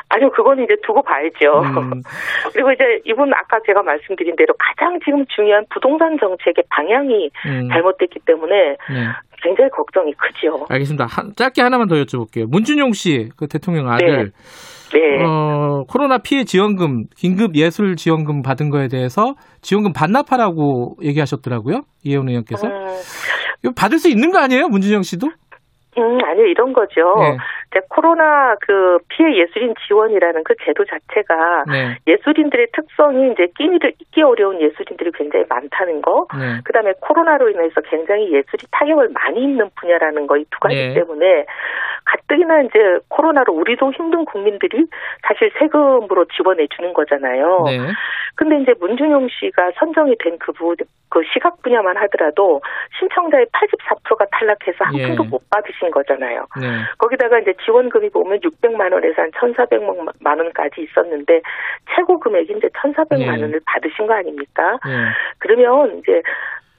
[0.10, 1.62] 아니요, 그건 이제 두고 봐야죠.
[1.80, 2.02] 음.
[2.54, 7.70] 그리고 이제 이분 아까 제가 말씀드린 대로 가장 지금 중요한 부동산 정책의 방향이 음.
[7.70, 9.08] 잘못됐기 때문에 네.
[9.42, 10.66] 굉장히 걱정이 크죠.
[10.70, 11.06] 알겠습니다.
[11.06, 12.50] 한, 짧게 하나만 더 여쭤볼게요.
[12.50, 14.32] 문준용 씨, 그 대통령 아들.
[14.92, 15.00] 네.
[15.00, 15.24] 네.
[15.24, 21.82] 어, 코로나 피해 지원금, 긴급 예술 지원금 받은 거에 대해서 지원금 반납하라고 얘기하셨더라고요.
[22.04, 22.68] 이혜원 의원께서.
[22.68, 22.88] 음.
[23.64, 24.68] 이거 받을 수 있는 거 아니에요?
[24.68, 25.30] 문준영 씨도?
[26.00, 27.16] 음, 아니요, 이런 거죠.
[27.20, 27.38] 네.
[27.90, 31.98] 코로나 그 피해 예술인 지원이라는 그 제도 자체가 네.
[32.08, 36.60] 예술인들의 특성이 이제 끼니를 잊기 어려운 예술인들이 굉장히 많다는 거, 네.
[36.64, 40.94] 그 다음에 코로나로 인해서 굉장히 예술이 타격을 많이 입는 분야라는 거 이 두 가지 네.
[40.94, 41.46] 때문에
[42.06, 42.80] 가뜩이나 이제
[43.10, 44.86] 코로나로 우리도 힘든 국민들이
[45.28, 47.64] 사실 세금으로 지원해 주는 거잖아요.
[47.66, 47.80] 네.
[48.36, 50.76] 근데 이제 문준용 씨가 선정이 된그 부분,
[51.10, 52.62] 그 시각 분야만 하더라도
[52.98, 55.08] 신청자의 84%가 탈락해서 한 예.
[55.08, 56.46] 푼도 못 받으신 거잖아요.
[56.60, 56.68] 네.
[56.98, 61.42] 거기다가 이제 지원금이 보면 600만 원에서 한 1,400만 원까지 있었는데
[61.96, 63.42] 최고 금액이 이제 1,400만 네.
[63.42, 64.80] 원을 받으신 거 아닙니까?
[64.86, 64.92] 네.
[65.40, 66.22] 그러면 이제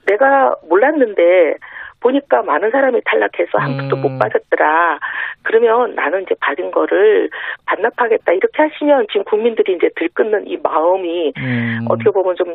[0.06, 1.56] 내가 몰랐는데
[2.00, 4.02] 보니까 많은 사람이 탈락해서 한 푼도 음.
[4.02, 4.98] 못 받았더라.
[5.42, 7.28] 그러면 나는 이제 받은 거를
[7.66, 8.32] 반납하겠다.
[8.32, 11.86] 이렇게 하시면 지금 국민들이 이제 들끓는 이 마음이 음.
[11.88, 12.54] 어떻게 보면 좀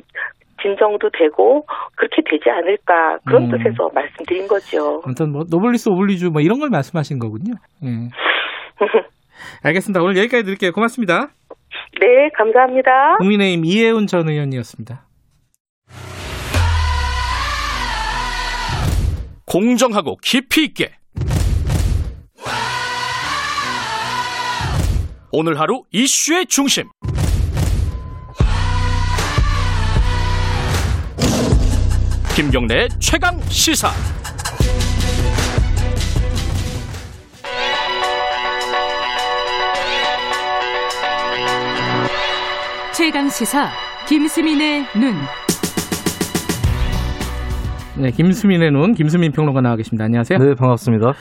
[0.62, 3.52] 진정도 되고 그렇게 되지 않을까 그런 음.
[3.52, 5.02] 뜻에서 말씀드린 거죠.
[5.06, 7.56] 아무튼 뭐 노블리스 오블리주 뭐 이런 걸 말씀하신 거군요.
[7.82, 8.10] 네.
[9.64, 10.02] 알겠습니다.
[10.02, 10.72] 오늘 여기까지 드릴게요.
[10.72, 11.30] 고맙습니다.
[12.00, 13.18] 네, 감사합니다.
[13.18, 15.06] 국민의힘 이혜훈 전 의원이었습니다.
[19.46, 20.92] 공정하고 깊이 있게
[25.32, 26.86] 오늘 하루 이슈의 중심
[32.36, 33.88] 김경래 최강 시사
[42.94, 43.70] 최강 시사
[44.10, 45.16] 김수민의 눈.
[47.98, 50.04] 네, 김수민의 눈 김수민 평론가 나와 계십니다.
[50.04, 50.38] 안녕하세요.
[50.38, 51.14] 네, 반갑습니다.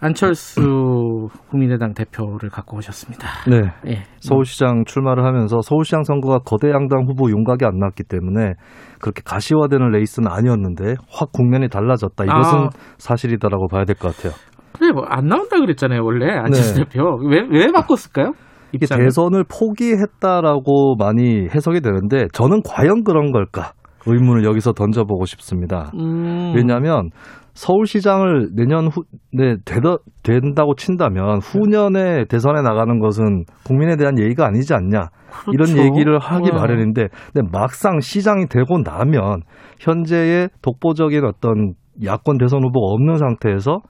[0.00, 3.28] 안철수 국민의당 대표를 갖고 오셨습니다.
[3.50, 3.60] 네.
[3.84, 4.02] 네.
[4.20, 8.54] 서울시장 출마를 하면서 서울시장 선거가 거대 양당 후보 용각이 안 났기 때문에
[9.00, 12.24] 그렇게 가시화되는 레이스는 아니었는데 확 국면이 달라졌다.
[12.24, 12.68] 이것은 아.
[12.98, 14.32] 사실이다라고 봐야 될 것 같아요.
[14.78, 16.84] 근데 뭐 안 나온다 그랬잖아요, 원래 안철수 네.
[16.84, 17.18] 대표.
[17.28, 18.32] 왜, 왜 바꿨을까요?
[18.72, 23.72] 이게 대선을 포기했다라고 많이 해석이 되는데 저는 과연 그런 걸까?
[24.06, 25.90] 의문을 여기서 던져보고 싶습니다.
[25.94, 26.52] 음.
[26.54, 27.10] 왜냐하면
[27.58, 29.02] 서울시장을 내년 후,
[29.32, 35.08] 네, 되다, 된다고 친다면 후년에 대선에 나가는 것은 국민에 대한 예의가 아니지 않냐.
[35.28, 35.52] 그렇죠.
[35.52, 36.52] 이런 얘기를 하기 네.
[36.52, 39.42] 마련인데, 근데 막상 시장이 되고 나면
[39.80, 43.80] 현재의 독보적인 어떤 야권 대선 후보가 없는 상태에서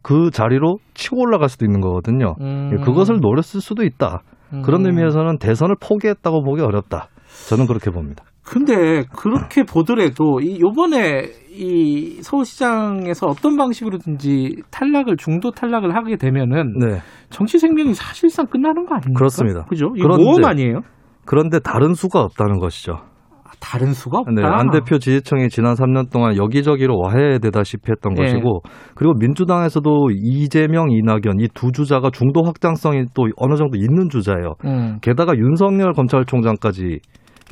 [0.00, 2.34] 그 자리로 치고 올라갈 수도 있는 거거든요.
[2.40, 2.80] 음.
[2.82, 4.22] 그것을 노렸을 수도 있다.
[4.64, 4.86] 그런 음.
[4.86, 7.08] 의미에서는 대선을 포기했다고 보기 어렵다.
[7.50, 8.24] 저는 그렇게 봅니다.
[8.50, 16.98] 근데 그렇게 보더라도 이 요번에 이 서울시장에서 어떤 방식으로든지 탈락을 중도 탈락을 하게 되면은 네.
[17.28, 19.18] 정치 생명이 사실상 끝나는 거 아닙니까?
[19.18, 19.64] 그렇습니다.
[19.68, 19.92] 그죠?
[19.96, 20.80] 이 모험 아니에요?
[21.26, 22.92] 그런데 다른 수가 없다는 것이죠.
[22.92, 24.32] 아, 다른 수가 없다.
[24.32, 28.22] 네, 안 대표 지지층이 지난 3년 동안 여기저기로 와해되다시피 했던 네.
[28.22, 28.62] 것이고
[28.94, 34.54] 그리고 민주당에서도 이재명, 이낙연 이 두 주자가 중도 확장성이 또 어느 정도 있는 주자예요.
[34.64, 34.98] 음.
[35.02, 37.00] 게다가 윤석열 검찰총장까지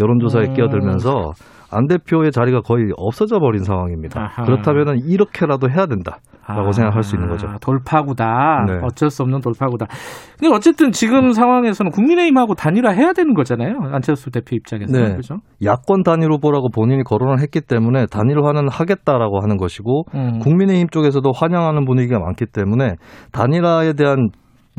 [0.01, 0.55] 여론조사에 음.
[0.55, 1.33] 끼어들면서
[1.71, 4.21] 안 대표의 자리가 거의 없어져 버린 상황입니다.
[4.21, 4.45] 아하.
[4.45, 6.19] 그렇다면 이렇게라도 해야 된다.
[6.49, 7.49] 라고 아, 생각할 수 있는 거죠.
[7.61, 8.67] 돌파구다.
[8.69, 8.79] 네.
[8.85, 9.87] 어쩔 수 없는 돌파구다.
[10.39, 13.79] 근데 어쨌든 지금 상황에서는 국민의힘하고 단일화 해야 되는 거잖아요.
[13.91, 14.97] 안철수 대표 입장에서.
[14.97, 15.17] 네.
[15.17, 15.39] 그죠?
[15.65, 20.39] 야권 단일 후보라고 본인이 거론을 했기 때문에 단일화는 하겠다라고 하는 것이고 음.
[20.39, 22.95] 국민의힘 쪽에서도 환영하는 분위기가 많기 때문에
[23.33, 24.29] 단일화에 대한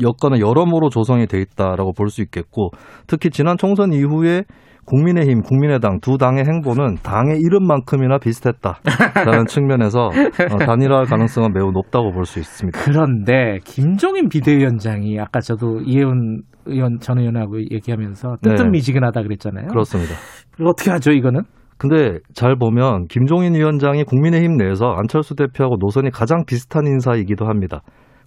[0.00, 2.70] 여건은 여러모로 조성이 돼 있다라고 볼 수 있겠고
[3.06, 4.44] 특히 지난 총선 이후에
[4.88, 12.24] 국민의힘, 국민의당 두 당의 행보는 당의 이름만큼이나 비슷했다라는 측면에서 어, 단일화할 가능성은 매우 높다고 볼
[12.24, 12.78] 수 있습니다.
[12.82, 19.68] 그런데 김종인 비대위원장이 아까 저도 이혜훈 의원 전 의원하고 얘기하면서 뜨뜻미지근하다 그랬잖아요.
[19.68, 20.12] 그렇습니다.
[20.62, 21.42] 어떻게 하죠 이거는?
[21.78, 27.82] 근데 잘 보면 김종인 위원장이 국민의힘 내에서 안철수 대표하고 노선이 가장 비슷한 인사이기도 합니다.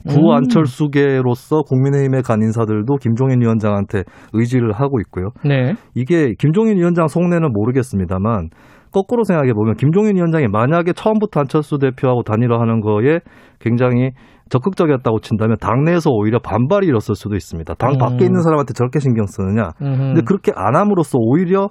[0.08, 0.32] 구 음.
[0.32, 5.30] 안철수계로서 국민의힘에 간 인사들도 김종인 위원장한테 의지를 하고 있고요.
[5.46, 5.74] 네.
[5.96, 8.50] 이게 김종인 위원장 속내는 모르겠습니다만
[8.92, 13.22] 거꾸로 생각해 보면 김종인 위원장이 만약에 처음부터 안철수 대표하고 단일화하는 거에
[13.60, 14.12] 굉장히
[14.50, 17.74] 적극적이었다고 친다면 당내에서 오히려 반발이 일었을 수도 있습니다.
[17.76, 18.28] 당 밖에 음.
[18.28, 19.70] 있는 사람한테 저렇게 신경 쓰느냐.
[19.82, 19.98] 음.
[19.98, 21.70] 근데 그렇게 안 함으로써 오히려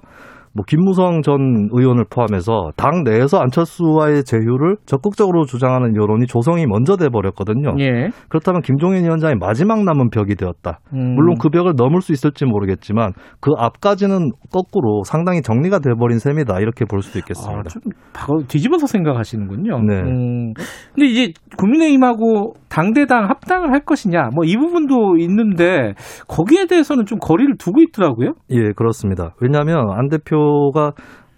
[0.52, 7.08] 뭐 김무성 전 의원을 포함해서 당 내에서 안철수와의 제휴를 적극적으로 주장하는 여론이 조성이 먼저 돼
[7.08, 7.76] 버렸거든요.
[7.78, 8.08] 예.
[8.28, 10.80] 그렇다면 김종인 위원장이 마지막 남은 벽이 되었다.
[10.92, 11.14] 음.
[11.14, 16.58] 물론 그 벽을 넘을 수 있을지 모르겠지만 그 앞까지는 거꾸로 상당히 정리가 돼 버린 셈이다.
[16.60, 17.60] 이렇게 볼 수도 있겠습니다.
[17.60, 19.80] 아, 좀 뒤집어서 생각하시는군요.
[19.82, 20.00] 네.
[20.00, 20.52] 음.
[20.94, 25.94] 근데 이제 국민의힘하고 당대당 합당을 할 것이냐 뭐 이 부분도 있는데
[26.28, 28.34] 거기에 대해서는 좀 거리를 두고 있더라고요.
[28.50, 29.34] 예, 그렇습니다.
[29.40, 30.92] 왜냐하면 안 대표가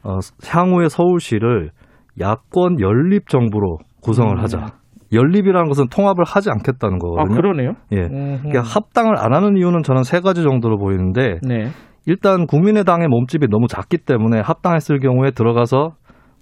[0.05, 1.71] 어, 향후의 서울시를
[2.21, 4.43] 야권 연립 정부로 구성을 음.
[4.43, 4.67] 하자.
[5.13, 7.35] 연립이라는 것은 통합을 하지 않겠다는 거거든요.
[7.35, 7.73] 아, 그러네요.
[7.93, 8.09] 예.
[8.09, 11.69] 그러니까 합당을 안 하는 이유는 저는 세 가지 정도로 보이는데 네.
[12.07, 15.91] 일단 국민의당의 몸집이 너무 작기 때문에 합당했을 경우에 들어가서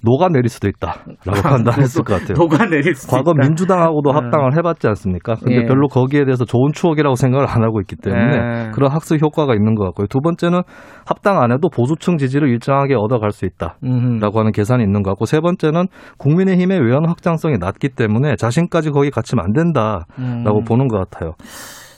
[0.03, 1.03] 녹아내릴 수도 있다라고
[1.42, 2.34] 판단했을 것 같아요.
[2.38, 3.46] 녹아내릴 수 과거 있다.
[3.46, 4.14] 민주당하고도 네.
[4.18, 5.34] 합당을 해봤지 않습니까?
[5.34, 5.64] 근데 예.
[5.66, 8.70] 별로 거기에 대해서 좋은 추억이라고 생각을 안 하고 있기 때문에 예.
[8.72, 10.07] 그런 학습 효과가 있는 것 같고요.
[10.07, 10.62] 두 번째는
[11.07, 15.40] 합당 안 해도 보수층 지지를 일정하게 얻어갈 수 있다라고 하는 계산이 있는 것 같고 세
[15.40, 15.86] 번째는
[16.18, 20.64] 국민의힘의 외연 확장성이 낮기 때문에 자신까지 거기 갇히면 안 된다라고 음.
[20.64, 21.34] 보는 것 같아요.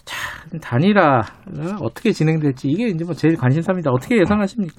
[0.04, 0.16] 자,
[0.60, 1.22] 단일화
[1.80, 3.90] 어떻게 진행될지 이게 이제 뭐 제일 관심사입니다.
[3.92, 4.74] 어떻게 예상하십니까?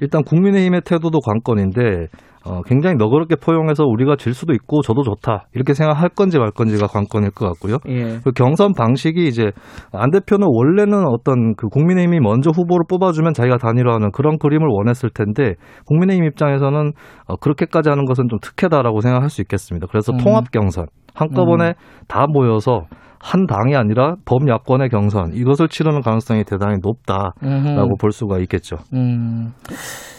[0.00, 2.08] 일단 국민의힘의 태도도 관건인데
[2.44, 6.86] 어, 굉장히 너그럽게 포용해서 우리가 질 수도 있고 저도 좋다 이렇게 생각할 건지 말 건지가
[6.86, 7.76] 관건일 것 같고요.
[7.88, 8.18] 예.
[8.24, 9.52] 그 경선 방식이 이제
[9.92, 15.54] 안 대표는 원래는 어떤 그 국민의힘이 먼저 후보를 뽑아주면 자기가 단일화하는 그런 그림을 원했을 텐데
[15.86, 16.92] 국민의힘 입장에서는
[17.26, 19.86] 어, 그렇게까지 하는 것은 좀 특혜다라고 생각할 수 있겠습니다.
[19.90, 20.18] 그래서 음.
[20.18, 22.04] 통합 경선 한꺼번에 음.
[22.08, 22.86] 다 모여서
[23.20, 27.94] 한 당이 아니라 범야권의 경선 이것을 치르는 가능성이 대단히 높다라고 음흠.
[28.00, 28.78] 볼 수가 있겠죠.
[28.92, 29.52] 음.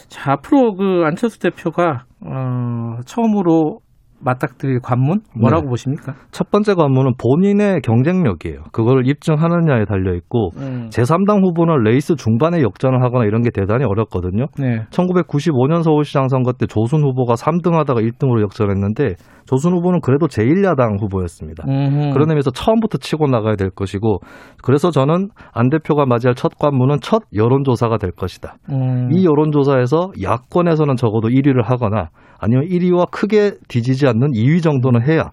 [0.08, 3.80] 자, 앞으로 그 안철수 대표가 어, 처음으로
[4.24, 5.70] 맞닥뜨릴 관문 뭐라고 네.
[5.70, 6.14] 보십니까?
[6.32, 8.64] 첫 번째 관문은 본인의 경쟁력이에요.
[8.72, 10.88] 그걸 입증하느냐에 달려 있고 음.
[10.90, 14.46] 제3당 후보는 레이스 중반에 역전을 하거나 이런 게 대단히 어렵거든요.
[14.58, 14.86] 네.
[14.90, 19.16] 1995년 서울시장 선거 때 조순 후보가 3등 하다가 1등으로 역전했는데
[19.46, 21.64] 조순 후보는 그래도 제1야당 후보였습니다.
[21.68, 22.14] 음흠.
[22.14, 24.20] 그런 의미에서 처음부터 치고 나가야 될 것이고
[24.64, 28.56] 그래서 저는 안 대표가 맞이할 첫 관문은 첫 여론조사가 될 것이다.
[28.72, 29.10] 음.
[29.12, 35.32] 이 여론조사에서 야권에서는 적어도 1위를 하거나 아니면 1위와 크게 뒤지지 않는 2위 정도는 해야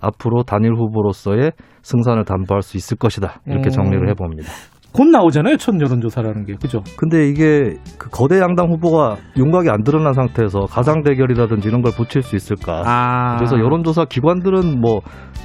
[0.00, 1.52] 앞으로 단일 후보로서의
[1.82, 3.40] 승산을 담보할 수 있을 것이다.
[3.46, 3.70] 이렇게 음.
[3.70, 4.48] 정리를 해봅니다.
[4.92, 5.56] 곧 나오잖아요.
[5.56, 6.54] 첫 여론조사라는 게.
[6.60, 6.82] 그죠?
[6.98, 12.22] 근데 이게 그 거대 양당 후보가 윤곽이 안 드러난 상태에서 가상 대결이라든지 이런 걸 붙일
[12.22, 12.82] 수 있을까?
[12.84, 13.36] 아.
[13.36, 15.00] 그래서 여론조사 기관들은 뭐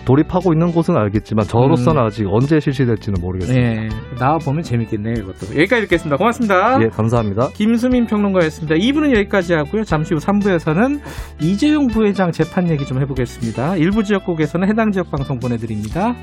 [0.05, 2.05] 돌입하고 있는 곳은 알겠지만 저로서는 음.
[2.05, 3.69] 아직 언제 실시될지는 모르겠습니다.
[3.69, 3.89] 네.
[4.19, 5.55] 나와 보면 재밌겠네요, 이것도.
[5.57, 6.17] 여기까지 듣겠습니다.
[6.17, 6.81] 고맙습니다.
[6.81, 7.49] 예, 감사합니다.
[7.53, 8.75] 김수민 평론가였습니다.
[8.75, 9.83] 2부는 여기까지 하고요.
[9.83, 10.99] 잠시 후 3부에서는
[11.41, 13.75] 이재용 부회장 재판 얘기 좀 해보겠습니다.
[13.77, 16.13] 일부 지역국에서는 해당 지역 방송 보내드립니다.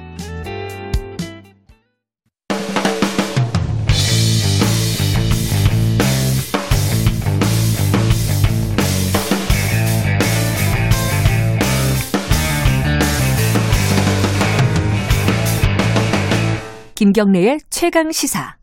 [17.05, 18.55] 김경래의 최강 시사.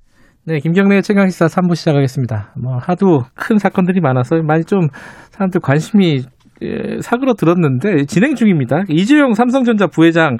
[0.45, 2.55] 네, 김경래 최강 시사 3부 시작하겠습니다.
[2.57, 4.87] 뭐 하도 큰 사건들이 많아서 많이 좀
[5.29, 6.23] 사람들 관심이
[6.63, 8.85] 예, 사그러 들었는데 진행 중입니다.
[8.89, 10.37] 이재용 삼성전자 부회장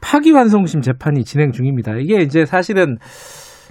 [0.00, 1.96] 파기환송심 재판이 진행 중입니다.
[1.96, 2.98] 이게 이제 사실은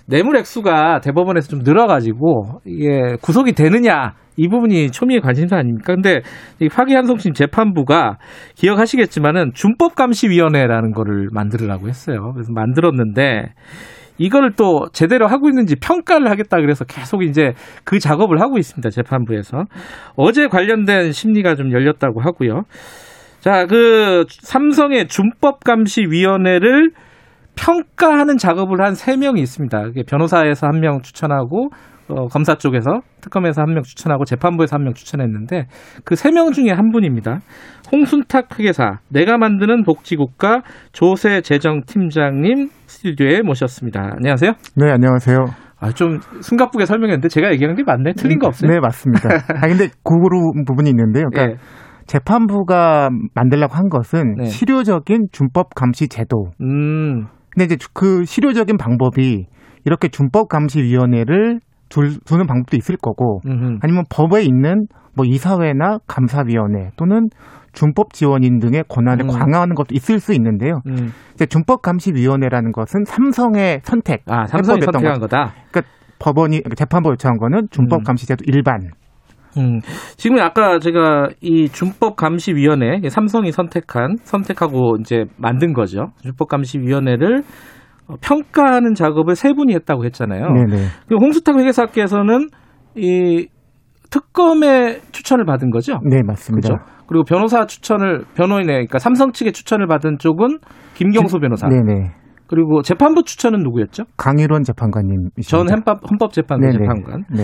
[0.10, 5.93] 뇌물 액수가 대법원에서 좀 늘어가지고 이게 구속이 되느냐 이 부분이 초미의 관심사 아닙니까?
[5.93, 6.22] 근데
[6.60, 8.18] 이 파기환송심 재판부가
[8.55, 12.32] 기억하시겠지만은 준법감시위원회라는 거를 만들으라고 했어요.
[12.34, 13.53] 그래서 만들었는데
[14.18, 17.53] 이거를 또 제대로 하고 있는지 평가를 하겠다 그래서 계속 이제
[17.84, 18.89] 그 작업을 하고 있습니다.
[18.89, 19.66] 재판부에서.
[20.16, 22.64] 어제 관련된 심리가 좀 열렸다고 하고요.
[23.39, 26.91] 자, 그 삼성의 준법감시위원회를
[27.60, 29.84] 평가하는 작업을 한 세명이 있습니다.
[30.07, 31.70] 변호사에서 한 명 추천하고
[32.07, 35.68] 어, 검사 쪽에서 특검에서 한 명 추천하고 재판부에서 한 명 추천했는데
[36.05, 37.39] 그 세 명 중에 한 분입니다.
[37.91, 40.62] 홍순탁 회계사, 내가 만드는 복지국가
[40.93, 44.14] 조세 재정 팀장님 스튜디오에 모셨습니다.
[44.16, 44.53] 안녕하세요.
[44.78, 45.38] 네, 안녕하세요.
[45.82, 48.14] 아, 좀 숨가쁘게 설명했는데 제가 얘기한 게 맞네?
[48.14, 48.72] 틀린 거 없어요?
[48.72, 49.30] 네, 맞습니다.
[49.62, 51.26] 아, 근데 고구로 부분이 있는데요.
[51.32, 51.60] 그러니까 네.
[52.07, 54.45] 재판부가 만들려고 한 것은 네.
[54.45, 56.51] 실효적인 준법 감시 제도.
[56.62, 57.28] 음.
[57.52, 59.45] 근데 이제 그 실효적인 방법이
[59.86, 63.80] 이렇게 준법감시위원회를 둘, 두는 방법도 있을 거고 음흠.
[63.82, 64.86] 아니면 법에 있는
[65.16, 67.30] 뭐 이사회나 감사위원회 또는
[67.74, 69.28] 준법 지원인 등의 권한을 음.
[69.28, 70.82] 강화하는 것도 있을 수 있는데요.
[70.88, 71.12] 음.
[71.34, 75.54] 이제 준법 감시 위원회라는 것은 삼성의 선택, 아, 삼성이 선택한 거다.
[75.72, 75.82] 그러니까
[76.20, 78.54] 법원이 재판부 요청한 거는 준법 감시제도 음.
[78.54, 78.80] 일반.
[79.58, 79.80] 음,
[80.18, 86.08] 지금 아까 제가 이 준법 감시위원회 삼성이 선택한 선택하고 이제 만든 거죠.
[86.22, 87.43] 준법 감시위원회를
[88.08, 90.52] 어, 평가하는 작업을 세 분이 했다고 했잖아요.
[90.54, 90.84] 네네.
[91.08, 92.50] 그리고 홍수탁 회계사께서는
[92.95, 93.47] 이
[94.10, 96.00] 특검의 추천을 받은 거죠?
[96.04, 96.70] 네, 맞습니다.
[96.70, 96.84] 그렇죠?
[97.08, 100.60] 그리고 변호사 추천을 변호인의 그러니까 삼성 측의 추천을 받은 쪽은
[100.95, 101.68] 김경수 변호사.
[101.68, 102.12] 네네.
[102.47, 104.06] 그리고 재판부 추천은 누구였죠?
[104.18, 105.30] 강일원 재판관님.
[105.47, 107.24] 전 헌법, 헌법재판관 재판관.
[107.30, 107.43] 네.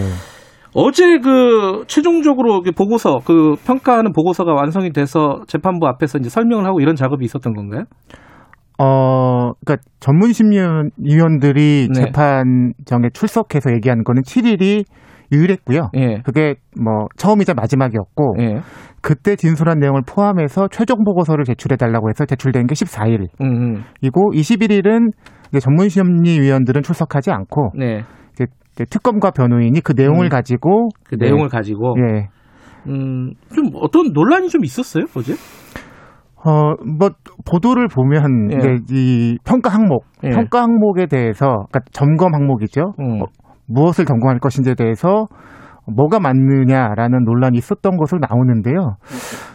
[0.75, 6.95] 어제 그 최종적으로 보고서 그 평가하는 보고서가 완성이 돼서 재판부 앞에서 이제 설명을 하고 이런
[6.95, 7.85] 작업이 있었던 건가요?
[8.77, 11.93] 어, 그러니까 전문 심리위원들이 네.
[11.93, 14.83] 재판정에 출석해서 얘기하는 거는 7일이
[15.31, 15.91] 유일했고요.
[15.95, 16.21] 예.
[16.25, 18.59] 그게 뭐 처음이자 마지막이었고 예.
[19.01, 23.29] 그때 진술한 내용을 포함해서 최종 보고서를 제출해 달라고 해서 제출된 게 14일이고
[24.33, 25.11] 21일은
[25.61, 28.03] 전문 심리위원들은 출석하지 않고 네.
[28.75, 30.29] 이제 특검과 변호인이 그 내용을 음.
[30.29, 31.57] 가지고 그 내용을 네.
[31.57, 32.27] 가지고 예.
[32.87, 35.33] 음, 좀 어떤 논란이 좀 있었어요 어제?
[36.47, 37.09] 어, 뭐,
[37.43, 38.57] 보도를 보면, 예.
[38.57, 40.29] 이제 이 평가 항목, 예.
[40.29, 42.93] 평가 항목에 대해서, 그러니까 점검 항목이죠.
[42.99, 43.23] 음.
[43.23, 43.25] 어,
[43.67, 45.25] 무엇을 점검할 것인지에 대해서
[45.87, 48.97] 뭐가 맞느냐라는 논란이 있었던 것으로 나오는데요.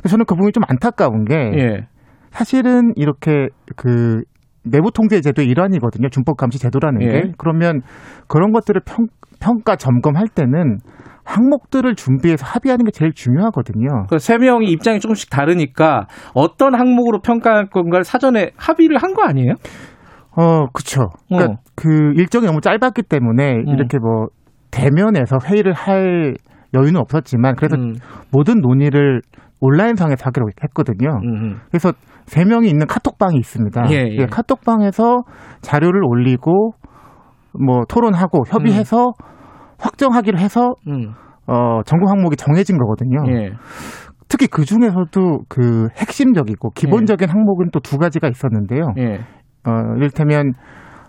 [0.08, 1.86] 저는 그 부분이 좀 안타까운 게, 예.
[2.30, 4.22] 사실은 이렇게 그
[4.64, 6.08] 내부 통제 제도의 일환이거든요.
[6.10, 7.06] 준법 감시 제도라는 예.
[7.06, 7.32] 게.
[7.38, 7.80] 그러면
[8.28, 9.06] 그런 것들을 평,
[9.40, 10.78] 평가 점검할 때는
[11.24, 14.06] 항목들을 준비해서 합의하는 게 제일 중요하거든요.
[14.08, 19.54] 그세 명이 입장이 조금씩 다르니까 어떤 항목으로 평가할 건가를 사전에 합의를 한 거 아니에요?
[20.36, 21.08] 어, 그렇죠.
[21.28, 21.56] 그러니까 어.
[21.74, 23.68] 그 일정이 너무 짧았기 때문에 음.
[23.68, 24.26] 이렇게 뭐
[24.70, 26.34] 대면에서 회의를 할
[26.74, 27.94] 여유는 없었지만 그래서 음.
[28.32, 29.20] 모든 논의를
[29.60, 31.20] 온라인상에서 하기로 했거든요.
[31.24, 31.58] 음.
[31.70, 31.92] 그래서
[32.30, 33.90] 세 명이 있는 카톡방이 있습니다.
[33.90, 34.26] 예, 예.
[34.26, 35.22] 카톡방에서
[35.62, 36.74] 자료를 올리고
[37.58, 39.12] 뭐 토론하고 협의해서 음.
[39.80, 41.10] 확정하기로 해서 음.
[41.48, 43.18] 어, 전공 항목이 정해진 거거든요.
[43.32, 43.50] 예.
[44.28, 47.32] 특히 그 중에서도 그 핵심적이고 기본적인 예.
[47.32, 48.92] 항목은 또 두 가지가 있었는데요.
[48.98, 49.14] 예.
[49.68, 50.52] 어, 이를테면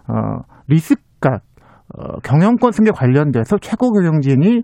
[0.08, 1.38] 어, 리스크가
[2.00, 4.64] 어, 경영권 승계 관련돼서 최고 경영진이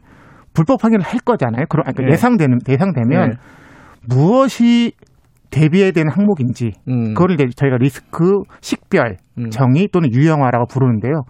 [0.56, 1.66] 불법 확인을 할 거잖아요.
[1.70, 2.14] 그럼 그러니까 예.
[2.14, 3.34] 예상되는 예상되면 예.
[4.10, 4.94] 무엇이
[5.58, 7.14] 대비해야 되는 항목인지 음.
[7.14, 9.50] 그거를 이제 저희가 리스크 식별 음.
[9.50, 11.24] 정의 또는 유형화라고 부르는데요.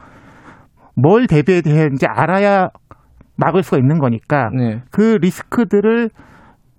[0.96, 2.70] 뭘 대비해야 되는지 알아야
[3.38, 4.82] 막을 수가 있는 거니까 네.
[4.92, 6.10] 그 리스크들을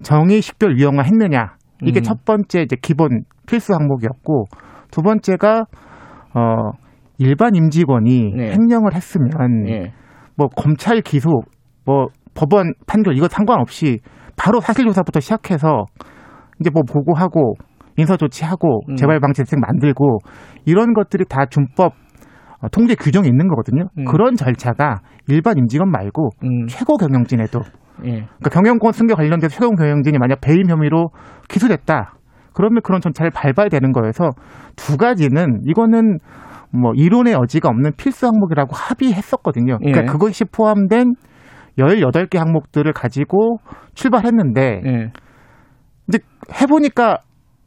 [0.03, 2.03] 정의 식별 유형화 했느냐 이게 음.
[2.03, 4.45] 첫 번째 이제 기본 필수 항목이었고
[4.91, 5.65] 두 번째가
[6.35, 6.71] 어
[7.19, 8.53] 일반 임직원이 네.
[8.53, 9.31] 횡령을 했으면
[9.65, 9.93] 네.
[10.37, 11.29] 뭐 검찰 기소
[11.85, 13.99] 뭐 법원 판결 이거 상관없이
[14.37, 15.87] 바로 사실 조사부터 시작해서
[16.61, 17.55] 이제 뭐 보고하고
[17.97, 18.97] 인사 조치하고 음.
[18.97, 20.19] 재발 방지 대책 만들고
[20.65, 21.93] 이런 것들이 다 준법
[22.61, 23.89] 어, 통제 규정이 있는 거거든요.
[23.99, 24.05] 음.
[24.05, 26.67] 그런 절차가 일반 임직원 말고 음.
[26.69, 27.61] 최고 경영진에도
[28.05, 28.11] 예.
[28.11, 31.11] 그러니까 경영권 승계 관련돼서 최고 경영진이 만약 배임 혐의로
[31.49, 32.15] 기소됐다.
[32.53, 34.31] 그러면 그런 절차를 밟아야 되는 거여서
[34.77, 36.19] 두 가지는 이거는
[36.71, 39.79] 뭐 이론의 여지가 없는 필수 항목이라고 합의했었거든요.
[39.79, 40.07] 그러니까 예.
[40.07, 41.15] 그것이 포함된
[41.79, 43.59] 18개 항목들을 가지고
[43.95, 45.13] 출발했는데 예.
[46.53, 47.19] 해보니까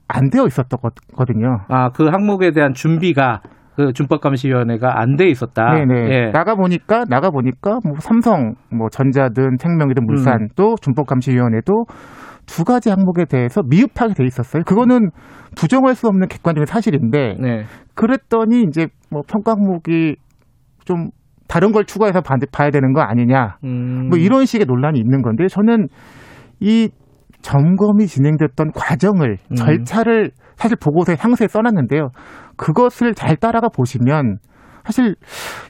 [0.08, 1.60] 안 되어 있었거든요.
[1.70, 3.42] 아, 그 항목에 대한 준비가
[3.76, 5.74] 그그 준법감시위원회가 안 돼 있었다.
[5.74, 6.10] 네네.
[6.12, 6.32] 예.
[6.32, 10.48] 나가 보니까 나가 보니까 뭐 삼성, 뭐 전자든 생명이든 물산 음.
[10.56, 11.86] 또 준법감시위원회도
[12.46, 14.64] 두 가지 항목에 대해서 미흡하게 돼 있었어요.
[14.66, 15.12] 그거는
[15.56, 17.64] 부정할 수 없는 객관적인 사실인데 네.
[17.96, 20.16] 그랬더니 이제 뭐 평가 항목이
[20.84, 21.10] 좀
[21.48, 22.22] 다른 걸 추가해서
[22.52, 23.58] 봐야 되는 거 아니냐.
[23.64, 24.10] 음.
[24.10, 25.88] 뭐 이런 식의 논란이 있는 건데 저는
[26.60, 26.90] 이
[27.42, 29.56] 점검이 진행됐던 과정을 음.
[29.56, 32.10] 절차를 사실 보고서에 상세히 써놨는데요.
[32.58, 34.38] 그것을 잘 따라가 보시면
[34.86, 35.16] 사실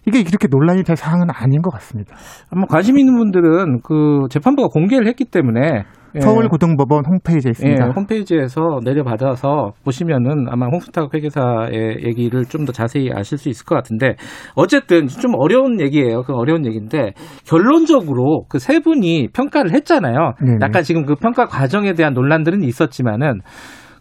[0.08, 2.16] 이게 이렇게 논란이 될 사항은 아닌 것 같습니다.
[2.56, 5.84] 뭐 관심 있는 분들은 그 재판부가 공개를 했기 때문에
[6.14, 6.20] 예.
[6.20, 7.86] 서울고등법원 홈페이지에 있습니다.
[7.86, 13.76] 예, 홈페이지에서 내려받아서 보시면은 아마 홍수탁 회계사의 얘기를 좀 더 자세히 아실 수 있을 것
[13.76, 14.16] 같은데
[14.56, 16.24] 어쨌든 좀 어려운 얘기예요.
[16.24, 17.14] 그 어려운 얘기인데
[17.48, 20.34] 결론적으로 그 세 분이 평가를 했잖아요.
[20.44, 20.58] 네네.
[20.62, 23.40] 약간 지금 그 평가 과정에 대한 논란들은 있었지만은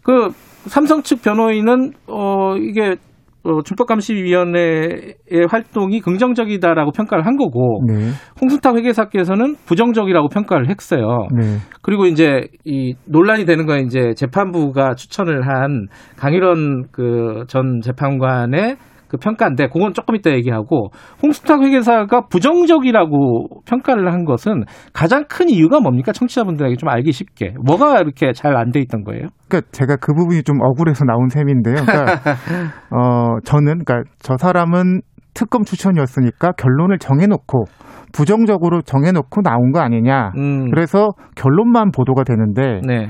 [0.03, 0.29] 그
[0.67, 2.95] 삼성 측 변호인은 어 이게
[3.43, 5.15] 어, 준법감시위원회의
[5.49, 8.11] 활동이 긍정적이다라고 평가를 한 거고 네.
[8.39, 11.27] 홍순탁 회계사께서는 부정적이라고 평가를 했어요.
[11.35, 11.57] 네.
[11.81, 15.87] 그리고 이제 이 논란이 되는 건 이제 재판부가 추천을 한
[16.17, 18.77] 강일원 그 전 재판관의
[19.11, 20.87] 그 평가인데 그건 조금 이따 얘기하고
[21.21, 27.99] 홍수탁 회계사가 부정적이라고 평가를 한 것은 가장 큰 이유가 뭡니까 청취자분들에게 좀 알기 쉽게 뭐가
[27.99, 29.27] 이렇게 잘 안 돼 있던 거예요?
[29.49, 31.75] 그러니까 제가 그 부분이 좀 억울해서 나온 셈인데요.
[31.75, 32.15] 그러니까
[32.95, 35.01] 어 저는 그러니까 저 사람은
[35.33, 37.65] 특검 추천이었으니까 결론을 정해놓고
[38.13, 40.31] 부정적으로 정해놓고 나온 거 아니냐.
[40.37, 40.69] 음.
[40.71, 42.81] 그래서 결론만 보도가 되는데.
[42.85, 43.07] 네.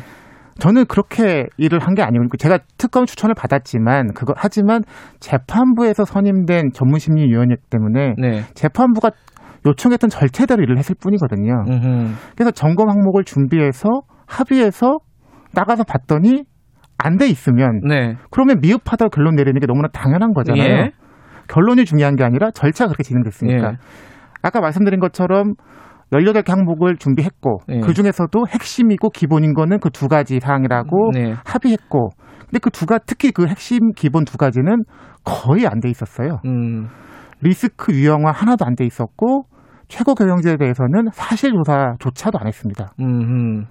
[0.62, 4.84] 저는 그렇게 일을 한 게 아니고 제가 특검 추천을 받았지만 그거 하지만
[5.20, 8.44] 재판부에서 선임된 전문심리위원이기 때문에 네.
[8.54, 9.10] 재판부가
[9.66, 11.64] 요청했던 절차대로 일을 했을 뿐이거든요.
[11.68, 12.14] 음흠.
[12.36, 13.90] 그래서 점검 항목을 준비해서
[14.28, 15.00] 합의해서
[15.54, 16.44] 나가서 봤더니
[16.98, 18.16] 안 돼 있으면 네.
[18.30, 20.64] 그러면 미흡하다고 결론 내리는 게 너무나 당연한 거잖아요.
[20.64, 20.92] 예.
[21.48, 23.68] 결론이 중요한 게 아니라 절차가 그렇게 진행됐으니까.
[23.72, 23.78] 예.
[24.44, 25.56] 아까 말씀드린 것처럼
[26.12, 27.80] 18개 항목을 준비했고 네.
[27.80, 31.36] 그 중에서도 핵심이고 기본인 거는 그 두 가지 사항이라고 네.
[31.46, 32.10] 합의했고
[32.40, 34.84] 근데 그 두가 특히 그 핵심 기본 두 가지는
[35.24, 36.40] 거의 안 돼 있었어요.
[36.46, 36.88] 음.
[37.42, 39.46] 리스크 유형화 하나도 안 돼 있었고
[39.88, 42.94] 최고 경영제에 대해서는 사실 조사조차도 안 했습니다.
[43.00, 43.66] 음흠.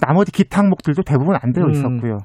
[0.00, 1.70] 나머지 기타 항목들도 대부분 안 되어 음.
[1.70, 2.18] 있었고요.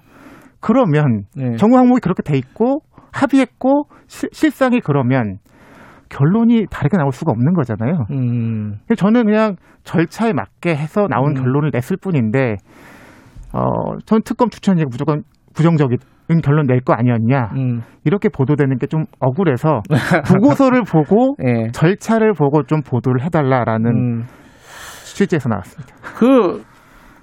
[0.59, 1.55] 그러면 네.
[1.57, 2.81] 정부 항목이 그렇게 돼 있고
[3.11, 5.37] 합의했고 시, 실상이 그러면
[6.15, 8.05] 결론이 다르게 나올 수가 없는 거잖아요.
[8.11, 8.75] 음.
[8.95, 11.33] 저는 그냥 절차에 맞게 해서 나온 음.
[11.43, 12.55] 결론을 냈을 뿐인데,
[13.53, 15.97] 어, 전 특검 추천이 무조건 부정적인
[16.43, 17.49] 결론 낼 거 아니었냐.
[17.57, 17.81] 음.
[18.05, 19.81] 이렇게 보도되는 게 좀 억울해서
[20.31, 21.69] 보고서를 보고 네.
[21.71, 24.23] 절차를 보고 좀 보도를 해달라라는 음.
[25.15, 25.95] 취지에서 나왔습니다.
[26.17, 26.63] 그,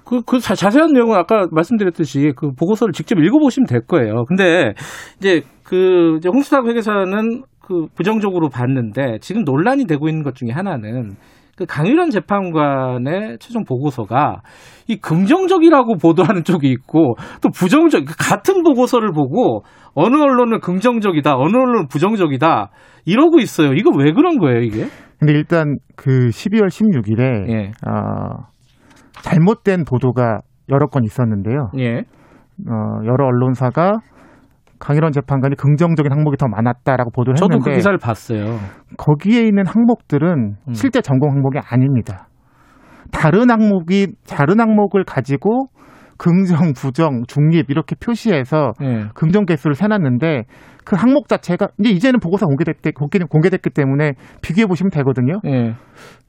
[0.05, 4.25] 그, 그 자 세한 내용은 아까 말씀드렸듯이 그 보고서를 직접 읽어보시면 될 거예요.
[4.25, 4.73] 근데
[5.17, 11.15] 이제 그 이제 홍수탁 회계사는 그 부정적으로 봤는데 지금 논란이 되고 있는 것 중에 하나는
[11.55, 14.41] 그 강일원 재판관의 최종 보고서가
[14.87, 21.55] 이 긍정적이라고 보도하는 쪽이 있고 또 부정적 그 같은 보고서를 보고 어느 언론은 긍정적이다 어느
[21.55, 22.69] 언론은 부정적이다
[23.05, 23.73] 이러고 있어요.
[23.73, 24.87] 이거 왜 그런 거예요 이게?
[25.19, 27.71] 근데 일단 그 12월 16일에 예.
[27.87, 28.47] 어,
[29.21, 30.39] 잘못된 보도가
[30.69, 31.69] 여러 건 있었는데요.
[31.77, 31.99] 예.
[31.99, 33.99] 어, 여러 언론사가
[34.83, 38.59] 강일원 재판관이 긍정적인 항목이 더 많았다라고 보도를 했는데 저도 그 기사를 봤어요.
[38.97, 40.73] 거기에 있는 항목들은 음.
[40.73, 42.27] 실제 전공 항목이 아닙니다.
[43.11, 45.67] 다른 항목이 다른 항목을 가지고
[46.17, 49.05] 긍정, 부정, 중립 이렇게 표시해서 네.
[49.15, 50.43] 긍정 개수를 세놨는데
[50.83, 55.39] 그 항목 자체가 이제 이제는 보고서 공개됐기, 공개됐기 때문에 비교해 보시면 되거든요.
[55.43, 55.73] 네.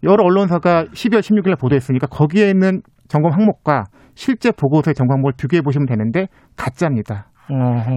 [0.04, 3.84] 여러 언론사가 12월 16일에 보도했으니까 거기에 있는 점검 항목과
[4.14, 7.30] 실제 보고서의 점검 항목을 비교해 보시면 되는데 가짜입니다.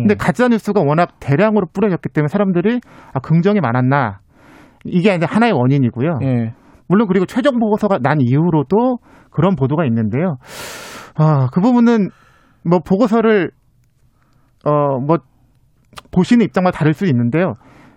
[0.02, 2.80] 근데 가짜 뉴스가 워낙 대량으로 뿌려졌기 때문에 사람들이
[3.14, 4.20] 아, 긍정이 많았나
[4.86, 6.20] 이게 이제 하나의 원인이고요.
[6.24, 6.54] 예.
[6.88, 8.98] 물론 그리고 최종 보고서가 난 이후로도
[9.32, 10.38] 그런 보도가 있는데요.
[11.16, 12.10] 아, 그 부분은
[12.64, 13.52] 뭐 보고서를
[14.66, 15.18] 어 뭐
[16.12, 17.54] 보시는 입장과 다를 수 있는데요.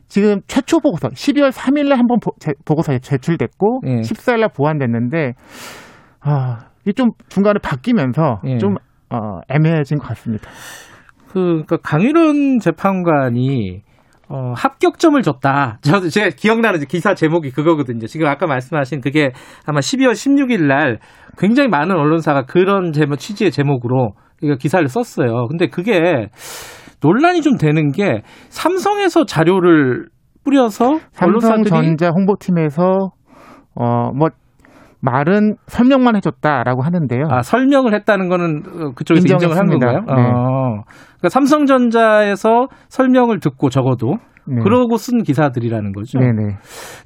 [0.09, 2.19] 지금 최초 보고서 12월 3일에 한번
[2.65, 4.01] 보고서에 제출됐고 예.
[4.01, 5.35] 14일날 보완됐는데
[6.21, 8.59] 아, 이게 좀 중간에 바뀌면서 예.
[8.59, 8.75] 좀
[9.11, 10.49] 어, 애매해진 것 같습니다.
[11.33, 13.83] 그, 그러니까 강일원 재판관이
[14.29, 15.79] 어, 합격점을 줬다.
[15.83, 18.07] 저도 제가 기억나는 기사 제목이 그거거든요.
[18.07, 19.33] 지금 아까 말씀하신 그게
[19.67, 20.99] 아마 12월 16일 날
[21.39, 24.13] 굉장히 많은 언론사가 그런 제목, 취지의 제목으로
[24.43, 25.47] 이거 기사를 썼어요.
[25.49, 26.29] 근데 그게
[27.03, 30.07] 논란이 좀 되는 게 삼성에서 자료를
[30.45, 33.11] 뿌려서 삼성전자 홍보팀에서
[33.75, 34.29] 어뭐
[35.01, 37.25] 말은 설명만 해줬다라고 하는데요.
[37.31, 40.01] 아 설명을 했다는 거는 어, 그쪽에서 인정을 한 건가요?
[40.07, 40.13] 네.
[40.13, 40.83] 어.
[40.85, 44.17] 그러니까 삼성전자에서 설명을 듣고 적어도
[44.47, 44.63] 네.
[44.63, 46.19] 그러고 쓴 기사들이라는 거죠.
[46.19, 46.57] 네네.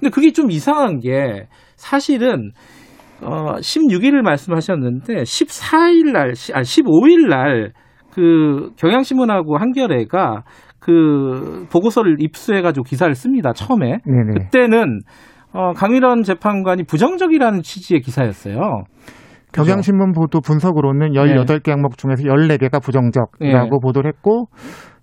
[0.01, 1.47] 근데 그게 좀 이상한 게
[1.77, 2.51] 사실은
[3.23, 7.73] 어 16일을 말씀하셨는데 14일 날, 아 15일 날
[8.15, 10.45] 그 경향신문하고 한겨레가
[10.79, 13.53] 그 보고서를 입수해가지고 기사를 씁니다.
[13.53, 14.45] 처음에 네네.
[14.45, 15.01] 그때는
[15.55, 18.83] 어, 강일원 재판관이 부정적이라는 취지의 기사였어요.
[19.53, 23.79] 경향신문 보도 분석으로는 18개 항목 중에서 14개가 부정적이라고 네.
[23.81, 24.49] 보도를 했고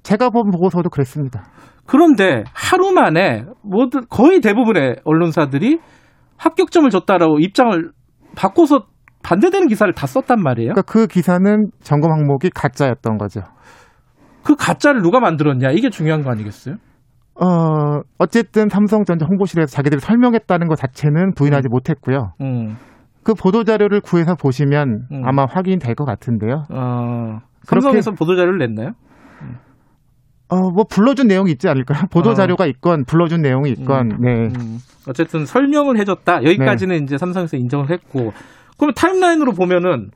[0.03, 1.45] 제가 본 보고서도 그랬습니다.
[1.87, 5.79] 그런데 하루 만에 모든 거의 대부분의 언론사들이
[6.35, 7.91] 합격점을 줬다라고 입장을
[8.35, 8.87] 바꿔서
[9.23, 10.73] 반대되는 기사를 다 썼단 말이에요.
[10.73, 13.41] 그러니까 그 기사는 점검 항목이 가짜였던 거죠.
[14.43, 16.75] 그 가짜를 누가 만들었냐 이게 중요한 거 아니겠어요?
[17.35, 17.90] 어
[18.21, 21.71] 어쨌든 삼성전자 홍보실에서 자기들이 설명했다는 것 자체는 부인하지 음.
[21.71, 22.33] 못했고요.
[22.41, 22.77] 음.
[23.23, 25.21] 그 보도 자료를 구해서 보시면 음.
[25.25, 26.65] 아마 확인될 것 같은데요.
[26.69, 28.91] 어, 삼성에서 보도 자료를 냈나요?
[30.49, 32.03] 어, 뭐 불러준 내용이 있지 않을까요?
[32.13, 32.33] 보도 어.
[32.35, 34.11] 자료가 있건 불러준 내용이 있건.
[34.11, 34.31] 음, 네.
[34.59, 34.77] 음.
[35.07, 36.43] 어쨌든 설명을 해줬다.
[36.43, 37.03] 여기까지는 네.
[37.03, 38.33] 이제 삼성에서 인정을 했고.
[38.77, 40.11] 그러면 타임라인으로 보면은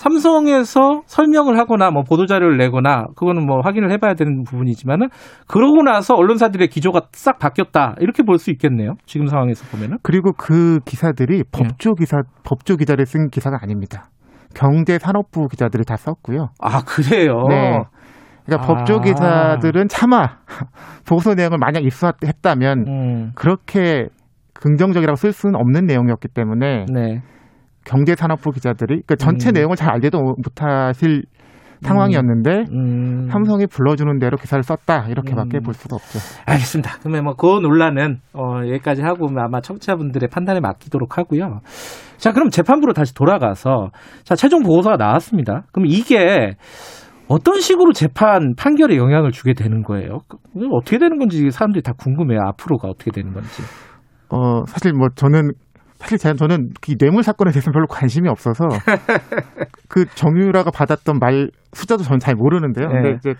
[0.00, 5.08] 삼성에서 설명을 하거나 뭐 보도 자료를 내거나 그거는 뭐 확인을 해봐야 되는 부분이지만은
[5.46, 8.94] 그러고 나서 언론사들의 기조가 싹 바뀌었다 이렇게 볼 수 있겠네요.
[9.04, 9.98] 지금 상황에서 보면은.
[10.02, 14.04] 그리고 그 기사들이 법조 기사 법조 기자를 쓴 기사가 아닙니다.
[14.54, 16.48] 경제산업부 기자들이 다 썼고요.
[16.62, 17.34] 아 그래요.
[17.50, 17.82] 네.
[18.46, 18.66] 그러니까 아.
[18.66, 20.38] 법조 기사들은 차마
[21.06, 23.32] 보고서 내용을 만약 입수했다면 음.
[23.34, 24.06] 그렇게
[24.54, 27.20] 긍정적이라고 쓸 수는 없는 내용이었기 때문에 네.
[27.90, 29.54] 경제산업부 기자들이 그 전체 음.
[29.54, 31.24] 내용을 잘 알지도 못하실
[31.82, 33.24] 상황이었는데 음.
[33.24, 33.28] 음.
[33.30, 35.62] 삼성이 불러주는 대로 기사를 썼다 이렇게밖에 음.
[35.62, 36.18] 볼 수가 없죠.
[36.46, 36.98] 알겠습니다.
[37.00, 41.60] 그러면 뭐 그 논란은 어, 여기까지 하고 아마 청취자분들의 판단에 맡기도록 하고요.
[42.18, 43.90] 자 그럼 재판부로 다시 돌아가서
[44.24, 45.62] 자 최종 보고서가 나왔습니다.
[45.72, 46.54] 그럼 이게
[47.28, 50.18] 어떤 식으로 재판 판결에 영향을 주게 되는 거예요?
[50.72, 52.40] 어떻게 되는 건지 사람들이 다 궁금해요.
[52.48, 53.62] 앞으로가 어떻게 되는 건지.
[54.28, 55.52] 어 사실 뭐 저는
[56.00, 58.66] 사실 저는 이 뇌물 사건에 대해서는 별로 관심이 없어서
[59.88, 62.88] 그 정유라가 받았던 말 숫자도 저는 잘 모르는데요.
[62.88, 62.94] 네.
[62.94, 63.34] 근데 이제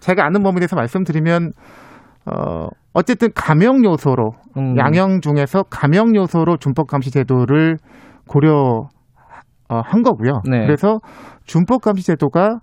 [0.00, 1.52] 제가 아는 범위에 대해서 말씀드리면
[2.26, 4.76] 어 어쨌든 감형 요소로 음.
[4.76, 7.76] 양형 중에서 감형 요소로 준법 감시 제도를
[8.26, 8.88] 고려
[9.68, 10.42] 어, 한 거고요.
[10.50, 10.66] 네.
[10.66, 10.98] 그래서
[11.44, 12.58] 준법 감시 제도가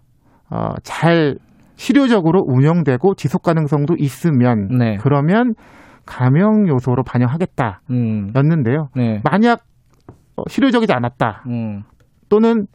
[0.51, 1.37] 어, 잘
[1.75, 4.97] 실효적으로 운영되고 지속 가능성도 있으면 네.
[4.99, 5.53] 그러면
[6.07, 8.87] 감형 요소로 반영하겠다였는데요.
[8.95, 8.99] 음.
[8.99, 9.21] 네.
[9.23, 9.61] 만약
[10.35, 11.83] 어, 실효적이지 않았다 음.
[12.29, 12.65] 또는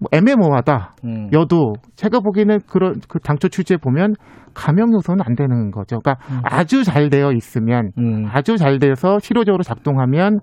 [0.00, 1.30] 뭐 애매모호하다 음.
[1.32, 4.14] 여도 제가 보기에는 그런 그 당초 취지에 보면
[4.54, 5.98] 감형 요소는 안 되는 거죠.
[6.00, 6.40] 그러니까 음.
[6.44, 8.26] 아주 잘 되어 있으면 음.
[8.30, 10.40] 아주 잘 돼서 실효적으로 작동하면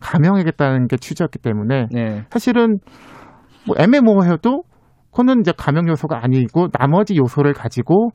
[0.00, 2.24] 감형하겠다는 게 취지였기 때문에 네.
[2.30, 2.78] 사실은
[3.66, 4.62] 뭐 애매모호해도
[5.10, 8.10] 그거는 이제 감형 요소가 아니고 나머지 요소를 가지고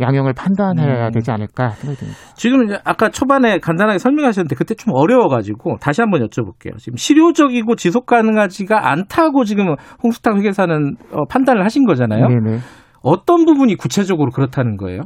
[0.00, 1.10] 양형을 판단해야 음.
[1.12, 2.18] 되지 않을까 생각이 듭니다.
[2.34, 6.76] 지금 아까 초반에 간단하게 설명하셨는데 그때 좀 어려워가지고 다시 한번 여쭤볼게요.
[6.78, 12.28] 지금 실효적이고 지속 가능하지가 않다고 지금 홍수탁 회계사는 어, 판단을 하신 거잖아요.
[12.28, 12.58] 네네.
[13.02, 15.02] 어떤 부분이 구체적으로 그렇다는 거예요?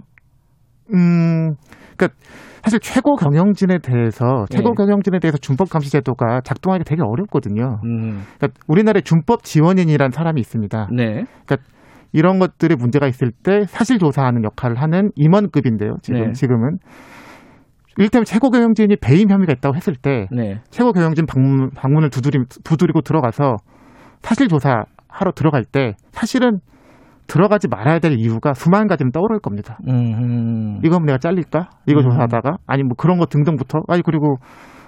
[0.95, 1.55] 음,
[1.97, 2.17] 그러니까
[2.63, 4.75] 사실 최고 경영진에 대해서 최고 네.
[4.77, 7.81] 경영진에 대해서 준법 감시 제도가 작동하기 되게 어렵거든요.
[7.85, 8.23] 음.
[8.37, 10.89] 그러니까 우리나라에 준법 지원인이라는 사람이 있습니다.
[10.93, 11.25] 네.
[11.45, 11.57] 그러니까
[12.13, 15.97] 이런 것들이 문제가 있을 때 사실 조사하는 역할을 하는 임원급인데요.
[16.03, 16.33] 지금 네.
[16.33, 16.79] 지금은
[17.99, 20.61] 일테면 최고 경영진이 배임 혐의가 있다고 했을 때 네.
[20.71, 23.57] 최고 경영진 방문, 방문을 두드리, 두드리고 들어가서
[24.23, 26.61] 사실 조사하러 들어갈 때 사실은
[27.27, 29.79] 들어가지 말아야 될 이유가 수만 가지는 떠오를 겁니다.
[29.87, 30.81] 음.
[30.83, 31.69] 이거 내가 잘릴까?
[31.87, 32.05] 이거 음.
[32.05, 34.37] 조사하다가 아니 뭐 그런 거 등등부터 아니 그리고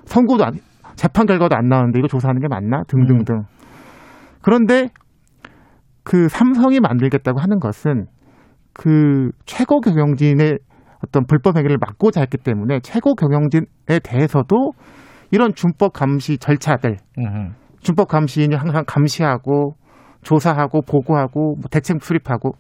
[0.05, 0.53] 선고도 안
[0.97, 2.83] 재판 결과도 안 나오는데 이거 조사하는 게 맞나?
[2.89, 3.37] 등등등.
[3.37, 3.43] 음.
[4.43, 4.89] 그런데
[6.05, 8.07] 그 삼성이 만들겠다고 하는 것은
[8.73, 10.59] 그 최고 경영진의
[11.05, 14.73] 어떤 불법 행위를 막고자 했기 때문에 최고 경영진에 대해서도
[15.31, 17.55] 이런 준법 감시 절차들, 으흠.
[17.81, 19.75] 준법 감시인이 항상 감시하고
[20.23, 22.53] 조사하고 보고하고 뭐 대책 수립하고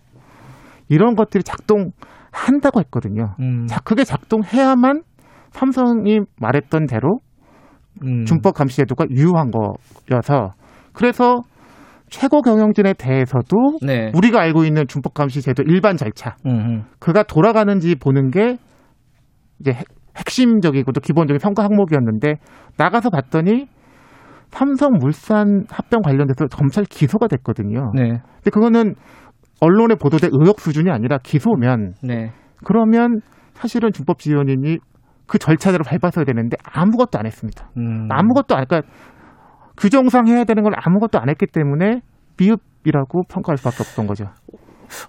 [0.88, 3.34] 이런 것들이 작동한다고 했거든요.
[3.40, 3.66] 음.
[3.66, 5.02] 자, 그게 작동해야만
[5.50, 7.18] 삼성이 말했던 대로
[8.04, 8.24] 음.
[8.24, 10.50] 준법 감시 제도가 유효한 거여서
[10.92, 11.42] 그래서
[12.10, 14.10] 최고 경영진에 대해서도 네.
[14.14, 16.82] 우리가 알고 있는 준법 감시 제도 일반 절차 음흠.
[16.98, 18.58] 그가 돌아가는지 보는 게
[19.60, 19.72] 이제
[20.16, 22.34] 핵심적이고 또 기본적인 평가 항목이었는데
[22.76, 23.66] 나가서 봤더니
[24.48, 27.92] 삼성물산 합병 관련돼서 검찰 기소가 됐거든요.
[27.94, 28.08] 네.
[28.08, 28.94] 근데 그거는
[29.60, 32.32] 언론에 보도된 의혹 수준이 아니라 기소면 네.
[32.64, 33.20] 그러면
[33.54, 34.78] 사실은 준법 지원인이
[35.26, 37.70] 그 절차대로 밟았어야 되는데 아무것도 안 했습니다.
[37.76, 38.08] 음.
[38.10, 38.90] 아무것도 안, 그러니까
[39.80, 42.00] 규정상 해야 되는 걸 아무것도 안 했기 때문에
[42.38, 44.26] 미흡이라고 평가할 수밖에 없던 거죠.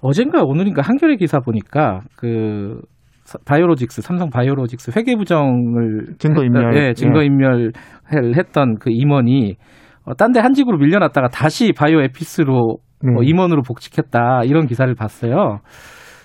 [0.02, 2.80] 어젠가 오늘인가 한겨레 기사 보니까 그
[3.46, 7.72] 바이오로직스 삼성 바이오로직스 회계 부정을 증거 인멸 예, 증거 인멸
[8.38, 9.56] 했던 그 임원이
[10.06, 13.12] 어, 딴 데 한직으로 밀려났다가 다시 바이오 에피스로 네.
[13.18, 15.60] 어, 임원으로 복직했다 이런 기사를 봤어요.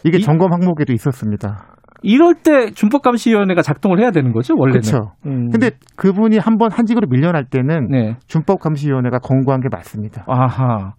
[0.04, 1.75] 이게 점검 항목에도 있었습니다.
[2.02, 4.80] 이럴 때 준법감시위원회가 작동을 해야 되는 거죠, 원래는.
[4.80, 5.12] 그렇죠.
[5.26, 5.50] 음.
[5.50, 8.16] 근데 그분이 한번 한직으로 밀려날 때는 네.
[8.26, 10.24] 준법감시위원회가 권고한 게 맞습니다.
[10.26, 10.92] 아하.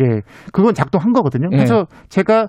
[0.00, 0.22] 예,
[0.52, 1.48] 그건 작동한 거거든요.
[1.52, 1.56] 예.
[1.56, 2.48] 그래서 제가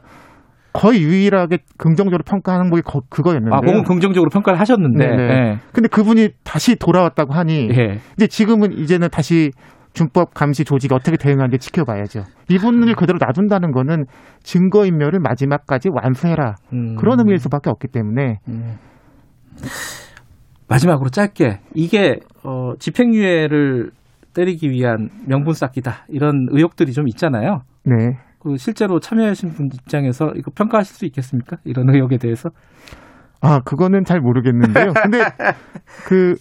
[0.71, 3.55] 거의 유일하게 긍정적으로 평가하는 항목이 그거였는데.
[3.55, 5.07] 아, 그건 긍정적으로 평가를 하셨는데.
[5.07, 5.15] 네.
[5.15, 5.57] 네.
[5.73, 7.69] 근데 그분이 다시 돌아왔다고 하니.
[7.71, 7.97] 예.
[8.15, 9.51] 근데 지금은 이제는 다시
[9.93, 12.23] 준법 감시 조직이 어떻게 대응하는지 지켜봐야죠.
[12.49, 14.05] 이분을 그대로 놔둔다는 거는
[14.43, 16.55] 증거인멸을 마지막까지 완수해라.
[16.73, 16.95] 음.
[16.95, 18.39] 그런 의미일 수밖에 없기 때문에.
[18.47, 18.77] 음.
[20.67, 23.91] 마지막으로 짧게 이게 어, 집행유예를
[24.33, 27.63] 때리기 위한 명분 쌓기다 이런 의혹들이 좀 있잖아요.
[27.83, 27.95] 네.
[28.39, 31.57] 그 실제로 참여하신 분 입장에서 이거 평가하실 수 있겠습니까?
[31.65, 32.49] 이런 의혹에 대해서?
[33.41, 34.93] 아, 그거는 잘 모르겠는데요.
[34.93, 35.19] 근데
[36.05, 36.35] 그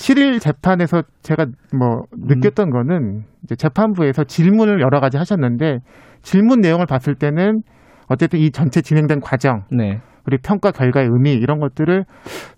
[0.00, 1.46] 7일 재판에서 제가
[1.78, 2.72] 뭐 느꼈던 음.
[2.72, 5.80] 거는 이제 재판부에서 질문을 여러 가지 하셨는데
[6.22, 7.60] 질문 내용을 봤을 때는
[8.08, 10.00] 어쨌든 이 전체 진행된 과정, 네.
[10.24, 12.04] 그리고 평가 결과의 의미 이런 것들을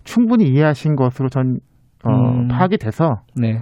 [0.03, 1.59] 충분히 이해하신 것으로 전
[2.05, 2.47] 어, 음.
[2.47, 3.61] 파악이 돼서 네.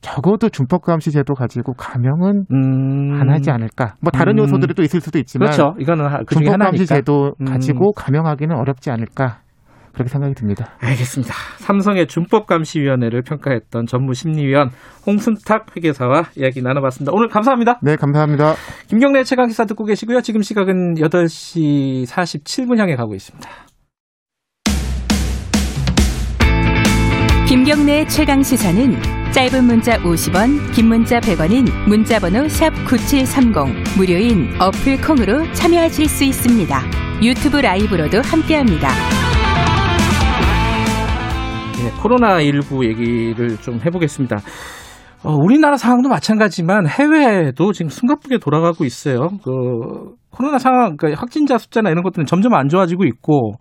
[0.00, 3.20] 적어도 준법감시 제도 가지고 감형은 음...
[3.20, 3.94] 안 하지 않을까.
[4.00, 4.38] 뭐 다른 음...
[4.38, 5.76] 요소들이 또 있을 수도 있지만 그렇죠.
[5.78, 7.44] 이거는 그 준법감시 제도 음...
[7.44, 9.41] 가지고 감형하기는 어렵지 않을까.
[9.92, 10.72] 그렇게 생각이 듭니다.
[10.80, 11.34] 알겠습니다.
[11.58, 14.70] 삼성의 준법감시위원회를 평가했던 전무심리위원
[15.06, 17.12] 홍순탁 회계사와 이야기 나눠봤습니다.
[17.12, 17.78] 오늘 감사합니다.
[17.82, 18.54] 네, 감사합니다.
[18.88, 20.20] 김경래 최강 기사 듣고 계시고요.
[20.22, 23.48] 지금 시각은 8시 47분 향해 가고 있습니다.
[27.48, 28.96] 김경래 최강 시사는
[29.32, 36.80] 짧은 문자 50원, 긴 문자 100원인 문자번호 샵9730 무료인 어플 콩으로 참여하실 수 있습니다.
[37.22, 38.88] 유튜브 라이브로도 함께합니다.
[41.72, 44.36] 네, 코로나19 얘기를 좀 해보겠습니다.
[45.24, 49.28] 어, 우리나라 상황도 마찬가지지만 해외에도 지금 숨가쁘게 돌아가고 있어요.
[49.44, 53.52] 그 코로나 상황, 그러니까 확진자 숫자나 이런 것들은 점점 안 좋아지고 있고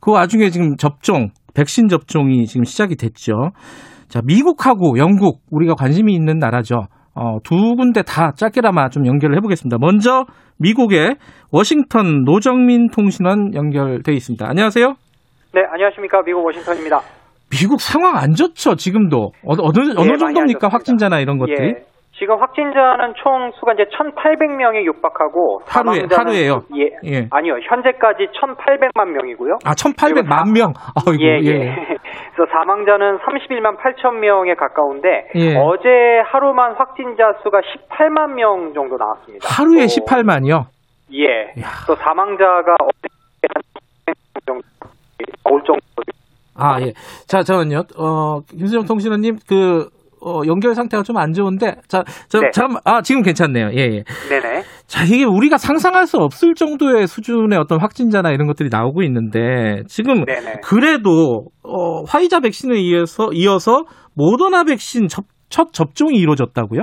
[0.00, 3.50] 그 와중에 지금 접종, 백신 접종이 지금 시작이 됐죠.
[4.08, 6.86] 자, 미국하고 영국 우리가 관심이 있는 나라죠.
[7.14, 9.78] 어, 두 군데 다 짧게나마 좀 연결을 해보겠습니다.
[9.80, 10.24] 먼저
[10.58, 11.16] 미국의
[11.50, 14.46] 워싱턴 노정민 통신원 연결돼 있습니다.
[14.48, 14.94] 안녕하세요.
[15.54, 16.22] 네, 안녕하십니까.
[16.22, 17.17] 미국 워싱턴입니다.
[17.50, 19.32] 미국 상황 안 좋죠, 지금도.
[19.46, 21.68] 어느, 어느, 예, 어느 정도입니까, 확진자나 이런 것들이?
[21.68, 21.74] 예.
[22.18, 26.62] 지금 확진자는 총 수가 이제 1,800명에 육박하고 하루에 하루에요.
[26.76, 27.28] 예, 예.
[27.30, 27.54] 아니요.
[27.62, 29.58] 현재까지 1,800만 명이고요.
[29.64, 30.72] 아, 1,800만 명.
[30.96, 31.46] 아이고, 예, 예.
[31.46, 31.74] 예.
[32.34, 35.54] 그래서 사망자는 31만 8천 명에 가까운데 예.
[35.56, 35.88] 어제
[36.26, 39.46] 하루만 확진자 수가 18만 명 정도 나왔습니다.
[39.48, 40.64] 하루에 또, 18만이요?
[41.14, 41.62] 예.
[41.62, 41.68] 야.
[41.86, 43.08] 또 사망자가 어제
[44.44, 44.60] 정도
[45.44, 45.80] 나올 정도
[46.58, 46.92] 아, 예.
[47.26, 49.88] 자, 저는요, 어, 김수정 통신원님, 그,
[50.20, 52.50] 어, 연결 상태가 좀 안 좋은데, 자, 저, 네.
[52.52, 53.70] 잠 아, 지금 괜찮네요.
[53.74, 54.04] 예, 예.
[54.28, 54.62] 네네.
[54.88, 60.24] 자, 이게 우리가 상상할 수 없을 정도의 수준의 어떤 확진자나 이런 것들이 나오고 있는데, 지금
[60.24, 60.60] 네네.
[60.64, 66.82] 그래도, 어, 화이자 백신에 이어서, 이어서 모더나 백신 접, 첫 접종이 이루어졌다고요?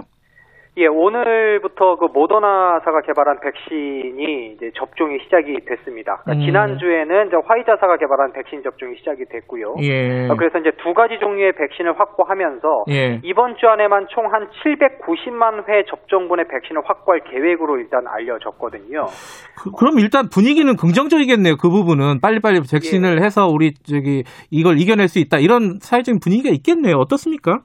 [0.77, 6.17] 예, 오늘부터 그 모더나사가 개발한 백신이 이제 접종이 시작이 됐습니다.
[6.23, 6.45] 그러니까 음.
[6.45, 9.75] 지난주에는 이제 화이자사가 개발한 백신 접종이 시작이 됐고요.
[9.81, 10.27] 예.
[10.27, 13.21] 어, 그래서 이제 두 가지 종류의 백신을 확보하면서 예.
[13.23, 19.05] 이번 주 안에만 총 한 790만 회 접종분의 백신을 확보할 계획으로 일단 알려졌거든요.
[19.61, 21.57] 그, 럼 일단 분위기는 긍정적이겠네요.
[21.57, 23.23] 그 부분은 빨리빨리 백신을 예.
[23.23, 25.37] 해서 우리 저기 이걸 이겨낼 수 있다.
[25.37, 26.97] 이런 사회적인 분위기가 있겠네요.
[26.97, 27.61] 어떻습니까?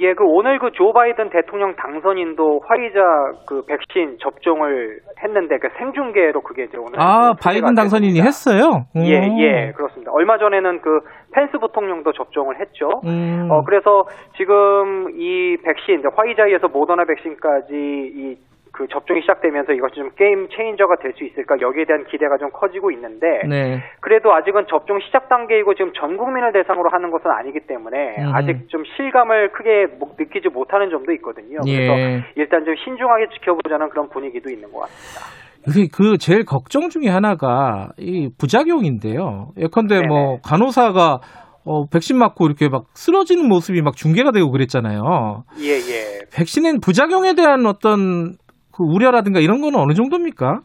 [0.00, 3.00] 예, 그 오늘 그 조 바이든 대통령 당선인도 화이자
[3.46, 8.84] 그 백신 접종을 했는데 그 생중계로 그게 이제 오늘 아 바이든 당선인이 했어요?
[8.96, 10.12] 예, 예, 그렇습니다.
[10.12, 11.00] 얼마 전에는 그
[11.34, 12.88] 펜스 부통령도 접종을 했죠.
[13.04, 13.48] 음.
[13.50, 14.04] 어 그래서
[14.36, 18.36] 지금 이 백신 화이자에서 모더나 백신까지 이
[18.72, 22.90] 그 접종이 시작되면서 이것이 좀 게임 체인저가 될 수 있을까 여기에 대한 기대가 좀 커지고
[22.92, 23.82] 있는데 네.
[24.00, 28.34] 그래도 아직은 접종 시작 단계이고 지금 전 국민을 대상으로 하는 것은 아니기 때문에 음.
[28.34, 29.86] 아직 좀 실감을 크게
[30.18, 31.58] 느끼지 못하는 점도 있거든요.
[31.66, 31.76] 예.
[31.76, 35.48] 그래서 일단 좀 신중하게 지켜보자는 그런 분위기도 있는 것 같습니다.
[35.92, 39.48] 그 제일 걱정 중에 하나가 이 부작용인데요.
[39.58, 40.08] 예컨대 뭐 네네.
[40.08, 41.18] 뭐 간호사가
[41.64, 45.44] 어, 백신 맞고 이렇게 막 쓰러지는 모습이 막 중계가 되고 그랬잖아요.
[45.60, 46.20] 예, 예.
[46.34, 48.36] 백신엔 부작용에 대한 어떤
[48.78, 50.62] 그 우려라든가 이런 거는 어느 정도입니까?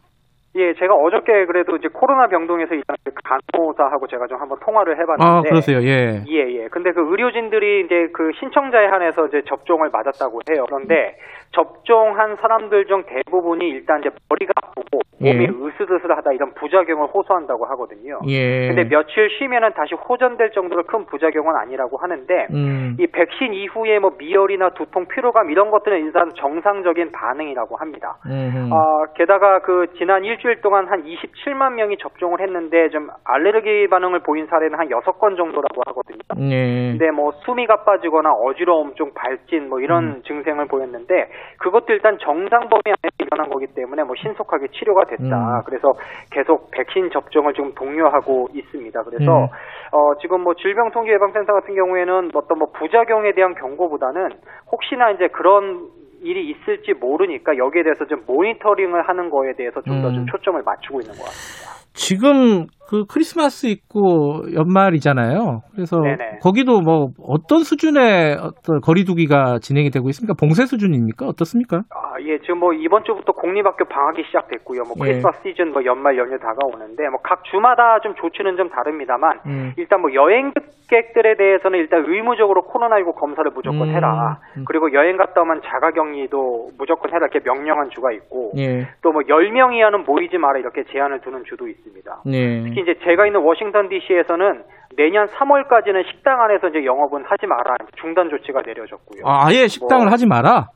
[0.56, 5.24] 예, 제가 어저께 그래도 이제 코로나 병동에서 일하는 간호사하고 제가 좀 한번 통화를 해봤는데.
[5.24, 6.22] 아, 그러세요, 예.
[6.28, 6.68] 예, 예.
[6.68, 10.64] 근데 그 의료진들이 이제 그 신청자에 한해서 이제 접종을 맞았다고 해요.
[10.68, 11.16] 그런데
[11.50, 15.48] 접종한 사람들 중 대부분이 일단 이제 머리가 아프고 몸이 예.
[15.48, 18.20] 으스스스하다 이런 부작용을 호소한다고 하거든요.
[18.28, 18.68] 예.
[18.68, 22.96] 근데 며칠 쉬면은 다시 호전될 정도로 큰 부작용은 아니라고 하는데 음.
[22.98, 28.18] 이 백신 이후에 뭐 미열이나 두통, 피로감 이런 것들은 일단 정상적인 반응이라고 합니다.
[28.24, 34.20] 아, 게다가 그 지난 일주 일 동안 한 27만 명이 접종을 했는데 좀 알레르기 반응을
[34.20, 36.18] 보인 사례는 한 6건 정도라고 하거든요.
[36.50, 36.90] 예.
[36.90, 40.22] 근데 뭐 숨이 가빠지거나 어지러움, 좀 발진 뭐 이런 음.
[40.26, 45.58] 증상을 보였는데 그것도 일단 정상 범위 안에 일어난 거기 때문에 뭐 신속하게 치료가 됐다.
[45.58, 45.62] 음.
[45.66, 45.92] 그래서
[46.30, 49.02] 계속 백신 접종을 지금 독려하고 있습니다.
[49.04, 49.48] 그래서 음.
[49.92, 54.30] 어, 지금 뭐 질병통제예방센터 같은 경우에는 어떤 뭐 부작용에 대한 경고보다는
[54.70, 55.88] 혹시나 이제 그런
[56.24, 60.26] 일이 있을지 모르니까 여기에 대해서 좀 모니터링을 하는 거에 대해서 좀 더좀 음.
[60.26, 61.74] 초점을 맞추고 있는 것 같습니다.
[61.92, 65.60] 지금 그 크리스마스 있고 연말이잖아요.
[65.74, 66.38] 그래서 네네.
[66.42, 70.34] 거기도 뭐 어떤 수준의 어떤 거리두기가 진행이 되고 있습니까?
[70.38, 71.26] 봉쇄 수준입니까?
[71.26, 71.78] 어떻습니까?
[71.90, 74.82] 아, 예, 지금 뭐 이번 주부터 공립학교 방학이 시작됐고요.
[74.82, 75.12] 뭐 예.
[75.12, 75.50] 크리스마스 예.
[75.50, 79.72] 시즌 뭐 연말 연휴 다가오는데 뭐 각 주마다 좀 조치는 좀 다릅니다만 음.
[79.78, 83.94] 일단 뭐 여행객들에 대해서는 일단 의무적으로 코로나19 검사를 무조건 음.
[83.94, 84.38] 해라.
[84.56, 84.64] 음.
[84.68, 88.86] 그리고 여행 갔다 오면 자가격리도 무조건 해라 이렇게 명령한 주가 있고 예.
[89.02, 92.22] 또뭐 10명 이하는 모이지 마라 이렇게 제한을 두는 주도 있습니다.
[92.32, 92.60] 예.
[92.74, 94.64] 특히 이제 제가 있는 워싱턴 D.C.에서는
[94.96, 99.22] 내년 3월까지는 식당 안에서 이제 영업은 하지 마라 중단 조치가 내려졌고요.
[99.24, 100.66] 아, 아예 식당을 뭐, 하지 마라.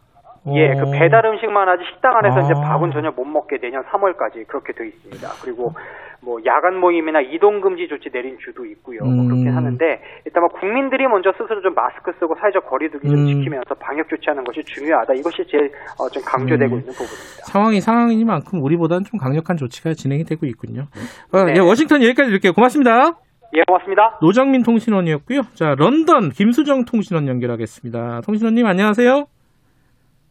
[0.54, 2.40] 예, 그 배달 음식만 하지 식당 안에서 아.
[2.40, 5.28] 이제 밥은 전혀 못 먹게 내년 3월까지 그렇게 돼 있습니다.
[5.42, 5.72] 그리고
[6.20, 9.00] 뭐 야간 모임이나 이동 금지 조치 내린 주도 있고요.
[9.04, 9.28] 뭐 음.
[9.28, 13.26] 그렇게 하는데 일단 뭐 국민들이 먼저 스스로 좀 마스크 쓰고 사회적 거리두기 좀 음.
[13.26, 15.14] 지키면서 방역 조치하는 것이 중요하다.
[15.14, 16.80] 이것이 제일 어, 좀 강조되고 음.
[16.80, 17.46] 있는 부분입니다.
[17.46, 20.86] 상황이 상황이니만큼 우리보다는 좀 강력한 조치가 진행이 되고 있군요.
[21.32, 21.54] 어, 네.
[21.56, 22.52] 예, 워싱턴 여기까지 드릴게요.
[22.52, 23.18] 고맙습니다.
[23.54, 24.18] 예, 고맙습니다.
[24.20, 25.42] 노정민 통신원이었고요.
[25.54, 28.20] 자, 런던 김수정 통신원 연결하겠습니다.
[28.26, 29.24] 통신원님 안녕하세요.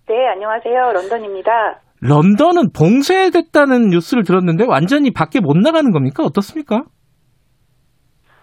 [0.08, 0.92] 네, 안녕하세요.
[0.94, 1.80] 런던입니다.
[2.02, 6.24] 런던은 봉쇄됐다는 뉴스를 들었는데 완전히 밖에 못 나가는 겁니까?
[6.24, 6.84] 어떻습니까?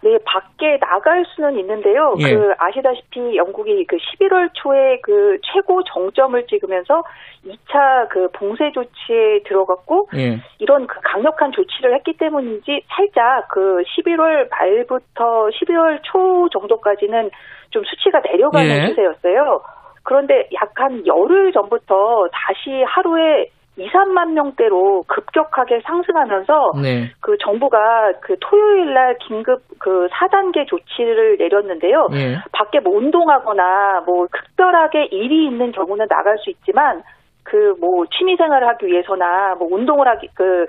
[0.05, 2.15] 네, 밖에 나갈 수는 있는데요.
[2.19, 2.35] 예.
[2.35, 7.03] 그 아시다시피 영국이 그 11월 초에 그 최고 정점을 찍으면서
[7.47, 10.41] 2차 그 봉쇄 조치에 들어갔고 예.
[10.59, 17.31] 이런 그 강력한 조치를 했기 때문인지 살짝 그 11월 말부터 12월 초 정도까지는
[17.71, 18.89] 좀 수치가 내려가는 예.
[18.89, 19.63] 추세였어요.
[20.05, 27.11] 그런데 약 한 열흘 전부터 다시 하루에 2, 3만 명대로 급격하게 상승하면서 네.
[27.21, 32.09] 그 정부가 그 토요일 날 긴급 그 4단계 조치를 내렸는데요.
[32.13, 32.37] 네.
[32.53, 37.03] 밖에 뭐 운동하거나 뭐 특별하게 일이 있는 경우는 나갈 수 있지만
[37.43, 40.67] 그 뭐 취미 생활을 하기 위해서나 뭐 운동을 하기 그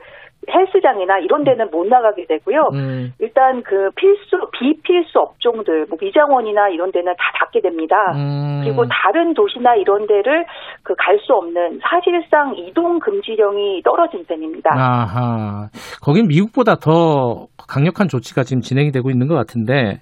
[0.50, 2.70] 헬스장이나 이런 데는 못 나가게 되고요.
[2.74, 3.14] 음.
[3.20, 7.96] 일단 그 필수 비필수 업종들 뭐 미장원이나 이런 데는 다 닫게 됩니다.
[8.16, 8.62] 음.
[8.64, 10.46] 그리고 다른 도시나 이런 데를
[10.84, 14.70] 그 갈 수 없는 사실상 이동 금지령이 떨어진 셈입니다.
[14.74, 15.68] 아하.
[16.02, 20.02] 거긴 미국보다 더 강력한 조치가 지금 진행이 되고 있는 것 같은데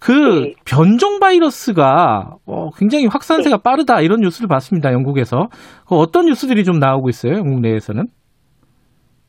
[0.00, 0.54] 그 네.
[0.64, 3.62] 변종 바이러스가 어, 굉장히 확산세가 네.
[3.62, 4.92] 빠르다 이런 뉴스를 봤습니다.
[4.92, 5.48] 영국에서.
[5.86, 7.34] 그 어떤 뉴스들이 좀 나오고 있어요?
[7.34, 8.06] 영국 내에서는?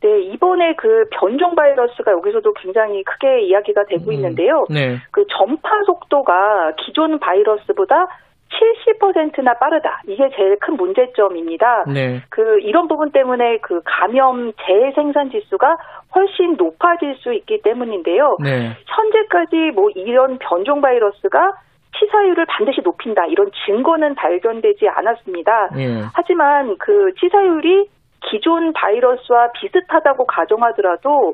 [0.02, 4.66] 네, 이번에 그 변종 바이러스가 여기서도 굉장히 크게 이야기가 되고 음, 있는데요.
[4.70, 4.98] 네.
[5.12, 8.08] 그 전파 속도가 기존 바이러스보다
[8.52, 10.02] 70%나 빠르다.
[10.08, 11.86] 이게 제일 큰 문제점입니다.
[11.94, 12.22] 네.
[12.30, 15.78] 그 이런 부분 때문에 그 감염 재생산 지수가
[16.16, 18.38] 훨씬 높아질 수 있기 때문인데요.
[18.44, 18.76] 네.
[18.88, 21.54] 현재까지 뭐 이런 변종 바이러스가
[21.98, 25.70] 치사율을 반드시 높인다 이런 증거는 발견되지 않았습니다.
[25.76, 26.02] 네.
[26.14, 27.88] 하지만 그 치사율이
[28.30, 31.34] 기존 바이러스와 비슷하다고 가정하더라도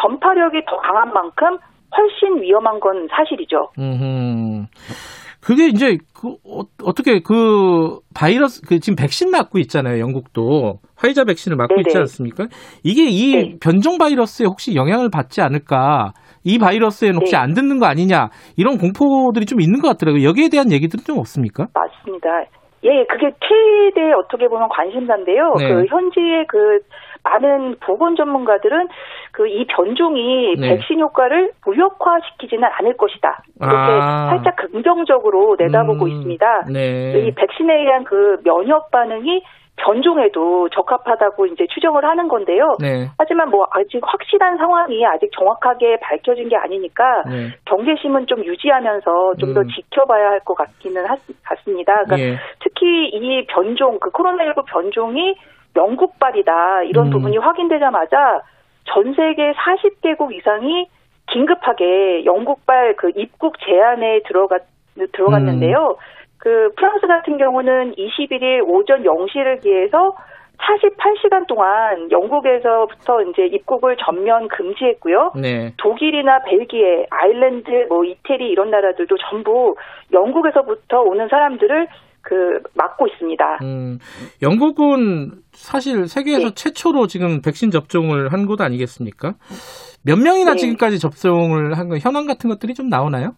[0.00, 1.58] 전파력이 더 강한 만큼
[1.96, 3.70] 훨씬 위험한 건 사실이죠.
[3.78, 4.66] 음.
[5.40, 10.00] 그게 이제 그 어, 떻게 그 바이러스 그 지금 백신 맞고 있잖아요.
[10.00, 11.82] 영국도 화이자 백신을 맞고 네네.
[11.86, 12.46] 있지 않습니까?
[12.82, 13.56] 이게 이 네.
[13.60, 16.14] 변종 바이러스에 혹시 영향을 받지 않을까?
[16.42, 17.38] 이 바이러스에는 혹시 네.
[17.38, 18.30] 안 듣는 거 아니냐?
[18.56, 20.24] 이런 공포들이 좀 있는 것 같더라고요.
[20.24, 21.68] 여기에 대한 얘기들은 좀 없습니까?
[21.72, 22.28] 맞습니다.
[22.84, 25.54] 예, 그게 최대 어떻게 보면 관심사인데요.
[25.58, 25.68] 네.
[25.68, 26.80] 그 현지의 그
[27.24, 28.88] 많은 보건 전문가들은
[29.32, 30.68] 그 이 변종이 네.
[30.68, 33.42] 백신 효과를 무력화시키지는 않을 것이다.
[33.60, 34.28] 이렇게 아.
[34.30, 36.08] 살짝 긍정적으로 내다보고 음.
[36.08, 36.64] 있습니다.
[36.72, 37.26] 네.
[37.26, 39.42] 이 백신에 의한 그 면역 반응이
[39.76, 42.76] 변종에도 적합하다고 이제 추정을 하는 건데요.
[42.80, 43.08] 네.
[43.18, 47.48] 하지만 뭐 아직 확실한 상황이 아직 정확하게 밝혀진 게 아니니까 네.
[47.66, 49.68] 경계심은 좀 유지하면서 좀더 음.
[49.68, 52.04] 지켜봐야 할 것 같기는 하, 같습니다.
[52.04, 52.38] 그러니까 예.
[52.60, 55.34] 특히 이 변종, 그 코로나19 변종이
[55.74, 57.10] 영국발이다 이런 음.
[57.10, 58.42] 부분이 확인되자마자
[58.84, 60.86] 전 세계 40개국 이상이
[61.26, 64.62] 긴급하게 영국발 그 입국 제한에 들어갔
[65.12, 65.96] 들어갔는데요.
[65.98, 66.16] 음.
[66.46, 70.14] 그 프랑스 같은 경우는 21일 오전 0시를 기해서
[70.58, 75.32] 48시간 동안 영국에서부터 이제 입국을 전면 금지했고요.
[75.42, 75.72] 네.
[75.76, 79.74] 독일이나 벨기에, 아일랜드, 뭐 이태리 이런 나라들도 전부
[80.12, 81.88] 영국에서부터 오는 사람들을
[82.22, 83.58] 그 막고 있습니다.
[83.62, 83.98] 음,
[84.40, 86.54] 영국은 사실 세계에서 네.
[86.54, 89.34] 최초로 지금 백신 접종을 한 곳 아니겠습니까?
[90.04, 90.58] 몇 명이나 네.
[90.58, 93.32] 지금까지 접종을 한 거, 현황 같은 것들이 좀 나오나요?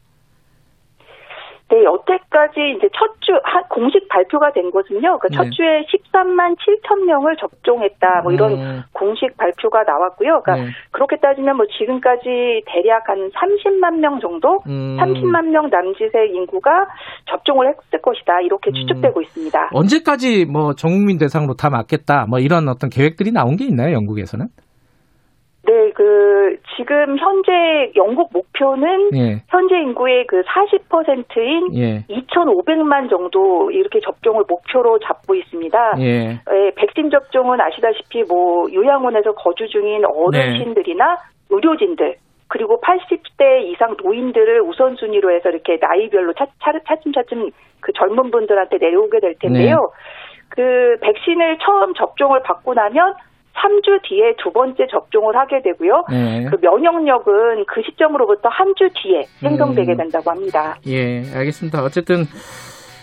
[1.70, 3.32] 네, 여태까지 이제 첫 주,
[3.68, 5.50] 공식 발표가 된 것은요, 그첫 네.
[5.50, 8.82] 주에 13만 7천 명을 접종했다, 뭐 이런 음.
[8.92, 10.40] 공식 발표가 나왔고요.
[10.42, 10.70] 그러니까 네.
[10.92, 14.96] 그렇게 따지면 뭐 지금까지 대략 한 30만 명 정도, 음.
[14.98, 16.88] 30만 명 남짓의 인구가
[17.28, 18.74] 접종을 했을 것이다, 이렇게 음.
[18.74, 19.22] 추측되고 음.
[19.22, 19.70] 있습니다.
[19.74, 24.46] 언제까지 뭐 전국민 대상으로 다 맞겠다, 뭐 이런 어떤 계획들이 나온 게 있나요, 영국에서는?
[25.68, 29.42] 네, 그 지금 현재 영국 목표는 예.
[29.48, 31.98] 현재 인구의 그 40%인 예.
[32.08, 35.92] 2,500만 정도 이렇게 접종을 목표로 잡고 있습니다.
[35.98, 36.04] 예.
[36.04, 36.70] 예.
[36.74, 41.14] 백신 접종은 아시다시피 뭐 요양원에서 거주 중인 어르신들이나 네.
[41.50, 42.14] 의료진들
[42.48, 47.50] 그리고 80대 이상 노인들을 우선순위로 해서 이렇게 나이별로 차, 차, 차츰차츰
[47.80, 49.76] 그 젊은 분들한테 내려오게 될 텐데요.
[49.76, 50.48] 네.
[50.48, 53.12] 그 백신을 처음 접종을 받고 나면
[53.59, 56.05] 3주 뒤에 두 번째 접종을 하게 되고요.
[56.10, 56.47] 네.
[56.51, 59.97] 그 면역력은 그 시점으로부터 한 주 뒤에 생성되게 음.
[59.97, 60.76] 된다고 합니다.
[60.86, 61.82] 예, 알겠습니다.
[61.82, 62.24] 어쨌든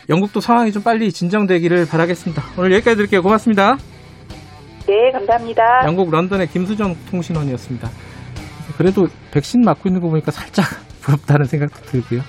[0.09, 2.41] 영국도 상황이 좀 빨리 진정되기를 바라겠습니다.
[2.57, 3.21] 오늘 여기까지 드릴게요.
[3.21, 3.75] 고맙습니다.
[4.87, 5.83] 네, 감사합니다.
[5.85, 7.89] 영국 런던의 김수정 통신원이었습니다.
[8.77, 10.65] 그래도 백신 맞고 있는 거 보니까 살짝
[11.01, 12.21] 부럽다는 생각도 들고요.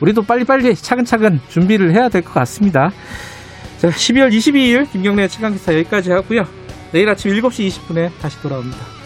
[0.00, 2.90] 우리도 빨리빨리 차근차근 준비를 해야 될 것 같습니다.
[3.78, 6.42] 자, 12월 22일 김경래 최강기사 여기까지 하고요.
[6.92, 8.97] 내일 아침 7시 20분에 다시 돌아옵니다.